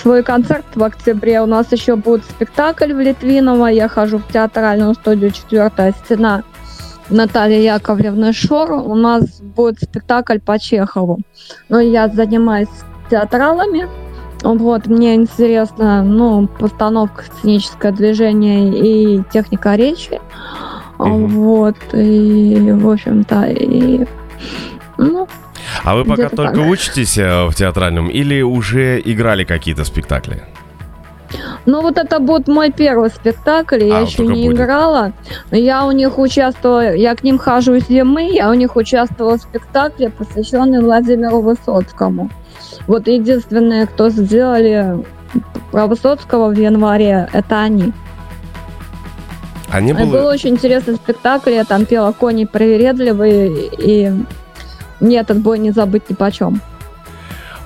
свой 0.00 0.22
концерт 0.22 0.64
в 0.74 0.82
октябре. 0.82 1.40
У 1.40 1.46
нас 1.46 1.70
еще 1.72 1.96
будет 1.96 2.24
спектакль 2.24 2.92
в 2.92 3.00
Литвиново. 3.00 3.66
Я 3.66 3.88
хожу 3.88 4.18
в 4.18 4.28
театральную 4.28 4.94
студию 4.94 5.30
«Четвертая 5.30 5.94
стена» 6.04 6.42
Наталья 7.10 7.74
Яковлевна 7.74 8.32
Шор. 8.32 8.72
У 8.72 8.94
нас 8.94 9.40
будет 9.40 9.82
спектакль 9.82 10.38
по 10.38 10.58
Чехову. 10.58 11.20
Но 11.68 11.80
я 11.80 12.08
занимаюсь 12.08 12.68
театралами. 13.10 13.88
Вот, 14.42 14.86
мне 14.86 15.14
интересно, 15.14 16.02
ну, 16.02 16.46
постановка, 16.46 17.24
сценическое 17.24 17.92
движение 17.92 19.16
и 19.16 19.22
техника 19.32 19.74
речи. 19.74 20.20
Мгм. 20.98 21.26
Вот, 21.28 21.76
и, 21.92 22.70
в 22.72 22.88
общем-то, 22.90 23.44
и, 23.46 24.06
ну, 24.98 25.26
А 25.82 25.94
вы 25.96 26.04
пока 26.04 26.28
только 26.28 26.54
так. 26.56 26.68
учитесь 26.70 27.18
э, 27.18 27.46
в 27.48 27.54
театральном 27.54 28.08
или 28.08 28.42
уже 28.42 29.00
играли 29.04 29.44
какие-то 29.44 29.84
спектакли? 29.84 30.42
Ну, 31.66 31.80
вот 31.82 31.98
это 31.98 32.20
будет 32.20 32.46
мой 32.46 32.70
первый 32.70 33.10
спектакль, 33.10 33.82
я 33.84 33.98
А, 33.98 34.00
еще 34.02 34.24
не 34.24 34.46
будет. 34.48 34.60
играла. 34.60 35.12
Я 35.50 35.84
у 35.84 35.90
них 35.90 36.18
участвовала, 36.18 36.94
я 36.94 37.14
к 37.16 37.24
ним 37.24 37.38
хожу 37.38 37.80
с 37.80 37.88
зимы, 37.88 38.30
я 38.32 38.50
у 38.50 38.54
них 38.54 38.76
участвовала 38.76 39.36
в 39.38 39.40
спектакле, 39.42 40.10
посвященный 40.10 40.80
Владимиру 40.80 41.40
Высоцкому. 41.40 42.30
Вот 42.86 43.08
единственные, 43.08 43.86
кто 43.86 44.10
сделали 44.10 45.04
про 45.72 45.86
Высоцкого 45.88 46.50
в 46.50 46.56
январе, 46.58 47.28
это 47.32 47.60
они. 47.62 47.92
А 49.70 49.80
не 49.80 49.92
Это 49.92 50.04
был 50.04 50.12
было... 50.12 50.32
очень 50.32 50.50
интересный 50.50 50.96
спектакль, 50.96 51.50
я 51.50 51.64
там 51.64 51.84
пела 51.84 52.12
«Кони 52.12 52.44
привередливые», 52.44 53.70
и 53.78 54.12
мне 55.00 55.18
этот 55.18 55.38
бой 55.38 55.58
не 55.58 55.70
забыть 55.70 56.08
ни 56.10 56.14
почем. 56.14 56.60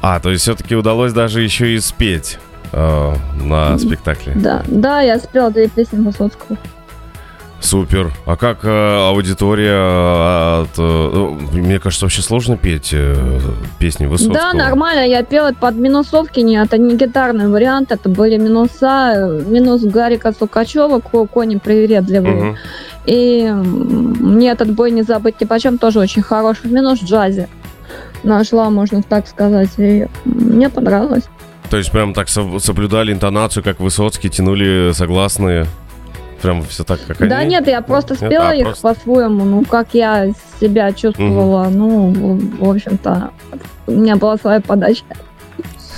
А, 0.00 0.20
то 0.20 0.30
есть 0.30 0.42
все-таки 0.42 0.76
удалось 0.76 1.12
даже 1.12 1.42
еще 1.42 1.74
и 1.74 1.80
спеть 1.80 2.38
э, 2.72 3.14
на 3.42 3.78
спектакле. 3.78 4.32
Да, 4.36 4.62
да, 4.66 5.00
я 5.00 5.18
спела 5.18 5.50
две 5.50 5.68
песни 5.68 5.98
Высоцкого. 5.98 6.56
Супер. 7.60 8.12
А 8.24 8.36
как 8.36 8.60
э, 8.64 9.08
аудитория? 9.08 9.72
э, 9.74 10.62
от, 10.62 10.78
э, 10.78 11.10
ну, 11.12 11.38
мне 11.52 11.80
кажется, 11.80 12.04
вообще 12.06 12.22
сложно 12.22 12.56
петь 12.56 12.90
э, 12.92 13.40
песни 13.80 14.06
Высоцкого. 14.06 14.34
Да, 14.34 14.52
нормально, 14.52 15.06
я 15.06 15.22
пела 15.24 15.52
под 15.58 15.74
минусовки, 15.74 16.40
не, 16.40 16.56
это 16.56 16.78
не 16.78 16.96
гитарный 16.96 17.48
вариант, 17.48 17.90
это 17.90 18.08
были 18.08 18.36
минуса, 18.36 19.42
минус 19.46 19.82
Гарика 19.82 20.32
Сукачева, 20.32 21.00
ко- 21.00 21.26
кони 21.26 21.56
привередливые. 21.56 22.34
Мгм. 22.44 22.56
И 23.06 23.50
мне 23.50 24.50
этот 24.50 24.70
бой 24.72 24.90
не 24.92 25.02
забыть 25.02 25.40
ни 25.40 25.44
почем, 25.44 25.78
тоже 25.78 25.98
очень 25.98 26.22
хороший 26.22 26.70
минус 26.70 27.00
в 27.00 27.04
джазе. 27.06 27.48
Нашла, 28.22 28.70
можно 28.70 29.02
так 29.02 29.26
сказать, 29.26 29.70
и 29.78 30.06
мне 30.24 30.68
понравилось. 30.70 31.24
То 31.70 31.76
есть 31.76 31.90
прям 31.90 32.14
так 32.14 32.28
со- 32.28 32.58
соблюдали 32.60 33.12
интонацию, 33.12 33.62
как 33.64 33.80
Высоцкий, 33.80 34.28
тянули 34.30 34.92
согласные. 34.92 35.66
Прям 36.42 36.62
все 36.62 36.84
так, 36.84 37.00
как 37.06 37.20
они? 37.20 37.30
Да 37.30 37.42
нет, 37.44 37.66
я 37.66 37.80
просто 37.82 38.14
Нет? 38.14 38.18
спела 38.26 38.48
А, 38.50 38.54
их 38.54 38.64
просто. 38.64 38.82
по-своему, 38.94 39.44
ну, 39.44 39.64
как 39.64 39.88
я 39.94 40.28
себя 40.60 40.92
чувствовала, 40.92 41.68
ну, 41.68 42.10
в- 42.12 42.70
общем-то, 42.70 43.30
у 43.86 43.92
меня 43.92 44.16
была 44.16 44.36
своя 44.36 44.60
подача. 44.60 45.02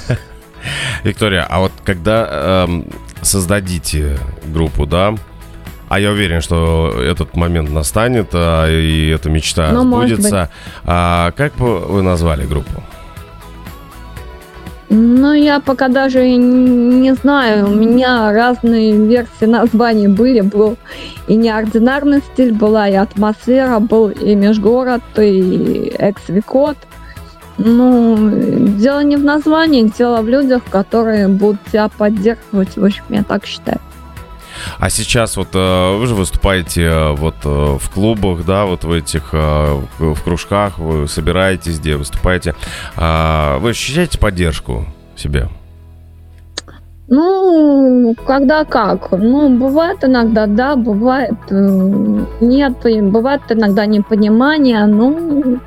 Виктория, 1.05 1.47
а 1.49 1.61
вот 1.61 1.73
когда 1.85 2.65
эм, 2.67 2.87
создадите 3.23 4.19
группу, 4.47 4.87
да, 4.87 5.15
а 5.89 5.99
я 5.99 6.11
уверен, 6.11 6.41
что 6.41 6.95
этот 7.03 7.35
момент 7.37 7.71
настанет, 7.71 8.29
а, 8.33 8.67
и 8.69 9.09
эта 9.09 9.29
мечта 9.29 9.71
Ну, 9.73 9.85
может 9.85 10.11
сбудется. 10.21 10.51
А 10.85 11.33
как 11.33 11.55
бы 11.57 11.81
вы 11.81 12.03
назвали 12.03 12.47
группу? 12.47 12.83
Ну, 14.93 15.33
я 15.33 15.61
пока 15.61 15.87
даже 15.87 16.29
не 16.37 17.15
знаю. 17.15 17.69
У 17.69 17.71
меня 17.71 18.33
разные 18.33 18.93
версии 18.93 19.45
названий 19.45 20.09
были. 20.09 20.41
Был 20.41 20.77
и 21.29 21.37
неординарный 21.37 22.21
стиль, 22.33 22.53
была 22.53 22.89
и 22.89 22.95
атмосфера, 22.95 23.79
был 23.79 24.09
и 24.09 24.35
межгород, 24.35 25.03
и 25.17 25.93
экс-викот. 25.97 26.77
Ну, 27.57 28.17
дело 28.79 29.05
не 29.05 29.15
в 29.15 29.25
названии, 29.25 29.93
дело 29.97 30.23
в 30.23 30.29
людях, 30.29 30.63
которые 30.69 31.29
будут 31.29 31.61
тебя 31.71 31.89
поддерживать. 31.89 32.77
В 32.77 32.85
общем, 32.85 33.05
я 33.11 33.23
так 33.23 33.47
считаю. 33.47 33.79
А 34.79 34.91
сейчас 34.91 35.37
вот 35.37 35.49
э, 35.55 35.97
вы 35.97 36.07
же 36.07 36.15
выступаете 36.15 36.83
э, 36.83 37.13
вот 37.13 37.37
э, 37.45 37.79
в 37.79 37.91
клубах, 37.91 38.45
да, 38.45 38.65
вот 38.65 38.85
в 38.85 38.93
этих 38.93 39.33
в 39.33 40.23
кружках, 40.23 40.79
вы 40.79 41.09
собираетесь, 41.09 41.79
где 41.79 41.97
выступаете. 41.97 42.55
А, 42.97 43.59
Вы 43.59 43.71
ощущаете 43.71 44.19
поддержку 44.19 44.87
себе? 45.17 45.49
Ну, 47.09 48.15
когда 48.27 48.65
как. 48.65 49.11
Ну, 49.13 49.57
бывает 49.59 50.05
иногда 50.05 50.47
да, 50.47 50.77
бывает 50.77 51.35
нет, 51.51 52.75
бывает 53.11 53.43
иногда 53.49 53.87
непонимание. 53.87 54.87
Ну, 54.87 55.59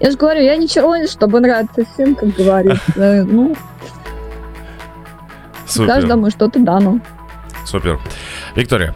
я 0.00 0.10
же 0.10 0.16
говорю, 0.16 0.42
я 0.42 0.56
не 0.56 0.68
червонец, 0.68 1.12
чтобы 1.12 1.40
нравиться 1.40 1.84
всем, 1.94 2.14
как 2.14 2.30
говорится. 2.30 3.24
Ну, 3.28 3.54
Супер. 5.66 5.86
каждому 5.86 6.30
что-то 6.30 6.58
дано. 6.58 7.00
Супер. 7.68 7.98
Виктория, 8.54 8.94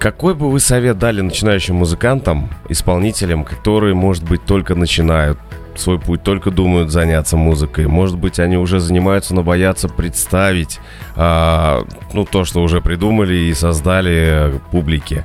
какой 0.00 0.34
бы 0.34 0.50
вы 0.50 0.58
совет 0.58 0.98
дали 0.98 1.20
начинающим 1.20 1.76
музыкантам, 1.76 2.50
исполнителям, 2.68 3.44
которые, 3.44 3.94
может 3.94 4.24
быть, 4.24 4.44
только 4.44 4.74
начинают 4.74 5.38
свой 5.76 6.00
путь, 6.00 6.24
только 6.24 6.50
думают 6.50 6.90
заняться 6.90 7.36
музыкой? 7.36 7.86
Может 7.86 8.18
быть, 8.18 8.40
они 8.40 8.56
уже 8.56 8.80
занимаются, 8.80 9.32
но 9.32 9.44
боятся 9.44 9.88
представить 9.88 10.80
а, 11.14 11.84
ну, 12.12 12.24
то, 12.24 12.44
что 12.44 12.60
уже 12.62 12.80
придумали 12.80 13.34
и 13.34 13.54
создали 13.54 14.56
э, 14.56 14.58
публике. 14.72 15.24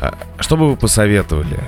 А, 0.00 0.14
Что 0.38 0.58
бы 0.58 0.68
вы 0.68 0.76
посоветовали 0.76 1.60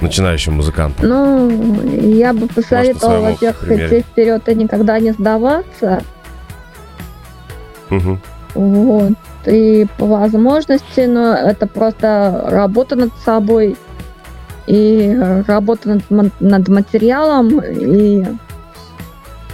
начинающим 0.00 0.54
музыкантам? 0.54 1.06
Ну, 1.06 2.10
я 2.16 2.32
бы 2.32 2.48
посоветовала, 2.48 3.32
во-первых, 3.32 3.70
идти 3.70 4.00
вперед 4.00 4.48
и 4.48 4.54
никогда 4.54 4.98
не 4.98 5.12
сдаваться. 5.12 6.02
Мгм. 7.90 8.18
Вот. 8.54 9.12
И 9.46 9.86
по 9.98 10.06
возможности, 10.06 11.00
но 11.00 11.34
это 11.34 11.66
просто 11.66 12.44
работа 12.48 12.96
над 12.96 13.12
собой 13.24 13.76
и 14.66 15.18
работа 15.46 16.00
над, 16.10 16.40
над 16.40 16.68
материалом. 16.68 17.60
И, 17.60 18.24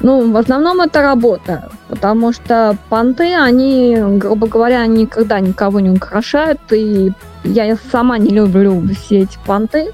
ну, 0.01 0.30
в 0.30 0.36
основном 0.36 0.80
это 0.80 1.03
работа, 1.03 1.70
потому 1.88 2.32
что 2.32 2.76
понты, 2.88 3.34
они, 3.34 3.96
грубо 3.99 4.46
говоря, 4.46 4.84
никогда 4.86 5.40
никого 5.40 5.80
не 5.80 5.90
украшают, 5.90 6.61
и 6.72 7.12
я 7.44 7.76
сама 7.90 8.18
не 8.18 8.30
люблю 8.30 8.82
все 8.94 9.20
эти 9.20 9.38
понты. 9.46 9.92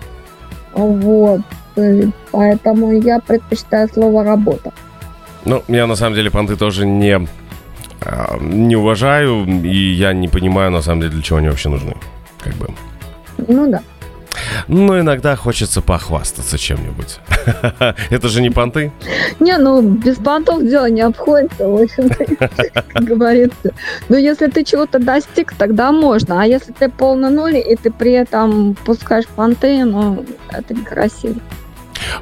Вот. 0.73 1.41
И 1.77 2.11
поэтому 2.33 2.93
я 2.93 3.21
предпочитаю 3.21 3.89
слово 3.93 4.25
работа. 4.25 4.73
Ну, 5.45 5.63
я 5.69 5.87
на 5.87 5.95
самом 5.95 6.15
деле 6.15 6.31
понты 6.31 6.57
тоже 6.57 6.87
не, 6.87 7.29
не 8.41 8.77
уважаю, 8.77 9.47
и 9.47 9.93
я 9.93 10.13
не 10.13 10.29
понимаю, 10.29 10.71
на 10.71 10.83
самом 10.83 11.01
деле, 11.01 11.13
для 11.13 11.23
чего 11.23 11.39
они 11.39 11.49
вообще 11.49 11.69
нужны. 11.69 11.95
Как 12.43 12.55
бы. 12.55 12.69
Ну 13.49 13.71
да. 13.71 13.83
Но 14.69 14.99
иногда 15.01 15.37
хочется 15.37 15.81
похвастаться 15.81 16.59
чем-нибудь. 16.59 17.19
Это 18.11 18.29
же 18.29 18.43
не 18.43 18.51
понты. 18.51 18.93
Не, 19.41 19.59
ну 19.59 19.83
без 19.83 20.17
понтов 20.17 20.63
дело 20.63 20.91
не 20.91 21.03
обходится, 21.03 21.69
в 21.69 21.83
общем-то, 21.83 22.49
как 22.93 23.05
говорится. 23.05 23.73
Но 24.09 24.17
если 24.17 24.49
ты 24.49 24.65
чего-то 24.65 24.99
достиг, 24.99 25.55
тогда 25.57 25.93
можно. 25.93 26.43
А 26.43 26.47
если 26.47 26.73
ты 26.73 26.89
полный 26.89 27.31
нуль, 27.31 27.57
и 27.57 27.77
ты 27.77 27.91
при 27.91 28.13
этом 28.13 28.75
пускаешь 28.85 29.27
понты, 29.27 29.85
ну, 29.85 30.25
это 30.51 30.75
некрасиво. 30.75 31.37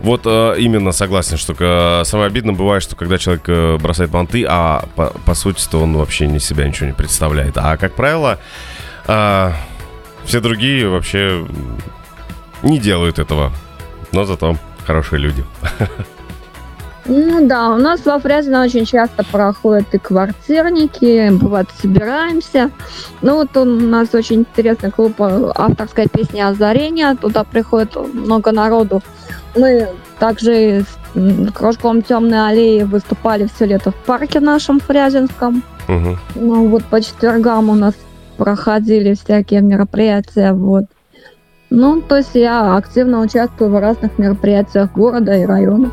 Вот 0.01 0.23
э, 0.25 0.55
именно 0.59 0.93
согласен, 0.93 1.37
что 1.37 1.55
э, 1.59 2.05
самое 2.05 2.29
обидное 2.29 2.55
бывает, 2.55 2.83
что 2.83 2.97
когда 2.97 3.19
человек 3.19 3.45
э, 3.49 3.79
бросает 3.79 4.11
понты, 4.11 4.45
а 4.49 4.85
по, 4.97 5.07
по 5.25 5.35
сути-то 5.35 5.79
он 5.79 5.97
вообще 5.97 6.27
не 6.27 6.39
себя 6.39 6.67
ничего 6.67 6.87
не 6.87 6.95
представляет. 6.95 7.57
А 7.57 7.77
как 7.77 7.95
правило, 7.95 8.39
все 9.05 10.41
другие 10.41 10.89
вообще 10.89 11.47
не 12.63 12.79
делают 12.79 13.19
этого. 13.19 13.53
Но 14.13 14.25
зато 14.25 14.57
хорошие 14.87 15.19
люди. 15.21 15.45
Ну 17.05 17.49
да, 17.49 17.71
у 17.71 17.79
нас 17.79 18.05
во 18.05 18.19
Фрязино 18.19 18.63
очень 18.63 18.85
часто 18.85 19.25
проходят 19.25 19.93
и 19.93 19.99
квартирники, 19.99 21.31
бывает 21.31 21.69
собираемся. 21.81 22.71
Ну 23.23 23.37
вот 23.37 23.57
у 23.57 23.65
нас 23.65 24.15
очень 24.15 24.41
интересный 24.41 24.91
клуб 24.91 25.21
авторской 25.21 26.09
песни 26.09 26.41
«Озарение», 26.41 27.17
туда 27.17 27.43
приходит 27.43 27.97
много 28.15 28.53
народу. 28.53 29.03
Мы 29.57 29.89
также 30.19 30.85
с 30.85 31.51
кружком 31.53 32.03
«Темной 32.03 32.49
аллеи» 32.49 32.85
выступали 32.85 33.49
все 33.53 33.67
лето 33.67 33.91
в 33.91 33.97
парке 33.97 34.39
нашем 34.39 34.79
Фрязинском. 34.79 35.65
Мгм. 35.89 36.19
Ну 36.37 36.69
вот 36.69 36.85
по 36.85 37.03
четвергам 37.03 37.69
у 37.69 37.75
нас 37.75 37.95
проходили 38.37 39.15
всякие 39.15 39.61
мероприятия, 39.61 40.53
вот. 40.53 40.85
Ну, 41.71 42.01
то 42.01 42.19
есть 42.19 42.35
я 42.35 42.77
активно 42.77 43.21
участвую 43.21 43.71
в 43.71 43.81
разных 43.81 44.19
мероприятиях 44.19 44.93
города 44.93 45.33
и 45.35 45.45
района. 45.45 45.91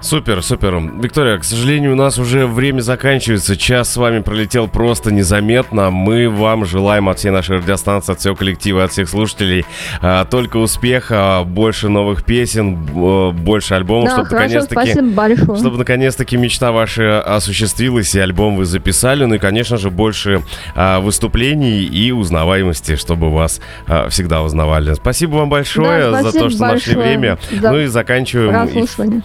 Супер, 0.00 0.42
супер. 0.42 0.76
Виктория, 1.00 1.38
к 1.38 1.44
сожалению, 1.44 1.92
у 1.92 1.96
нас 1.96 2.18
уже 2.18 2.46
время 2.46 2.80
заканчивается. 2.80 3.56
Час 3.56 3.92
с 3.92 3.96
вами 3.96 4.20
пролетел 4.20 4.68
просто 4.68 5.10
незаметно. 5.12 5.90
Мы 5.90 6.28
вам 6.28 6.64
желаем 6.64 7.08
от 7.08 7.18
всей 7.18 7.30
нашей 7.30 7.58
радиостанции, 7.58 8.12
от 8.12 8.20
всего 8.20 8.34
коллектива, 8.34 8.84
от 8.84 8.92
всех 8.92 9.08
слушателей 9.08 9.64
а, 10.00 10.24
только 10.24 10.58
успеха, 10.58 11.42
больше 11.46 11.88
новых 11.88 12.24
песен, 12.24 12.76
б- 12.76 13.32
больше 13.32 13.74
альбомов, 13.74 14.10
да, 14.10 14.14
чтобы 14.24 14.30
наконец-таки 14.32 14.92
спасибо 14.92 15.56
чтобы 15.56 15.78
наконец-таки 15.78 16.36
мечта 16.36 16.72
ваша 16.72 17.20
осуществилась, 17.22 18.14
и 18.14 18.20
альбом 18.20 18.56
вы 18.56 18.64
записали, 18.64 19.24
ну 19.24 19.34
и, 19.36 19.38
конечно 19.38 19.76
же, 19.76 19.90
больше 19.90 20.42
а, 20.74 21.00
выступлений 21.00 21.80
и 21.82 22.12
узнаваемости, 22.12 22.96
чтобы 22.96 23.32
вас 23.32 23.60
а, 23.86 24.08
всегда 24.08 24.42
узнавали. 24.42 24.94
Спасибо 24.94 25.36
вам 25.36 25.48
большое 25.48 26.10
Да, 26.10 26.22
за 26.22 26.22
то, 26.24 26.30
спасибо 26.30 26.50
что 26.50 26.60
нашли 26.60 26.94
большое 26.94 27.08
время. 27.18 27.38
за 27.60 27.72
Ну 27.72 27.78
и 27.80 27.86
заканчиваем, 27.86 28.50
эф- 28.50 28.72
Прослушивание. 28.72 29.22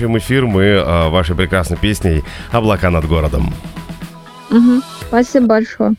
Заканчиваем 0.00 0.18
эфир 0.18 0.46
мы 0.46 0.76
а, 0.76 1.08
вашей 1.10 1.36
прекрасной 1.36 1.76
песней 1.76 2.24
«Облака 2.52 2.90
над 2.90 3.06
городом». 3.06 3.52
Мгм. 4.50 4.82
Спасибо 5.08 5.46
большое. 5.46 5.94